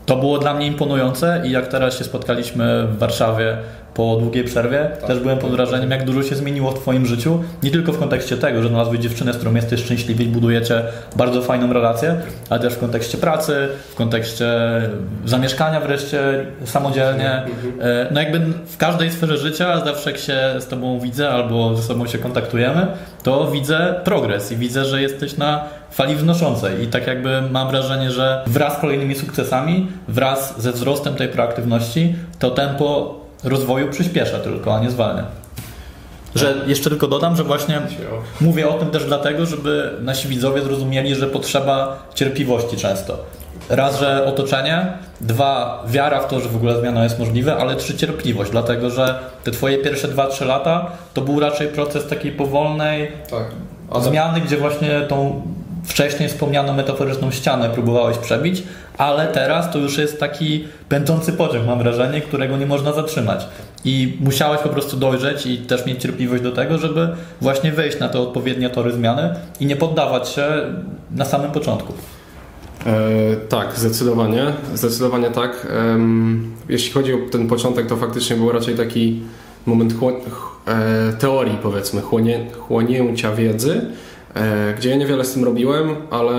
to 0.09 0.15
było 0.15 0.37
dla 0.37 0.53
mnie 0.53 0.67
imponujące 0.67 1.41
i 1.45 1.51
jak 1.51 1.67
teraz 1.67 1.97
się 1.97 2.03
spotkaliśmy 2.03 2.87
w 2.87 2.97
Warszawie 2.97 3.57
po 3.93 4.15
długiej 4.15 4.43
przerwie, 4.43 4.89
tak. 4.99 5.07
też 5.07 5.19
byłem 5.19 5.37
pod 5.37 5.51
wrażeniem, 5.51 5.91
jak 5.91 6.05
dużo 6.05 6.23
się 6.23 6.35
zmieniło 6.35 6.71
w 6.71 6.79
Twoim 6.79 7.05
życiu. 7.05 7.43
Nie 7.63 7.71
tylko 7.71 7.93
w 7.93 7.99
kontekście 7.99 8.37
tego, 8.37 8.63
że 8.63 8.69
znalazłeś 8.69 8.99
dziewczynę, 8.99 9.33
z 9.33 9.35
którą 9.35 9.55
jesteś 9.55 9.83
szczęśliwy 9.83 10.23
i 10.23 10.27
budujecie 10.27 10.83
bardzo 11.15 11.41
fajną 11.41 11.73
relację, 11.73 12.15
ale 12.49 12.59
też 12.59 12.73
w 12.73 12.79
kontekście 12.79 13.17
pracy, 13.17 13.67
w 13.91 13.95
kontekście 13.95 14.47
zamieszkania 15.25 15.79
wreszcie 15.79 16.45
samodzielnie. 16.65 17.31
Mhm. 17.31 17.73
E, 17.81 18.07
no 18.11 18.21
jakby 18.21 18.39
w 18.65 18.77
każdej 18.77 19.11
sferze 19.11 19.37
życia, 19.37 19.85
zawsze 19.85 20.11
jak 20.11 20.19
się 20.19 20.37
z 20.59 20.67
Tobą 20.67 20.99
widzę 20.99 21.29
albo 21.29 21.75
ze 21.75 21.83
sobą 21.83 22.07
się 22.07 22.17
kontaktujemy, 22.17 22.87
to 23.23 23.51
widzę 23.51 23.95
progres 24.03 24.51
i 24.51 24.55
widzę, 24.55 24.85
że 24.85 25.01
jesteś 25.01 25.37
na 25.37 25.78
fali 25.91 26.15
wznoszącej 26.15 26.83
i 26.83 26.87
tak 26.87 27.07
jakby 27.07 27.41
mam 27.41 27.69
wrażenie, 27.69 28.11
że 28.11 28.43
wraz 28.47 28.77
z 28.77 28.81
kolejnymi 28.81 29.15
sukcesami, 29.15 29.87
wraz 30.07 30.61
ze 30.61 30.71
wzrostem 30.71 31.15
tej 31.15 31.27
proaktywności, 31.27 32.15
to 32.39 32.51
tempo 32.51 33.19
rozwoju 33.43 33.89
przyspiesza 33.89 34.39
tylko, 34.39 34.75
a 34.75 34.79
nie 34.79 34.89
zwalnia. 34.89 35.23
Że 36.35 36.55
jeszcze 36.67 36.89
tylko 36.89 37.07
dodam, 37.07 37.35
że 37.35 37.43
właśnie 37.43 37.81
mówię 38.41 38.69
o 38.69 38.73
tym 38.73 38.89
też 38.89 39.05
dlatego, 39.05 39.45
żeby 39.45 39.91
nasi 40.01 40.27
widzowie 40.27 40.61
zrozumieli, 40.61 41.15
że 41.15 41.27
potrzeba 41.27 42.03
cierpliwości 42.15 42.77
często. 42.77 43.17
Raz, 43.69 43.99
że 43.99 44.25
otoczenie, 44.25 44.93
dwa, 45.21 45.83
wiara 45.87 46.21
w 46.21 46.27
to, 46.27 46.39
że 46.39 46.49
w 46.49 46.55
ogóle 46.55 46.79
zmiana 46.79 47.03
jest 47.03 47.19
możliwa, 47.19 47.57
ale 47.57 47.75
trzy, 47.75 47.97
cierpliwość, 47.97 48.51
dlatego 48.51 48.89
że 48.89 49.19
te 49.43 49.51
twoje 49.51 49.77
pierwsze 49.77 50.07
2-3 50.07 50.45
lata 50.45 50.91
to 51.13 51.21
był 51.21 51.39
raczej 51.39 51.67
proces 51.67 52.07
takiej 52.07 52.31
powolnej 52.31 53.11
tak. 53.29 54.03
zmiany, 54.03 54.41
gdzie 54.41 54.57
właśnie 54.57 55.01
tą 55.01 55.41
wcześniej 55.83 56.29
wspomnianą 56.29 56.73
metaforyczną 56.73 57.31
ścianę 57.31 57.69
próbowałeś 57.69 58.17
przebić, 58.17 58.63
ale 58.97 59.27
teraz 59.27 59.73
to 59.73 59.79
już 59.79 59.97
jest 59.97 60.19
taki 60.19 60.67
pędzący 60.89 61.33
pociąg, 61.33 61.67
mam 61.67 61.79
wrażenie, 61.79 62.21
którego 62.21 62.57
nie 62.57 62.65
można 62.65 62.93
zatrzymać. 62.93 63.47
I 63.85 64.17
musiałeś 64.19 64.61
po 64.61 64.69
prostu 64.69 64.97
dojrzeć 64.97 65.45
i 65.45 65.57
też 65.57 65.85
mieć 65.85 66.01
cierpliwość 66.01 66.43
do 66.43 66.51
tego, 66.51 66.77
żeby 66.77 67.09
właśnie 67.41 67.71
wejść 67.71 67.99
na 67.99 68.09
te 68.09 68.19
odpowiednie 68.19 68.69
tory 68.69 68.91
zmiany 68.91 69.35
i 69.59 69.65
nie 69.65 69.75
poddawać 69.75 70.29
się 70.29 70.43
na 71.11 71.25
samym 71.25 71.51
początku. 71.51 71.93
E, 72.85 72.91
tak, 73.35 73.79
zdecydowanie. 73.79 74.45
Zdecydowanie 74.73 75.31
tak. 75.31 75.67
Jeśli 76.69 76.91
chodzi 76.91 77.13
o 77.13 77.17
ten 77.31 77.47
początek, 77.47 77.87
to 77.87 77.97
faktycznie 77.97 78.35
był 78.35 78.51
raczej 78.51 78.75
taki 78.75 79.21
moment 79.65 79.93
e, 79.93 81.13
teorii, 81.13 81.57
powiedzmy, 81.63 82.01
chłonie, 82.01 82.45
chłonięcia 82.59 83.35
wiedzy 83.35 83.81
gdzie 84.77 84.89
ja 84.89 84.95
niewiele 84.95 85.25
z 85.25 85.33
tym 85.33 85.43
robiłem, 85.43 85.95
ale 86.09 86.33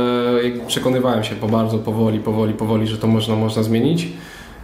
przekonywałem 0.66 1.24
się 1.24 1.34
po 1.34 1.48
bardzo 1.48 1.78
powoli, 1.78 2.20
powoli, 2.20 2.54
powoli, 2.54 2.86
że 2.86 2.98
to 2.98 3.06
można, 3.06 3.36
można 3.36 3.62
zmienić 3.62 4.08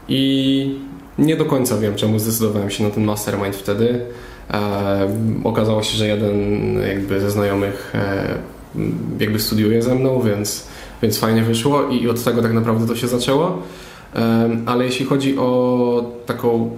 i 0.09 0.75
nie 1.19 1.37
do 1.37 1.45
końca 1.45 1.79
wiem, 1.79 1.95
czemu 1.95 2.19
zdecydowałem 2.19 2.71
się 2.71 2.85
na 2.85 2.91
ten 2.91 3.05
mastermind 3.05 3.57
wtedy. 3.57 4.01
E, 4.51 5.09
okazało 5.45 5.83
się, 5.83 5.97
że 5.97 6.07
jeden 6.07 6.39
jakby 6.89 7.21
ze 7.21 7.31
znajomych 7.31 7.93
e, 7.95 8.35
jakby 9.21 9.39
studiuje 9.39 9.83
ze 9.83 9.95
mną, 9.95 10.21
więc, 10.21 10.67
więc 11.03 11.19
fajnie 11.19 11.43
wyszło 11.43 11.89
i 11.89 12.09
od 12.09 12.25
tego 12.25 12.43
tak 12.43 12.53
naprawdę 12.53 12.87
to 12.87 12.97
się 12.97 13.09
zaczęło. 13.09 13.63
E, 14.17 14.51
ale 14.67 14.85
jeśli 14.85 15.07
chodzi 15.07 15.39
o 15.39 16.05
taką 16.27 16.71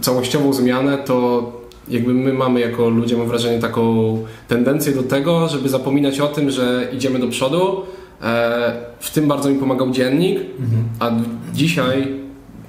całościową 0.00 0.52
zmianę, 0.52 0.98
to 0.98 1.42
jakby 1.90 2.14
my 2.14 2.32
mamy 2.32 2.60
jako 2.60 2.88
ludzie, 2.88 3.16
mam 3.16 3.28
wrażenie, 3.28 3.58
taką 3.58 4.18
tendencję 4.48 4.92
do 4.92 5.02
tego, 5.02 5.48
żeby 5.48 5.68
zapominać 5.68 6.20
o 6.20 6.26
tym, 6.26 6.50
że 6.50 6.88
idziemy 6.92 7.18
do 7.18 7.28
przodu. 7.28 7.82
E, 8.22 8.72
w 9.00 9.10
tym 9.10 9.28
bardzo 9.28 9.50
mi 9.50 9.58
pomagał 9.58 9.90
dziennik, 9.90 10.38
mhm. 10.60 10.84
a 10.98 11.10
dzisiaj 11.54 12.08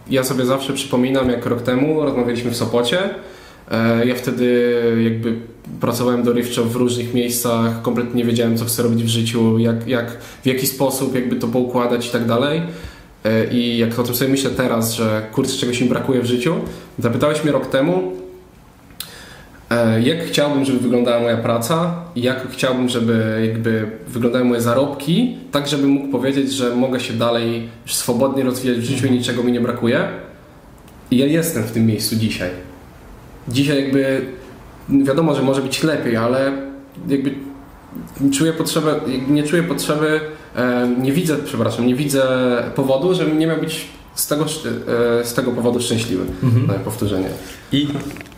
ja 0.10 0.24
sobie 0.24 0.46
zawsze 0.46 0.74
przypominam, 0.74 1.30
jak 1.30 1.46
rok 1.46 1.62
temu 1.62 2.04
rozmawialiśmy 2.04 2.52
w 2.52 2.56
Sopocie. 2.56 3.00
E, 3.72 4.06
ja 4.06 4.16
wtedy 4.16 4.76
jakby 5.04 5.36
pracowałem 5.80 6.24
dorywczo 6.24 6.64
w 6.64 6.76
różnych 6.76 7.14
miejscach, 7.14 7.82
kompletnie 7.82 8.24
nie 8.24 8.30
wiedziałem, 8.30 8.58
co 8.58 8.66
chcę 8.66 8.84
robić 8.84 9.04
w 9.04 9.08
życiu, 9.08 9.60
jak, 9.60 9.88
jak, 9.88 10.18
w 10.44 10.46
jaki 10.46 10.68
sposób 10.68 11.16
jakby 11.16 11.36
to 11.36 11.48
poukładać 11.48 12.08
i 12.08 12.12
tak 12.12 12.26
dalej. 12.26 12.62
E, 13.26 13.54
I 13.54 13.78
jak 13.78 14.00
o 14.00 14.04
tym 14.04 14.16
sobie 14.16 14.32
myślę 14.32 14.50
teraz, 14.50 14.94
że 14.94 15.26
kurczę, 15.32 15.58
czegoś 15.58 15.82
mi 15.82 15.90
brakuje 15.90 16.22
w 16.22 16.26
życiu, 16.26 16.56
zapytałeś 17.00 17.44
mnie 17.44 17.52
rok 17.52 17.68
temu, 17.68 18.21
jak 20.04 20.24
chciałbym, 20.24 20.66
żeby 20.66 20.80
wyglądała 20.80 21.20
moja 21.20 21.38
praca 21.38 21.94
jak 22.16 22.52
chciałbym, 22.52 22.90
żeby 22.90 23.42
jakby 23.48 23.92
wyglądały 24.08 24.46
moje 24.46 24.62
zarobki, 24.62 25.38
tak 25.52 25.68
żebym 25.68 25.90
mógł 25.90 26.08
powiedzieć, 26.08 26.52
że 26.52 26.76
mogę 26.76 27.00
się 27.00 27.14
dalej 27.14 27.70
swobodnie 27.86 28.44
rozwijać 28.44 28.80
w 28.80 28.84
życiu 28.84 29.08
i 29.08 29.12
niczego 29.12 29.44
mi 29.44 29.52
nie 29.52 29.62
brakuje. 29.62 30.08
I 31.12 31.18
ja 31.18 31.26
jestem 31.26 31.64
w 31.64 31.72
tym 31.72 31.86
miejscu 31.86 32.16
dzisiaj. 32.16 32.50
Dzisiaj 33.48 33.84
jakby 33.84 34.26
wiadomo, 34.90 35.36
że 35.36 35.42
może 35.42 35.62
być 35.62 35.84
lepiej, 35.84 36.16
ale 36.16 36.52
jakby 37.08 37.32
czuję 38.34 38.54
potrzebę, 38.54 38.96
nie 39.30 39.44
czuję 39.44 39.64
potrzeby, 39.64 40.20
e, 40.56 40.96
nie 41.02 41.12
widzę, 41.12 41.38
przepraszam, 41.46 41.88
nie 41.88 41.96
widzę 41.96 42.24
powodu, 42.76 43.14
żebym 43.14 43.40
nie 43.40 43.48
miał 43.48 43.58
być 43.58 43.88
z 44.16 44.28
tego, 44.28 44.46
e, 44.46 45.26
z 45.26 45.34
tego 45.34 45.52
powodu 45.52 45.82
szczęśliwy. 45.82 46.26
Mhm. 46.44 46.80
powtórzenie. 46.80 47.30
I 47.72 47.88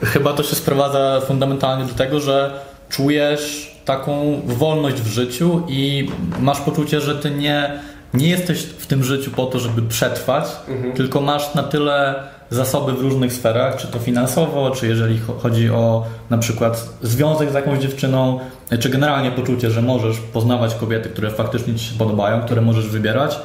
chyba 0.02 0.34
to 0.34 0.44
się 0.44 0.56
sprowadza 0.56 1.22
fundamentalnie 1.28 1.86
do 1.86 1.94
tego, 1.94 2.20
że 2.20 2.60
czujesz 2.90 3.74
taką 3.86 4.42
wolność 4.46 5.02
w 5.02 5.08
życiu 5.08 5.62
i 5.68 6.10
masz 6.40 6.62
poczucie, 6.62 7.02
że 7.02 7.16
ty 7.16 7.32
nie, 7.32 7.80
nie 8.14 8.30
jesteś 8.30 8.64
w 8.64 8.88
tym 8.88 9.04
życiu 9.04 9.32
po 9.32 9.46
to, 9.46 9.60
żeby 9.60 9.82
przetrwać, 9.82 10.46
mhm. 10.68 10.94
tylko 10.94 11.22
masz 11.22 11.56
na 11.56 11.64
tyle 11.64 12.16
zasoby 12.50 12.94
w 12.94 13.02
różnych 13.02 13.34
sferach, 13.34 13.78
czy 13.78 13.88
to 13.88 14.00
finansowo, 14.00 14.72
czy 14.72 14.88
jeżeli 14.88 15.20
chodzi 15.42 15.70
o 15.70 16.06
na 16.30 16.38
przykład 16.38 16.90
związek 17.02 17.52
z 17.52 17.54
jakąś 17.54 17.80
dziewczyną, 17.80 18.40
czy 18.80 18.90
generalnie 18.90 19.32
poczucie, 19.32 19.72
że 19.72 19.82
możesz 19.82 20.18
poznawać 20.18 20.76
kobiety, 20.76 21.10
które 21.10 21.32
faktycznie 21.32 21.76
ci 21.76 21.86
się 21.86 21.98
podobają, 21.98 22.42
które 22.42 22.62
możesz 22.62 22.88
wybierać, 22.88 23.40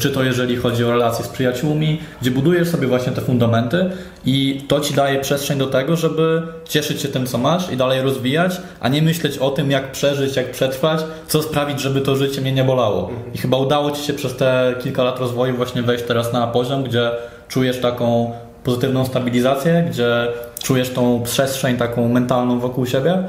czy 0.00 0.10
to 0.10 0.22
jeżeli 0.22 0.56
chodzi 0.56 0.84
o 0.84 0.90
relacje 0.90 1.24
z 1.24 1.28
przyjaciółmi, 1.28 2.00
gdzie 2.20 2.30
budujesz 2.30 2.68
sobie 2.68 2.86
właśnie 2.86 3.12
te 3.12 3.20
fundamenty 3.20 3.90
i 4.24 4.64
to 4.68 4.80
ci 4.80 4.94
daje 4.94 5.20
przestrzeń 5.20 5.58
do 5.58 5.66
tego, 5.66 5.96
żeby 5.96 6.42
cieszyć 6.64 7.00
się 7.00 7.08
tym, 7.08 7.26
co 7.26 7.38
masz 7.38 7.70
i 7.70 7.76
dalej 7.76 8.02
rozwijać, 8.02 8.60
a 8.80 8.88
nie 8.88 9.02
myśleć 9.02 9.38
o 9.38 9.50
tym, 9.50 9.70
jak 9.70 9.92
przeżyć, 9.92 10.36
jak 10.36 10.50
przetrwać, 10.50 11.00
co 11.28 11.42
sprawić, 11.42 11.80
żeby 11.80 12.00
to 12.00 12.16
życie 12.16 12.40
mnie 12.40 12.52
nie 12.52 12.64
bolało. 12.64 13.10
I 13.34 13.38
chyba 13.38 13.56
udało 13.56 13.90
ci 13.90 14.02
się 14.02 14.12
przez 14.12 14.36
te 14.36 14.74
kilka 14.82 15.02
lat 15.04 15.20
rozwoju 15.20 15.56
właśnie 15.56 15.82
wejść 15.82 16.04
teraz 16.04 16.32
na 16.32 16.46
poziom, 16.46 16.84
gdzie 16.84 17.10
czujesz 17.48 17.80
taką 17.80 18.32
pozytywną 18.64 19.04
stabilizację, 19.04 19.86
gdzie 19.90 20.28
czujesz 20.62 20.90
tą 20.90 21.22
przestrzeń 21.22 21.76
taką 21.76 22.08
mentalną 22.08 22.58
wokół 22.58 22.86
siebie 22.86 23.22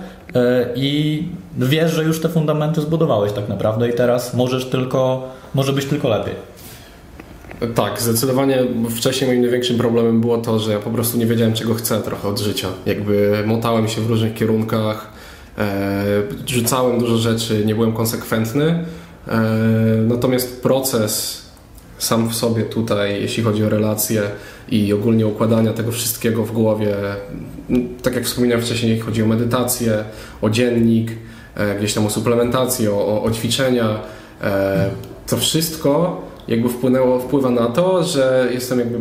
i 0.76 1.24
wiesz, 1.58 1.92
że 1.92 2.04
już 2.04 2.22
te 2.22 2.30
fundamenty 2.30 2.82
zbudowałeś 2.82 3.32
tak 3.32 3.50
naprawdę 3.50 3.90
i 3.90 3.94
teraz 3.94 4.34
możesz 4.34 4.66
tylko, 4.66 5.30
może 5.54 5.74
być 5.74 5.86
tylko 5.86 6.10
lepiej. 6.10 6.34
Tak, 7.76 8.02
zdecydowanie 8.02 8.64
wcześniej 8.90 9.30
moim 9.30 9.42
największym 9.42 9.78
problemem 9.78 10.22
było 10.22 10.38
to, 10.38 10.60
że 10.60 10.72
ja 10.72 10.80
po 10.80 10.90
prostu 10.90 11.18
nie 11.18 11.26
wiedziałem 11.26 11.54
czego 11.54 11.74
chcę 11.74 12.02
trochę 12.02 12.28
od 12.28 12.40
życia. 12.40 12.68
Jakby 12.86 13.44
motałem 13.46 13.88
się 13.88 14.02
w 14.02 14.08
różnych 14.08 14.34
kierunkach, 14.34 15.12
e, 15.58 16.04
rzucałem 16.48 17.00
dużo 17.00 17.18
rzeczy, 17.18 17.66
nie 17.66 17.76
byłem 17.76 17.94
konsekwentny. 17.94 18.86
E, 19.28 19.42
natomiast 20.08 20.62
proces 20.62 21.47
sam 21.98 22.30
w 22.30 22.36
sobie 22.36 22.64
tutaj, 22.64 23.22
jeśli 23.22 23.44
chodzi 23.44 23.64
o 23.64 23.70
relacje 23.70 24.22
i 24.70 24.94
ogólnie 24.94 25.28
układania 25.28 25.74
tego 25.74 25.92
wszystkiego 25.92 26.44
w 26.46 26.52
głowie, 26.52 26.96
tak 28.04 28.16
jak 28.16 28.26
wspominałem 28.26 28.66
wcześniej, 28.66 28.92
jeśli 28.92 29.06
chodzi 29.06 29.24
o 29.24 29.28
medytację, 29.28 30.04
o 30.42 30.50
dziennik, 30.50 31.12
e, 31.56 31.76
gdzieś 31.78 31.94
tam 31.94 32.06
o 32.06 32.10
suplementację, 32.10 32.92
o, 32.92 33.24
o 33.24 33.32
ćwiczenia, 33.32 34.00
e, 34.42 34.90
to 35.28 35.38
wszystko 35.38 36.22
jakby 36.48 36.70
wpłynęło, 36.70 37.20
wpływa 37.20 37.50
na 37.50 37.66
to, 37.66 38.04
że 38.04 38.50
jestem 38.54 38.80
jakby 38.80 38.98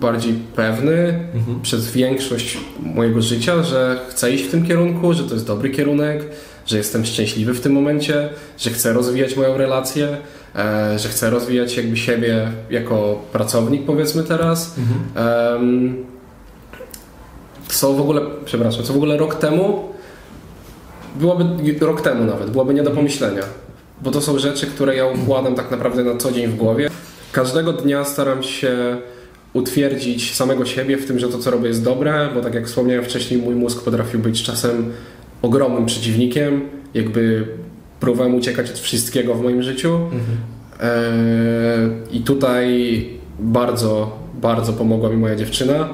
bardziej 0.00 0.34
pewny 0.56 0.94
mhm. 1.34 1.60
przez 1.62 1.90
większość 1.90 2.58
mojego 2.80 3.22
życia, 3.22 3.62
że 3.62 4.00
chcę 4.08 4.32
iść 4.32 4.44
w 4.44 4.50
tym 4.50 4.66
kierunku, 4.66 5.12
że 5.12 5.24
to 5.24 5.34
jest 5.34 5.46
dobry 5.46 5.70
kierunek, 5.70 6.24
że 6.68 6.76
jestem 6.76 7.04
szczęśliwy 7.04 7.54
w 7.54 7.60
tym 7.60 7.72
momencie, 7.72 8.28
że 8.58 8.70
chcę 8.70 8.92
rozwijać 8.92 9.36
moją 9.36 9.56
relację, 9.56 10.16
e, 10.56 10.98
że 10.98 11.08
chcę 11.08 11.30
rozwijać 11.30 11.76
jakby 11.76 11.96
siebie 11.96 12.52
jako 12.70 13.22
pracownik 13.32 13.86
powiedzmy 13.86 14.24
teraz. 14.24 14.74
Mhm. 14.78 16.04
co 17.68 17.92
w 17.92 18.00
ogóle, 18.00 18.20
przepraszam, 18.44 18.84
co 18.84 18.92
w 18.92 18.96
ogóle 18.96 19.16
rok 19.16 19.34
temu 19.34 19.88
byłoby, 21.16 21.44
rok 21.80 22.00
temu 22.00 22.24
nawet, 22.24 22.50
byłoby 22.50 22.74
nie 22.74 22.82
do 22.82 22.90
pomyślenia. 22.90 23.42
Bo 24.02 24.10
to 24.10 24.20
są 24.20 24.38
rzeczy, 24.38 24.66
które 24.66 24.96
ja 24.96 25.06
układam 25.06 25.54
tak 25.54 25.70
naprawdę 25.70 26.04
na 26.04 26.16
co 26.16 26.32
dzień 26.32 26.46
w 26.46 26.56
głowie. 26.56 26.90
Każdego 27.32 27.72
dnia 27.72 28.04
staram 28.04 28.42
się 28.42 28.96
utwierdzić 29.52 30.34
samego 30.34 30.66
siebie 30.66 30.96
w 30.96 31.06
tym, 31.06 31.18
że 31.18 31.28
to 31.28 31.38
co 31.38 31.50
robię 31.50 31.68
jest 31.68 31.84
dobre, 31.84 32.28
bo 32.34 32.40
tak 32.40 32.54
jak 32.54 32.66
wspomniałem 32.66 33.04
wcześniej, 33.04 33.42
mój 33.42 33.54
mózg 33.54 33.84
potrafił 33.84 34.20
być 34.20 34.42
czasem 34.42 34.92
ogromnym 35.42 35.86
przeciwnikiem, 35.86 36.60
jakby 36.94 37.46
próbowałem 38.00 38.34
uciekać 38.34 38.70
od 38.70 38.78
wszystkiego 38.78 39.34
w 39.34 39.42
moim 39.42 39.62
życiu. 39.62 39.94
Mhm. 39.94 40.38
I 42.10 42.20
tutaj 42.20 43.04
bardzo, 43.38 44.18
bardzo 44.42 44.72
pomogła 44.72 45.10
mi 45.10 45.16
moja 45.16 45.36
dziewczyna, 45.36 45.88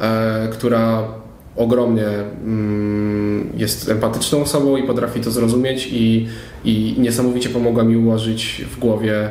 e, 0.00 0.48
która 0.52 1.08
ogromnie 1.56 2.06
mm, 2.44 3.48
jest 3.56 3.88
empatyczną 3.88 4.42
osobą 4.42 4.76
i 4.76 4.82
potrafi 4.82 5.20
to 5.20 5.30
zrozumieć 5.30 5.88
i, 5.92 6.28
i 6.64 6.94
niesamowicie 6.98 7.48
pomogła 7.48 7.84
mi 7.84 7.96
ułożyć 7.96 8.64
w 8.70 8.78
głowie 8.78 9.30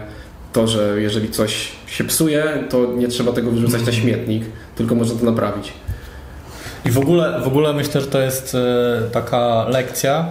to, 0.53 0.67
że 0.67 1.01
jeżeli 1.01 1.29
coś 1.29 1.71
się 1.87 2.03
psuje, 2.03 2.43
to 2.69 2.93
nie 2.97 3.07
trzeba 3.07 3.31
tego 3.31 3.51
wyrzucać 3.51 3.85
na 3.85 3.91
śmietnik, 3.91 4.43
tylko 4.75 4.95
można 4.95 5.19
to 5.19 5.25
naprawić. 5.25 5.73
I 6.85 6.91
w 6.91 6.97
ogóle, 6.97 7.41
w 7.41 7.47
ogóle 7.47 7.73
myślę, 7.73 8.01
że 8.01 8.07
to 8.07 8.19
jest 8.19 8.55
e, 8.55 9.01
taka 9.11 9.65
lekcja 9.69 10.25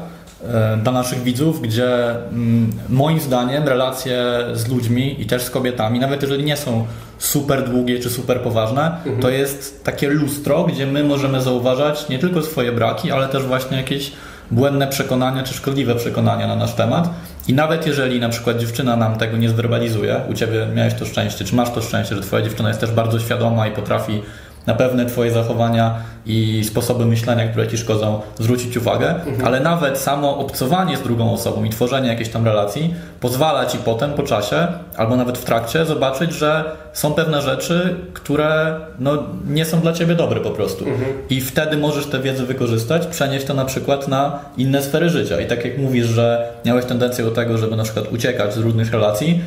e, 0.44 0.76
dla 0.82 0.92
naszych 0.92 1.22
widzów, 1.22 1.62
gdzie 1.62 2.10
mm, 2.10 2.72
moim 2.88 3.20
zdaniem 3.20 3.68
relacje 3.68 4.22
z 4.52 4.68
ludźmi 4.68 5.22
i 5.22 5.26
też 5.26 5.42
z 5.42 5.50
kobietami, 5.50 6.00
nawet 6.00 6.22
jeżeli 6.22 6.44
nie 6.44 6.56
są 6.56 6.86
super 7.18 7.70
długie 7.70 7.98
czy 7.98 8.10
super 8.10 8.40
poważne, 8.40 8.86
mhm. 8.86 9.20
to 9.20 9.30
jest 9.30 9.84
takie 9.84 10.08
lustro, 10.08 10.64
gdzie 10.64 10.86
my 10.86 11.04
możemy 11.04 11.42
zauważać 11.42 12.08
nie 12.08 12.18
tylko 12.18 12.42
swoje 12.42 12.72
braki, 12.72 13.10
ale 13.10 13.28
też 13.28 13.42
właśnie 13.42 13.76
jakieś 13.76 14.12
błędne 14.50 14.86
przekonania 14.86 15.42
czy 15.42 15.54
szkodliwe 15.54 15.94
przekonania 15.94 16.46
na 16.46 16.56
nasz 16.56 16.74
temat. 16.74 17.10
I 17.48 17.54
nawet 17.54 17.86
jeżeli 17.86 18.20
na 18.20 18.28
przykład 18.28 18.58
dziewczyna 18.58 18.96
nam 18.96 19.16
tego 19.16 19.36
nie 19.36 19.48
zwerbalizuje, 19.48 20.20
u 20.30 20.34
ciebie 20.34 20.66
miałeś 20.74 20.94
to 20.94 21.06
szczęście, 21.06 21.44
czy 21.44 21.54
masz 21.54 21.70
to 21.70 21.82
szczęście, 21.82 22.14
że 22.14 22.20
twoja 22.20 22.44
dziewczyna 22.44 22.68
jest 22.68 22.80
też 22.80 22.90
bardzo 22.90 23.20
świadoma 23.20 23.66
i 23.66 23.70
potrafi 23.70 24.22
na 24.66 24.74
pewne 24.74 25.06
Twoje 25.06 25.30
zachowania 25.30 25.94
i 26.26 26.64
sposoby 26.64 27.06
myślenia, 27.06 27.48
które 27.48 27.68
Ci 27.68 27.78
szkodzą, 27.78 28.20
zwrócić 28.38 28.76
uwagę, 28.76 29.10
mhm. 29.10 29.44
ale 29.44 29.60
nawet 29.60 29.98
samo 29.98 30.38
obcowanie 30.38 30.96
z 30.96 31.02
drugą 31.02 31.32
osobą 31.32 31.64
i 31.64 31.70
tworzenie 31.70 32.08
jakiejś 32.08 32.28
tam 32.28 32.44
relacji 32.44 32.94
pozwala 33.20 33.66
Ci 33.66 33.78
potem 33.78 34.12
po 34.12 34.22
czasie, 34.22 34.66
albo 34.96 35.16
nawet 35.16 35.38
w 35.38 35.44
trakcie, 35.44 35.86
zobaczyć, 35.86 36.32
że 36.32 36.64
są 36.92 37.12
pewne 37.12 37.42
rzeczy, 37.42 37.96
które 38.14 38.80
no, 38.98 39.22
nie 39.48 39.64
są 39.64 39.80
dla 39.80 39.92
Ciebie 39.92 40.14
dobre 40.14 40.40
po 40.40 40.50
prostu. 40.50 40.84
Mhm. 40.88 41.12
I 41.30 41.40
wtedy 41.40 41.76
możesz 41.76 42.06
tę 42.06 42.20
wiedzę 42.20 42.44
wykorzystać, 42.44 43.06
przenieść 43.06 43.46
to 43.46 43.54
na 43.54 43.64
przykład 43.64 44.08
na 44.08 44.38
inne 44.56 44.82
sfery 44.82 45.10
życia. 45.10 45.40
I 45.40 45.46
tak 45.46 45.64
jak 45.64 45.78
mówisz, 45.78 46.06
że 46.06 46.52
miałeś 46.64 46.84
tendencję 46.84 47.24
do 47.24 47.30
tego, 47.30 47.58
żeby 47.58 47.76
na 47.76 47.84
przykład 47.84 48.12
uciekać 48.12 48.54
z 48.54 48.58
różnych 48.58 48.92
relacji, 48.92 49.40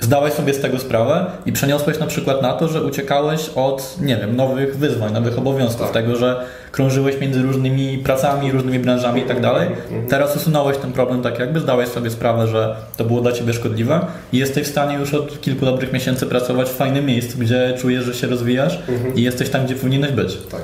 zdałeś 0.00 0.32
sobie 0.32 0.54
z 0.54 0.60
tego 0.60 0.78
sprawę 0.78 1.26
i 1.46 1.52
przeniosłeś 1.52 1.98
na 1.98 2.06
przykład 2.06 2.42
na 2.42 2.52
to, 2.52 2.68
że 2.68 2.82
uciekałeś 2.82 3.50
od, 3.54 3.96
nie 4.00 4.16
wiem, 4.16 4.36
nowych 4.36 4.76
wyzwań, 4.76 5.12
nowych 5.12 5.38
obowiązków, 5.38 5.82
tak. 5.82 5.92
tego, 5.92 6.16
że 6.16 6.46
krążyłeś 6.72 7.20
między 7.20 7.42
różnymi 7.42 7.98
pracami, 7.98 8.52
różnymi 8.52 8.78
branżami 8.78 9.22
i 9.22 9.24
tak 9.24 9.40
dalej. 9.40 9.68
Mhm. 9.68 10.06
Teraz 10.06 10.36
usunąłeś 10.36 10.76
ten 10.76 10.92
problem 10.92 11.22
tak 11.22 11.38
jakby, 11.38 11.60
zdałeś 11.60 11.88
sobie 11.88 12.10
sprawę, 12.10 12.48
że 12.48 12.76
to 12.96 13.04
było 13.04 13.20
dla 13.20 13.32
Ciebie 13.32 13.52
szkodliwe 13.52 14.00
i 14.32 14.38
jesteś 14.38 14.66
w 14.66 14.70
stanie 14.70 14.98
już 14.98 15.14
od 15.14 15.40
kilku 15.40 15.64
dobrych 15.64 15.92
miesięcy 15.92 16.26
pracować 16.26 16.68
w 16.68 16.74
fajnym 16.74 17.06
miejscu, 17.06 17.38
gdzie 17.38 17.74
czujesz, 17.78 18.04
że 18.04 18.14
się 18.14 18.26
rozwijasz 18.26 18.78
mhm. 18.88 19.14
i 19.14 19.22
jesteś 19.22 19.50
tam, 19.50 19.64
gdzie 19.64 19.74
powinieneś 19.74 20.12
być. 20.12 20.36
Tak, 20.50 20.62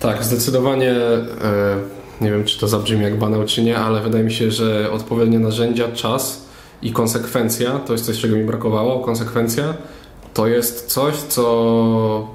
tak 0.00 0.24
zdecydowanie... 0.24 0.90
E, 0.90 2.02
nie 2.20 2.30
wiem, 2.30 2.44
czy 2.44 2.58
to 2.58 2.68
zabrzmi 2.68 3.02
jak 3.02 3.18
banał, 3.18 3.44
czy 3.44 3.62
nie, 3.62 3.78
ale 3.78 4.00
wydaje 4.00 4.24
mi 4.24 4.32
się, 4.32 4.50
że 4.50 4.90
odpowiednie 4.90 5.38
narzędzia, 5.38 5.84
czas 5.94 6.42
i 6.82 6.92
konsekwencja, 6.92 7.78
to 7.78 7.92
jest 7.92 8.06
coś, 8.06 8.18
czego 8.20 8.36
mi 8.36 8.44
brakowało, 8.44 9.00
konsekwencja 9.00 9.74
to 10.34 10.46
jest 10.46 10.86
coś, 10.86 11.14
co 11.14 12.28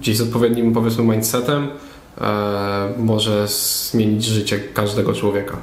gdzieś 0.00 0.16
z 0.16 0.20
odpowiednim 0.20 0.72
powiedzmy 0.72 1.04
mindsetem 1.04 1.68
e, 2.20 2.24
może 2.98 3.48
zmienić 3.48 4.24
życie 4.24 4.60
każdego 4.74 5.12
człowieka. 5.12 5.56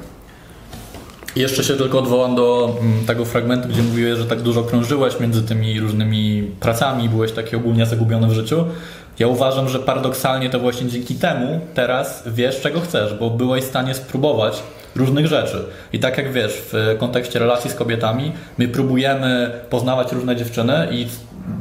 Jeszcze 1.36 1.64
się 1.64 1.74
tylko 1.74 1.98
odwołam 1.98 2.34
do 2.34 2.76
mm, 2.80 3.06
tego 3.06 3.24
fragmentu, 3.24 3.68
gdzie 3.68 3.82
mówiłeś, 3.82 4.18
że 4.18 4.24
tak 4.24 4.40
dużo 4.40 4.62
krążyłeś 4.62 5.20
między 5.20 5.42
tymi 5.42 5.80
różnymi 5.80 6.50
pracami, 6.60 7.08
byłeś 7.08 7.32
taki 7.32 7.56
ogólnie 7.56 7.86
zagubiony 7.86 8.26
w 8.26 8.32
życiu. 8.32 8.64
Ja 9.18 9.26
uważam, 9.26 9.68
że 9.68 9.78
paradoksalnie 9.78 10.50
to 10.50 10.60
właśnie 10.60 10.88
dzięki 10.88 11.14
temu 11.14 11.60
teraz 11.74 12.22
wiesz, 12.26 12.60
czego 12.60 12.80
chcesz, 12.80 13.14
bo 13.14 13.30
byłeś 13.30 13.64
w 13.64 13.68
stanie 13.68 13.94
spróbować 13.94 14.62
różnych 14.96 15.26
rzeczy. 15.26 15.64
I 15.92 15.98
tak 15.98 16.18
jak 16.18 16.32
wiesz, 16.32 16.62
w 16.72 16.96
kontekście 16.98 17.38
relacji 17.38 17.70
z 17.70 17.74
kobietami, 17.74 18.32
my 18.58 18.68
próbujemy 18.68 19.50
poznawać 19.70 20.12
różne 20.12 20.36
dziewczyny 20.36 20.88
i 20.90 21.06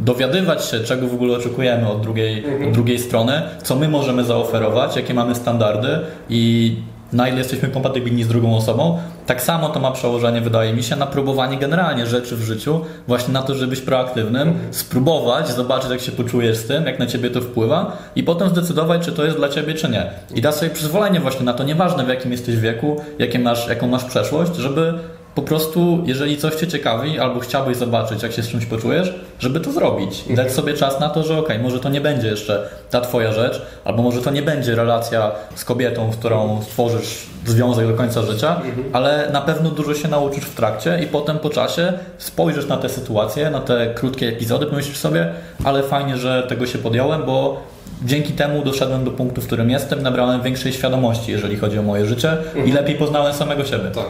dowiadywać 0.02 0.66
się, 0.66 0.80
czego 0.80 1.08
w 1.08 1.14
ogóle 1.14 1.38
oczekujemy 1.38 1.90
od 1.90 2.02
drugiej, 2.02 2.44
mhm. 2.46 2.68
od 2.68 2.74
drugiej 2.74 3.00
strony, 3.00 3.42
co 3.64 3.76
my 3.76 3.90
możemy 3.90 4.24
zaoferować, 4.24 4.96
jakie 4.96 5.14
mamy 5.14 5.36
standardy 5.36 6.00
i 6.30 6.76
na 7.14 7.28
ile 7.28 7.38
jesteśmy 7.38 7.70
kompatybilni 7.70 8.24
z 8.24 8.28
drugą 8.28 8.58
osobą. 8.58 9.00
Tak 9.26 9.42
samo 9.42 9.70
to 9.70 9.80
ma 9.80 9.92
przełożenie, 9.92 10.42
wydaje 10.42 10.74
mi 10.74 10.84
się, 10.84 10.96
na 10.96 11.08
próbowanie 11.08 11.58
generalnie 11.58 12.06
rzeczy 12.06 12.36
w 12.36 12.42
życiu, 12.42 12.82
właśnie 13.08 13.34
na 13.34 13.42
to, 13.42 13.56
żeby 13.56 13.70
być 13.70 13.82
proaktywnym, 13.82 14.54
spróbować, 14.72 15.50
zobaczyć, 15.50 15.92
jak 15.92 16.02
się 16.02 16.12
poczujesz 16.12 16.58
z 16.58 16.68
tym, 16.68 16.86
jak 16.86 17.00
na 17.00 17.06
ciebie 17.06 17.30
to 17.30 17.42
wpływa 17.42 17.98
i 18.16 18.24
potem 18.24 18.50
zdecydować, 18.50 19.06
czy 19.06 19.12
to 19.12 19.26
jest 19.26 19.38
dla 19.38 19.50
ciebie, 19.50 19.74
czy 19.74 19.90
nie. 19.90 20.10
I 20.36 20.42
dać 20.42 20.56
sobie 20.56 20.72
przyzwolenie 20.72 21.20
właśnie 21.20 21.46
na 21.46 21.54
to, 21.54 21.64
nieważne 21.64 22.06
w 22.06 22.10
jakim 22.10 22.32
jesteś 22.32 22.56
wieku, 22.56 23.02
jakie 23.20 23.40
masz, 23.40 23.68
jaką 23.68 23.88
masz 23.88 24.04
przeszłość, 24.04 24.56
żeby 24.56 24.94
po 25.36 25.42
prostu, 25.42 26.04
jeżeli 26.06 26.38
coś 26.38 26.56
Cię 26.56 26.68
ciekawi, 26.68 27.20
albo 27.20 27.40
chciałbyś 27.40 27.78
zobaczyć, 27.78 28.24
jak 28.24 28.32
się 28.32 28.44
z 28.44 28.50
czymś 28.50 28.66
poczujesz, 28.66 29.14
żeby 29.40 29.60
to 29.60 29.72
zrobić 29.72 30.24
i 30.28 30.30
dać 30.30 30.48
mhm. 30.48 30.56
sobie 30.56 30.74
czas 30.74 31.00
na 31.00 31.10
to, 31.10 31.24
że 31.24 31.40
ok, 31.40 31.50
może 31.64 31.80
to 31.80 31.90
nie 31.90 32.02
będzie 32.02 32.28
jeszcze 32.28 32.70
ta 32.90 33.02
Twoja 33.02 33.32
rzecz, 33.32 33.62
albo 33.86 34.04
może 34.04 34.22
to 34.22 34.32
nie 34.32 34.42
będzie 34.42 34.76
relacja 34.76 35.32
z 35.56 35.66
kobietą, 35.66 36.14
z 36.14 36.16
którą 36.16 36.62
stworzysz 36.62 37.26
związek 37.46 37.88
do 37.88 37.94
końca 37.94 38.22
życia, 38.22 38.56
mhm. 38.56 38.84
ale 38.94 39.30
na 39.34 39.42
pewno 39.42 39.70
dużo 39.70 39.96
się 39.96 40.08
nauczysz 40.08 40.44
w 40.44 40.56
trakcie 40.56 41.00
i 41.04 41.08
potem 41.08 41.40
po 41.40 41.50
czasie 41.50 41.94
spojrzysz 42.18 42.68
na 42.68 42.78
tę 42.78 42.90
sytuację, 42.90 43.50
na 43.50 43.60
te 43.60 43.94
krótkie 43.94 44.28
epizody, 44.28 44.66
pomyślisz 44.66 44.98
sobie, 44.98 45.34
ale 45.64 45.84
fajnie, 45.84 46.18
że 46.18 46.44
tego 46.50 46.66
się 46.66 46.78
podjąłem, 46.78 47.26
bo 47.26 47.62
dzięki 48.06 48.34
temu 48.34 48.64
doszedłem 48.64 49.04
do 49.04 49.12
punktu, 49.12 49.42
w 49.42 49.48
którym 49.48 49.70
jestem, 49.70 50.02
nabrałem 50.02 50.42
większej 50.42 50.74
świadomości, 50.74 51.32
jeżeli 51.32 51.58
chodzi 51.58 51.80
o 51.80 51.84
moje 51.84 52.06
życie 52.06 52.38
i 52.56 52.58
mhm. 52.58 52.76
lepiej 52.76 52.96
poznałem 52.96 53.34
samego 53.34 53.66
siebie. 53.66 53.92
Tak. 53.96 54.06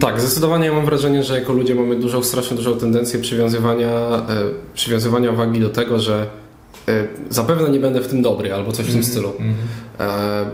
Tak, 0.00 0.20
zdecydowanie 0.20 0.72
mam 0.72 0.84
wrażenie, 0.84 1.22
że 1.22 1.38
jako 1.38 1.52
ludzie 1.52 1.74
mamy 1.74 1.96
dużą, 1.96 2.22
strasznie 2.22 2.56
dużą 2.56 2.76
tendencję 2.76 3.20
przywiązywania, 3.20 3.90
e, 3.90 4.22
przywiązywania 4.74 5.32
wagi 5.32 5.60
do 5.60 5.70
tego, 5.70 6.00
że 6.00 6.26
e, 6.88 7.06
zapewne 7.30 7.70
nie 7.70 7.80
będę 7.80 8.00
w 8.00 8.08
tym 8.08 8.22
dobry 8.22 8.54
albo 8.54 8.72
coś 8.72 8.86
w 8.86 8.92
tym 8.92 9.00
-hmm. 9.00 9.04
stylu. 9.04 9.28
-hmm. 9.28 9.52
e, 10.00 10.44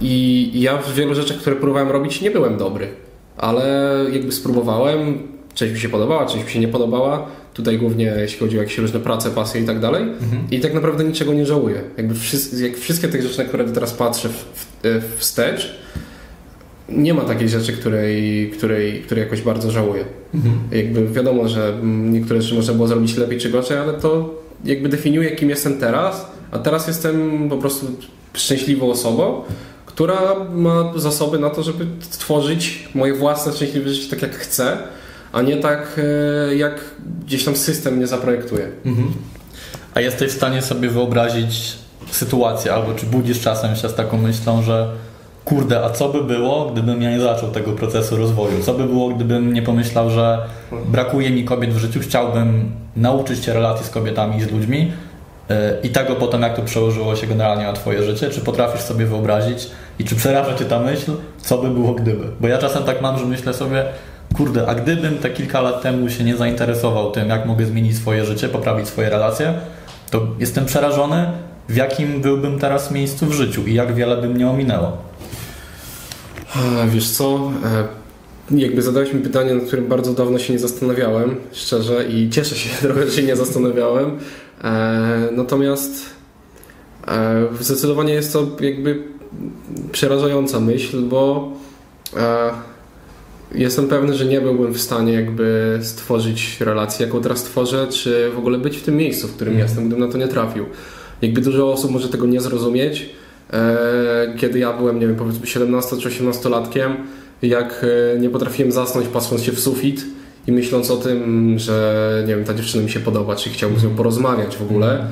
I 0.00 0.50
ja 0.54 0.78
w 0.78 0.94
wielu 0.94 1.14
rzeczach, 1.14 1.36
które 1.36 1.56
próbowałem 1.56 1.88
robić, 1.88 2.20
nie 2.20 2.30
byłem 2.30 2.56
dobry, 2.56 2.88
ale 3.36 3.96
jakby 4.12 4.32
spróbowałem, 4.32 5.18
część 5.54 5.74
mi 5.74 5.80
się 5.80 5.88
podobała, 5.88 6.26
część 6.26 6.44
mi 6.44 6.50
się 6.50 6.60
nie 6.60 6.68
podobała. 6.68 7.26
Tutaj 7.54 7.78
głównie 7.78 8.14
jeśli 8.18 8.38
chodzi 8.38 8.58
o 8.58 8.62
jakieś 8.62 8.78
różne 8.78 9.00
prace, 9.00 9.30
pasje 9.30 9.60
i 9.60 9.64
tak 9.64 9.80
dalej. 9.80 10.02
Mhm. 10.02 10.46
I 10.50 10.60
tak 10.60 10.74
naprawdę 10.74 11.04
niczego 11.04 11.32
nie 11.32 11.46
żałuję. 11.46 11.82
Jakby 11.96 12.14
wszyscy, 12.14 12.68
jak 12.68 12.76
wszystkie 12.76 13.08
te 13.08 13.22
rzeczy, 13.22 13.38
na 13.38 13.44
które 13.44 13.64
teraz 13.64 13.92
patrzę 13.92 14.28
w, 14.28 14.44
w, 14.82 15.16
wstecz, 15.18 15.80
nie 16.90 17.14
ma 17.14 17.22
takiej 17.22 17.48
rzeczy, 17.48 17.72
której, 17.72 18.50
której, 18.50 19.02
której 19.02 19.24
jakoś 19.24 19.42
bardzo 19.42 19.70
żałuję. 19.70 20.04
Mhm. 20.34 20.54
Jakby 20.72 21.08
wiadomo, 21.08 21.48
że 21.48 21.78
niektóre 21.84 22.42
rzeczy 22.42 22.54
można 22.54 22.74
było 22.74 22.88
zrobić 22.88 23.16
lepiej 23.16 23.38
czy 23.38 23.50
gorzej, 23.50 23.78
ale 23.78 23.92
to 23.92 24.34
jakby 24.64 24.88
definiuje, 24.88 25.30
kim 25.30 25.50
jestem 25.50 25.78
teraz, 25.78 26.26
a 26.50 26.58
teraz 26.58 26.86
jestem 26.86 27.48
po 27.48 27.56
prostu 27.56 27.86
szczęśliwą 28.34 28.90
osobą, 28.90 29.42
która 29.86 30.20
ma 30.54 30.92
zasoby 30.96 31.38
na 31.38 31.50
to, 31.50 31.62
żeby 31.62 31.86
tworzyć 32.10 32.88
moje 32.94 33.14
własne 33.14 33.52
szczęśliwe 33.52 33.90
życie 33.90 34.10
tak, 34.10 34.22
jak 34.22 34.34
chcę, 34.34 34.78
a 35.32 35.42
nie 35.42 35.56
tak, 35.56 36.00
e, 36.48 36.56
jak 36.56 36.80
gdzieś 37.26 37.44
tam 37.44 37.56
system 37.56 37.96
mnie 37.96 38.06
zaprojektuje. 38.06 38.68
Mhm. 38.84 39.08
A 39.94 40.00
jesteś 40.00 40.32
w 40.32 40.36
stanie 40.36 40.62
sobie 40.62 40.88
wyobrazić 40.90 41.76
sytuację, 42.10 42.72
albo 42.72 42.94
czy 42.94 43.06
budzisz 43.06 43.40
czasem 43.40 43.76
się 43.76 43.88
z 43.88 43.94
taką 43.94 44.18
myślą, 44.18 44.62
że 44.62 44.92
kurde, 45.50 45.84
a 45.84 45.90
co 45.90 46.08
by 46.08 46.24
było, 46.24 46.70
gdybym 46.72 47.02
ja 47.02 47.10
nie 47.10 47.20
zaczął 47.20 47.50
tego 47.50 47.72
procesu 47.72 48.16
rozwoju? 48.16 48.62
Co 48.62 48.74
by 48.74 48.84
było, 48.84 49.08
gdybym 49.08 49.52
nie 49.52 49.62
pomyślał, 49.62 50.10
że 50.10 50.38
brakuje 50.86 51.30
mi 51.30 51.44
kobiet 51.44 51.70
w 51.70 51.78
życiu, 51.78 52.00
chciałbym 52.00 52.72
nauczyć 52.96 53.44
się 53.44 53.52
relacji 53.52 53.86
z 53.86 53.90
kobietami 53.90 54.36
i 54.36 54.42
z 54.42 54.50
ludźmi 54.50 54.92
e, 55.50 55.76
i 55.82 55.88
tego 55.88 56.16
potem, 56.16 56.42
jak 56.42 56.56
to 56.56 56.62
przełożyło 56.62 57.16
się 57.16 57.26
generalnie 57.26 57.64
na 57.64 57.72
Twoje 57.72 58.02
życie? 58.02 58.30
Czy 58.30 58.40
potrafisz 58.40 58.80
sobie 58.80 59.06
wyobrazić 59.06 59.70
i 59.98 60.04
czy 60.04 60.16
przeraża 60.16 60.54
Cię 60.54 60.64
ta 60.64 60.80
myśl, 60.80 61.12
co 61.38 61.58
by 61.58 61.70
było 61.70 61.94
gdyby? 61.94 62.24
Bo 62.40 62.48
ja 62.48 62.58
czasem 62.58 62.82
tak 62.82 63.02
mam, 63.02 63.18
że 63.18 63.24
myślę 63.24 63.54
sobie, 63.54 63.84
kurde, 64.36 64.66
a 64.66 64.74
gdybym 64.74 65.18
te 65.18 65.30
kilka 65.30 65.60
lat 65.60 65.82
temu 65.82 66.10
się 66.10 66.24
nie 66.24 66.36
zainteresował 66.36 67.10
tym, 67.10 67.28
jak 67.28 67.46
mogę 67.46 67.66
zmienić 67.66 67.96
swoje 67.96 68.24
życie, 68.24 68.48
poprawić 68.48 68.88
swoje 68.88 69.10
relacje, 69.10 69.54
to 70.10 70.26
jestem 70.38 70.66
przerażony, 70.66 71.26
w 71.68 71.76
jakim 71.76 72.20
byłbym 72.20 72.58
teraz 72.58 72.90
miejscu 72.90 73.26
w 73.26 73.32
życiu 73.32 73.66
i 73.66 73.74
jak 73.74 73.94
wiele 73.94 74.16
by 74.16 74.28
mnie 74.28 74.50
ominęło. 74.50 75.09
Wiesz 76.88 77.10
co, 77.10 77.52
e, 77.64 78.58
jakby 78.58 78.82
zadałeś 78.82 79.12
mi 79.12 79.20
pytanie, 79.20 79.54
nad 79.54 79.64
którym 79.64 79.86
bardzo 79.86 80.14
dawno 80.14 80.38
się 80.38 80.52
nie 80.52 80.58
zastanawiałem, 80.58 81.36
szczerze, 81.52 82.08
i 82.08 82.30
cieszę 82.30 82.56
się 82.56 82.70
trochę, 82.86 83.06
że 83.06 83.12
się 83.12 83.22
nie 83.22 83.36
zastanawiałem. 83.36 84.18
E, 84.64 85.28
natomiast 85.32 86.06
e, 87.08 87.46
zdecydowanie 87.60 88.14
jest 88.14 88.32
to 88.32 88.46
jakby 88.60 89.02
przerażająca 89.92 90.60
myśl, 90.60 91.02
bo 91.02 91.52
jestem 93.54 93.88
pewny, 93.88 94.14
że 94.14 94.24
nie 94.24 94.40
byłbym 94.40 94.72
w 94.72 94.80
stanie 94.80 95.12
jakby 95.12 95.78
stworzyć 95.82 96.60
relację, 96.60 97.06
jaką 97.06 97.22
teraz 97.22 97.42
tworzę, 97.42 97.86
czy 97.90 98.30
w 98.34 98.38
ogóle 98.38 98.58
być 98.58 98.76
w 98.76 98.82
tym 98.82 98.96
miejscu, 98.96 99.28
w 99.28 99.32
którym 99.32 99.54
mm. 99.54 99.66
jestem, 99.66 99.86
gdybym 99.86 100.06
na 100.06 100.12
to 100.12 100.18
nie 100.18 100.28
trafił. 100.28 100.66
Jakby 101.22 101.40
dużo 101.40 101.72
osób 101.72 101.90
może 101.90 102.08
tego 102.08 102.26
nie 102.26 102.40
zrozumieć, 102.40 103.00
e, 103.00 103.06
kiedy 104.36 104.58
ja 104.58 104.72
byłem, 104.72 105.00
nie 105.00 105.06
wiem, 105.06 105.16
powiedzmy 105.16 105.46
17 105.46 105.96
czy 105.96 106.08
18 106.08 106.48
latkiem, 106.48 106.96
jak 107.42 107.86
e, 108.14 108.18
nie 108.18 108.30
potrafiłem 108.30 108.72
zasnąć 108.72 109.08
patrząc 109.08 109.42
się 109.42 109.52
w 109.52 109.60
sufit 109.60 110.06
i 110.46 110.52
myśląc 110.52 110.90
o 110.90 110.96
tym, 110.96 111.58
że 111.58 112.24
nie 112.26 112.36
wiem, 112.36 112.44
ta 112.44 112.54
dziewczyna 112.54 112.82
mi 112.82 112.90
się 112.90 113.00
podoba, 113.00 113.36
czy 113.36 113.50
chciałbym 113.50 113.80
z 113.80 113.84
nią 113.84 113.90
porozmawiać 113.90 114.56
w 114.56 114.62
ogóle, 114.62 115.06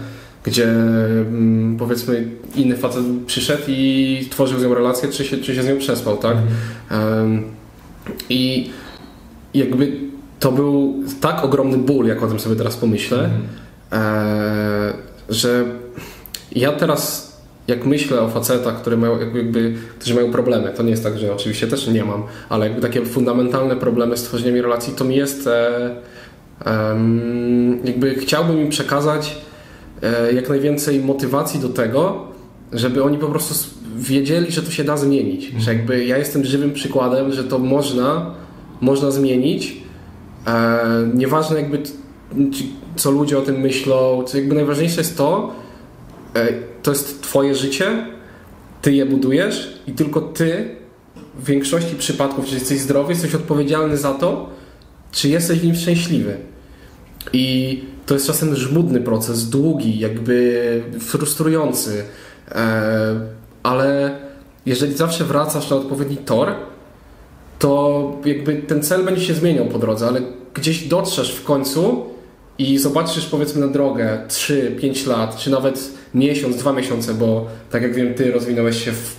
gdzie 0.44 0.70
mm, 0.70 1.76
powiedzmy 1.78 2.28
inny 2.54 2.76
facet 2.76 3.02
przyszedł 3.26 3.62
i 3.68 4.26
tworzył 4.30 4.58
z 4.58 4.62
nią 4.62 4.74
relację, 4.74 5.08
czy 5.08 5.24
się, 5.24 5.36
czy 5.36 5.54
się 5.54 5.62
z 5.62 5.66
nią 5.66 5.78
przespał, 5.78 6.16
tak? 6.16 6.36
Mm. 6.90 7.44
I 8.28 8.70
jakby 9.54 9.92
to 10.40 10.52
był 10.52 10.94
tak 11.20 11.44
ogromny 11.44 11.78
ból, 11.78 12.06
jak 12.06 12.22
o 12.22 12.26
tym 12.26 12.40
sobie 12.40 12.56
teraz 12.56 12.76
pomyślę, 12.76 13.18
mm. 13.18 13.42
e, 13.92 14.92
że 15.28 15.64
ja 16.52 16.72
teraz 16.72 17.27
jak 17.68 17.86
myślę 17.86 18.20
o 18.20 18.28
facetach, 18.28 18.80
które 18.80 18.96
mają, 18.96 19.20
jakby, 19.20 19.74
którzy 19.98 20.14
mają 20.14 20.32
problemy, 20.32 20.72
to 20.76 20.82
nie 20.82 20.90
jest 20.90 21.02
tak, 21.02 21.18
że 21.18 21.34
oczywiście 21.34 21.66
też 21.66 21.88
nie 21.88 22.04
mam, 22.04 22.22
ale 22.48 22.66
jakby 22.66 22.82
takie 22.82 23.06
fundamentalne 23.06 23.76
problemy 23.76 24.16
z 24.16 24.22
tworzeniem 24.22 24.56
relacji, 24.56 24.92
to 24.92 25.04
mi 25.04 25.16
jest 25.16 25.46
e, 25.46 25.90
e, 26.66 26.96
jakby 27.84 28.14
chciałbym 28.14 28.60
im 28.60 28.68
przekazać 28.68 29.36
e, 30.02 30.32
jak 30.32 30.48
najwięcej 30.48 31.00
motywacji 31.00 31.60
do 31.60 31.68
tego, 31.68 32.24
żeby 32.72 33.02
oni 33.02 33.18
po 33.18 33.26
prostu 33.26 33.70
wiedzieli, 33.96 34.52
że 34.52 34.62
to 34.62 34.70
się 34.70 34.84
da 34.84 34.96
zmienić. 34.96 35.44
Mhm. 35.44 35.62
Że 35.62 35.74
jakby 35.74 36.04
ja 36.04 36.18
jestem 36.18 36.44
żywym 36.44 36.72
przykładem, 36.72 37.32
że 37.32 37.44
to 37.44 37.58
można, 37.58 38.34
można 38.80 39.10
zmienić. 39.10 39.76
E, 40.46 40.80
nieważne 41.14 41.56
jakby 41.60 41.82
co 42.96 43.10
ludzie 43.10 43.38
o 43.38 43.42
tym 43.42 43.60
myślą, 43.60 44.22
co 44.26 44.38
jakby 44.38 44.54
najważniejsze 44.54 45.00
jest 45.00 45.16
to, 45.16 45.52
to 46.82 46.90
jest 46.90 47.22
twoje 47.22 47.54
życie, 47.54 48.06
ty 48.82 48.92
je 48.92 49.06
budujesz 49.06 49.80
i 49.86 49.92
tylko 49.92 50.20
ty 50.20 50.76
w 51.38 51.44
większości 51.44 51.96
przypadków, 51.96 52.46
że 52.46 52.54
jesteś 52.54 52.80
zdrowy, 52.80 53.12
jesteś 53.12 53.34
odpowiedzialny 53.34 53.96
za 53.96 54.14
to, 54.14 54.48
czy 55.12 55.28
jesteś 55.28 55.58
w 55.58 55.64
nim 55.64 55.74
szczęśliwy. 55.74 56.36
I 57.32 57.84
to 58.06 58.14
jest 58.14 58.26
czasem 58.26 58.56
żmudny 58.56 59.00
proces, 59.00 59.50
długi, 59.50 59.98
jakby 59.98 60.82
frustrujący. 61.00 62.04
E, 62.50 63.20
ale 63.62 64.18
jeżeli 64.66 64.96
zawsze 64.96 65.24
wracasz 65.24 65.70
na 65.70 65.76
odpowiedni 65.76 66.16
tor, 66.16 66.54
to 67.58 68.12
jakby 68.24 68.54
ten 68.56 68.82
cel 68.82 69.04
będzie 69.04 69.24
się 69.24 69.34
zmieniał 69.34 69.66
po 69.66 69.78
drodze, 69.78 70.08
ale 70.08 70.20
gdzieś 70.54 70.88
dotrzesz 70.88 71.34
w 71.34 71.44
końcu 71.44 72.04
i 72.58 72.78
zobaczysz 72.78 73.26
powiedzmy 73.26 73.66
na 73.66 73.72
drogę 73.72 74.18
3-5 74.28 75.06
lat, 75.06 75.36
czy 75.36 75.50
nawet 75.50 75.90
miesiąc, 76.14 76.56
dwa 76.56 76.72
miesiące, 76.72 77.14
bo 77.14 77.46
tak 77.70 77.82
jak 77.82 77.94
wiem, 77.94 78.14
ty 78.14 78.32
rozwinąłeś 78.32 78.84
się 78.84 78.92
w 78.92 79.16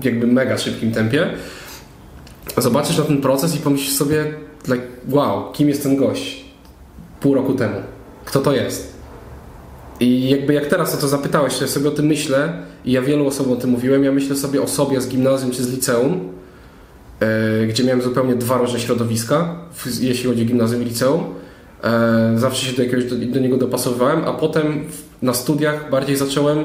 jakby 0.00 0.26
mega 0.26 0.58
szybkim 0.58 0.92
tempie, 0.92 1.30
zobaczysz 2.58 2.98
na 2.98 3.04
ten 3.04 3.20
proces 3.20 3.56
i 3.56 3.58
pomyślisz 3.58 3.92
sobie, 3.92 4.24
like, 4.68 4.82
wow, 5.08 5.52
kim 5.52 5.68
jest 5.68 5.82
ten 5.82 5.96
gość 5.96 6.44
pół 7.20 7.34
roku 7.34 7.54
temu? 7.54 7.76
Kto 8.24 8.40
to 8.40 8.52
jest? 8.52 8.96
I 10.00 10.28
jakby 10.28 10.54
jak 10.54 10.66
teraz 10.66 10.94
o 10.94 10.96
to 10.98 11.08
zapytałeś, 11.08 11.56
to 11.56 11.64
ja 11.64 11.70
sobie 11.70 11.88
o 11.88 11.92
tym 11.92 12.06
myślę 12.06 12.52
i 12.84 12.92
ja 12.92 13.02
wielu 13.02 13.26
osobom 13.26 13.52
o 13.52 13.56
tym 13.56 13.70
mówiłem. 13.70 14.04
Ja 14.04 14.12
myślę 14.12 14.36
sobie 14.36 14.62
o 14.62 14.68
sobie 14.68 15.00
z 15.00 15.08
gimnazjum 15.08 15.50
czy 15.50 15.64
z 15.64 15.72
liceum, 15.72 16.28
e, 17.20 17.66
gdzie 17.66 17.84
miałem 17.84 18.02
zupełnie 18.02 18.34
dwa 18.34 18.58
różne 18.58 18.80
środowiska, 18.80 19.56
jeśli 20.00 20.28
chodzi 20.28 20.42
o 20.42 20.44
gimnazjum 20.44 20.82
i 20.82 20.84
liceum. 20.84 21.24
E, 21.86 22.38
zawsze 22.38 22.66
się 22.66 22.76
do 22.76 22.82
jakiegoś 22.82 23.04
do, 23.04 23.16
do, 23.16 23.40
niego 23.40 23.56
dopasowywałem, 23.56 24.24
a 24.24 24.32
potem 24.32 24.84
na 25.22 25.34
studiach 25.34 25.90
bardziej 25.90 26.16
zacząłem 26.16 26.64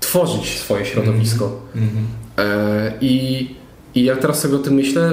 tworzyć 0.00 0.58
swoje 0.58 0.84
środowisko. 0.84 1.52
Mm 1.76 1.88
-hmm. 1.88 2.92
i, 3.00 3.48
I 3.94 4.04
jak 4.04 4.18
teraz 4.18 4.40
sobie 4.40 4.56
o 4.56 4.58
tym 4.58 4.74
myślę, 4.74 5.12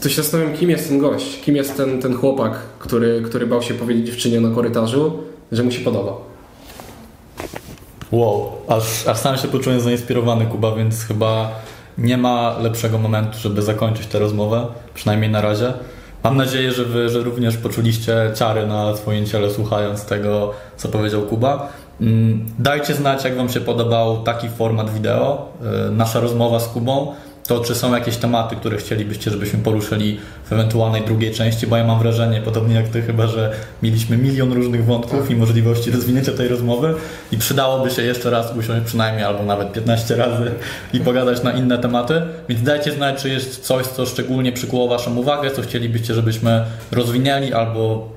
to 0.00 0.08
się 0.08 0.22
zastanawiam, 0.22 0.52
kim 0.54 0.70
jest 0.70 0.88
ten 0.88 0.98
gość, 0.98 1.40
kim 1.40 1.56
jest 1.56 1.76
ten, 1.76 2.02
ten 2.02 2.14
chłopak, 2.16 2.52
który, 2.78 3.22
który 3.24 3.46
bał 3.46 3.62
się 3.62 3.74
powiedzieć 3.74 4.06
dziewczynie 4.06 4.40
na 4.40 4.54
korytarzu, 4.54 5.18
że 5.52 5.62
mu 5.62 5.70
się 5.70 5.80
podoba. 5.80 6.12
Wow, 8.12 8.52
aż, 8.68 9.06
aż 9.06 9.18
sam 9.18 9.36
się 9.36 9.48
poczułem 9.48 9.80
zainspirowany, 9.80 10.46
Kuba, 10.46 10.76
więc 10.76 11.04
chyba 11.04 11.50
nie 11.98 12.16
ma 12.16 12.58
lepszego 12.58 12.98
momentu, 12.98 13.38
żeby 13.38 13.62
zakończyć 13.62 14.06
tę 14.06 14.18
rozmowę, 14.18 14.66
przynajmniej 14.94 15.30
na 15.30 15.40
razie. 15.40 15.72
Mam 16.24 16.36
nadzieję, 16.36 16.72
że 16.72 16.84
Wy 16.84 17.08
że 17.08 17.18
również 17.18 17.56
poczuliście 17.56 18.30
ciary 18.34 18.66
na 18.66 18.96
swoim 18.96 19.26
ciele, 19.26 19.50
słuchając 19.50 20.04
tego, 20.04 20.52
co 20.76 20.88
powiedział 20.88 21.22
Kuba. 21.22 21.68
Mm, 22.00 22.46
dajcie 22.58 22.94
znać, 22.94 23.24
jak 23.24 23.36
Wam 23.36 23.48
się 23.48 23.60
podobał 23.60 24.22
taki 24.22 24.48
format 24.48 24.90
wideo, 24.90 25.48
y, 25.88 25.90
nasza 25.90 26.20
rozmowa 26.20 26.60
z 26.60 26.68
Kubą 26.68 27.14
to 27.50 27.60
czy 27.60 27.74
są 27.74 27.94
jakieś 27.94 28.16
tematy, 28.16 28.56
które 28.56 28.76
chcielibyście, 28.76 29.30
żebyśmy 29.30 29.58
poruszyli 29.58 30.20
w 30.44 30.52
ewentualnej 30.52 31.02
drugiej 31.02 31.34
części, 31.34 31.66
bo 31.66 31.76
ja 31.76 31.84
mam 31.84 31.98
wrażenie, 31.98 32.40
podobnie 32.40 32.74
jak 32.74 32.88
Ty 32.88 33.02
chyba, 33.02 33.26
że 33.26 33.52
mieliśmy 33.82 34.16
milion 34.16 34.52
różnych 34.52 34.84
wątków 34.84 35.30
i 35.30 35.36
możliwości 35.36 35.90
rozwinięcia 35.90 36.32
tej 36.32 36.48
rozmowy 36.48 36.94
i 37.32 37.38
przydałoby 37.38 37.90
się 37.90 38.02
jeszcze 38.02 38.30
raz 38.30 38.56
usiąść 38.56 38.86
przynajmniej 38.86 39.24
albo 39.24 39.42
nawet 39.42 39.72
15 39.72 40.16
razy 40.16 40.50
i 40.92 41.00
pogadać 41.00 41.42
na 41.42 41.52
inne 41.52 41.78
tematy, 41.78 42.22
więc 42.48 42.62
dajcie 42.62 42.92
znać, 42.92 43.22
czy 43.22 43.28
jest 43.28 43.60
coś, 43.64 43.86
co 43.86 44.06
szczególnie 44.06 44.52
przykuło 44.52 44.88
Waszą 44.88 45.16
uwagę, 45.16 45.50
co 45.50 45.62
chcielibyście, 45.62 46.14
żebyśmy 46.14 46.64
rozwinęli 46.92 47.52
albo 47.52 48.08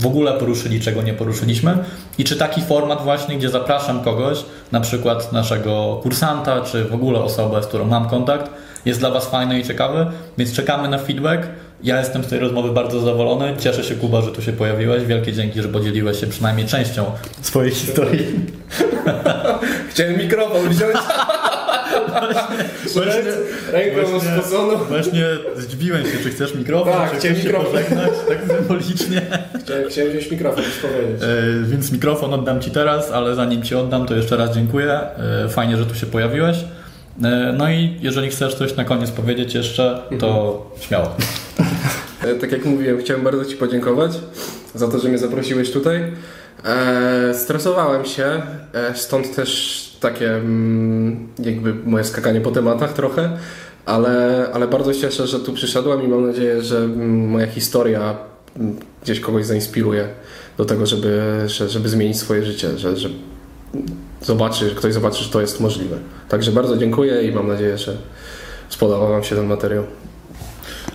w 0.00 0.06
ogóle 0.06 0.32
poruszyli, 0.32 0.80
czego 0.80 1.02
nie 1.02 1.14
poruszyliśmy. 1.14 1.78
I 2.18 2.24
czy 2.24 2.36
taki 2.36 2.62
format 2.62 3.04
właśnie, 3.04 3.38
gdzie 3.38 3.50
zapraszam 3.50 4.04
kogoś, 4.04 4.44
na 4.72 4.80
przykład 4.80 5.32
naszego 5.32 6.00
kursanta, 6.02 6.60
czy 6.60 6.84
w 6.84 6.94
ogóle 6.94 7.20
osobę, 7.20 7.62
z 7.62 7.66
którą 7.66 7.84
mam 7.84 8.08
kontakt, 8.08 8.50
jest 8.84 9.00
dla 9.00 9.10
Was 9.10 9.26
fajny 9.26 9.60
i 9.60 9.64
ciekawy, 9.64 10.06
więc 10.38 10.52
czekamy 10.52 10.88
na 10.88 10.98
feedback. 10.98 11.42
Ja 11.82 11.98
jestem 11.98 12.24
z 12.24 12.26
tej 12.26 12.38
rozmowy 12.38 12.72
bardzo 12.72 13.00
zadowolony. 13.00 13.54
Cieszę 13.58 13.84
się, 13.84 13.94
Kuba, 13.94 14.22
że 14.22 14.32
tu 14.32 14.42
się 14.42 14.52
pojawiłeś. 14.52 15.04
Wielkie 15.04 15.32
dzięki, 15.32 15.62
że 15.62 15.68
podzieliłeś 15.68 16.20
się 16.20 16.26
przynajmniej 16.26 16.66
częścią 16.66 17.04
swojej 17.42 17.70
historii. 17.72 18.26
Chciałem 19.90 20.18
mikrofon 20.18 20.68
wziąć. 20.68 20.96
Właśnie, 22.94 23.22
Ręką 23.72 24.06
właśnie- 24.10 24.30
spoconą. 24.42 24.76
właśnie 24.84 25.26
zdziwiłem 25.56 26.02
się, 26.04 26.18
czy 26.22 26.30
chcesz 26.30 26.54
mikrofon, 26.54 26.92
Tak, 26.92 27.10
czy 27.10 27.16
chcesz 27.16 27.38
się 27.38 27.44
mikrofon. 27.44 27.72
pożegnać, 27.72 28.10
tak 28.28 28.38
symbolicznie. 28.58 29.22
Chciałem, 29.64 29.88
chciałem 29.90 30.10
wziąć 30.10 30.30
mikrofon, 30.30 30.64
już 30.64 30.74
powiedzieć. 30.74 31.22
E, 31.22 31.66
Więc 31.70 31.92
mikrofon 31.92 32.34
oddam 32.34 32.60
Ci 32.60 32.70
teraz, 32.70 33.10
ale 33.10 33.34
zanim 33.34 33.62
Ci 33.62 33.74
oddam, 33.74 34.06
to 34.06 34.14
jeszcze 34.16 34.36
raz 34.36 34.54
dziękuję. 34.54 34.92
E, 35.44 35.48
Fajnie, 35.48 35.76
że 35.76 35.86
tu 35.86 35.94
się 35.94 36.06
pojawiłeś. 36.06 36.56
E, 37.24 37.54
No 37.58 37.70
i 37.70 37.96
jeżeli 38.00 38.28
chcesz 38.30 38.54
coś 38.54 38.76
na 38.76 38.84
koniec 38.84 39.10
powiedzieć 39.10 39.54
jeszcze, 39.54 39.98
to 40.20 40.70
śmiało. 40.80 41.16
E, 42.24 42.34
Tak 42.34 42.52
jak 42.52 42.64
mówiłem, 42.64 42.98
chciałem 42.98 43.22
bardzo 43.24 43.44
Ci 43.44 43.56
podziękować 43.56 44.12
za 44.74 44.88
to, 44.88 44.98
że 44.98 45.08
mnie 45.08 45.18
zaprosiłeś 45.18 45.70
tutaj. 45.70 46.12
E, 46.64 47.34
stresowałem 47.34 48.04
się, 48.04 48.42
e, 48.74 48.94
stąd 48.94 49.34
też 49.36 49.80
takie 50.00 50.34
mm, 50.34 51.28
jakby 51.38 51.74
moje 51.74 52.04
skakanie 52.04 52.40
po 52.40 52.50
tematach 52.50 52.92
trochę, 52.92 53.38
ale, 53.86 54.46
ale 54.52 54.68
bardzo 54.68 54.92
się 54.94 55.00
cieszę, 55.00 55.26
że 55.26 55.40
tu 55.40 55.52
przyszedłem 55.52 56.04
i 56.04 56.08
mam 56.08 56.26
nadzieję, 56.26 56.62
że 56.62 56.78
mm, 56.78 57.28
moja 57.28 57.46
historia 57.46 58.16
mm, 58.56 58.76
gdzieś 59.02 59.20
kogoś 59.20 59.46
zainspiruje 59.46 60.08
do 60.56 60.64
tego, 60.64 60.86
żeby, 60.86 61.20
że- 61.46 61.68
żeby 61.68 61.88
zmienić 61.88 62.18
swoje 62.18 62.44
życie, 62.44 62.78
że, 62.78 62.96
że 62.96 63.08
zobaczy, 64.22 64.70
ktoś 64.74 64.94
zobaczy, 64.94 65.24
że 65.24 65.30
to 65.30 65.40
jest 65.40 65.60
możliwe. 65.60 65.96
Także 66.28 66.52
bardzo 66.52 66.76
dziękuję 66.76 67.22
i 67.22 67.32
mam 67.32 67.48
nadzieję, 67.48 67.78
że 67.78 67.96
spodobał 68.68 69.08
Wam 69.08 69.24
się 69.24 69.36
ten 69.36 69.46
materiał. 69.46 69.84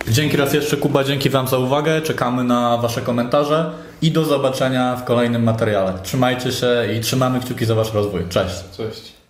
Dzięki 0.08 0.36
raz 0.36 0.54
jeszcze 0.54 0.76
Kuba, 0.76 1.04
dzięki 1.04 1.30
Wam 1.30 1.48
za 1.48 1.58
uwagę. 1.58 2.02
Czekamy 2.02 2.44
na 2.44 2.76
Wasze 2.76 3.00
komentarze 3.00 3.70
i 4.02 4.10
do 4.10 4.24
zobaczenia 4.24 4.96
w 4.96 5.04
kolejnym 5.04 5.42
materiale. 5.42 5.94
Trzymajcie 6.02 6.52
się 6.52 6.66
i 6.96 7.00
trzymamy 7.00 7.40
kciuki 7.40 7.66
za 7.66 7.74
Wasz 7.74 7.94
rozwój. 7.94 8.20
Cześć. 8.28 8.54
Cześć. 8.76 9.12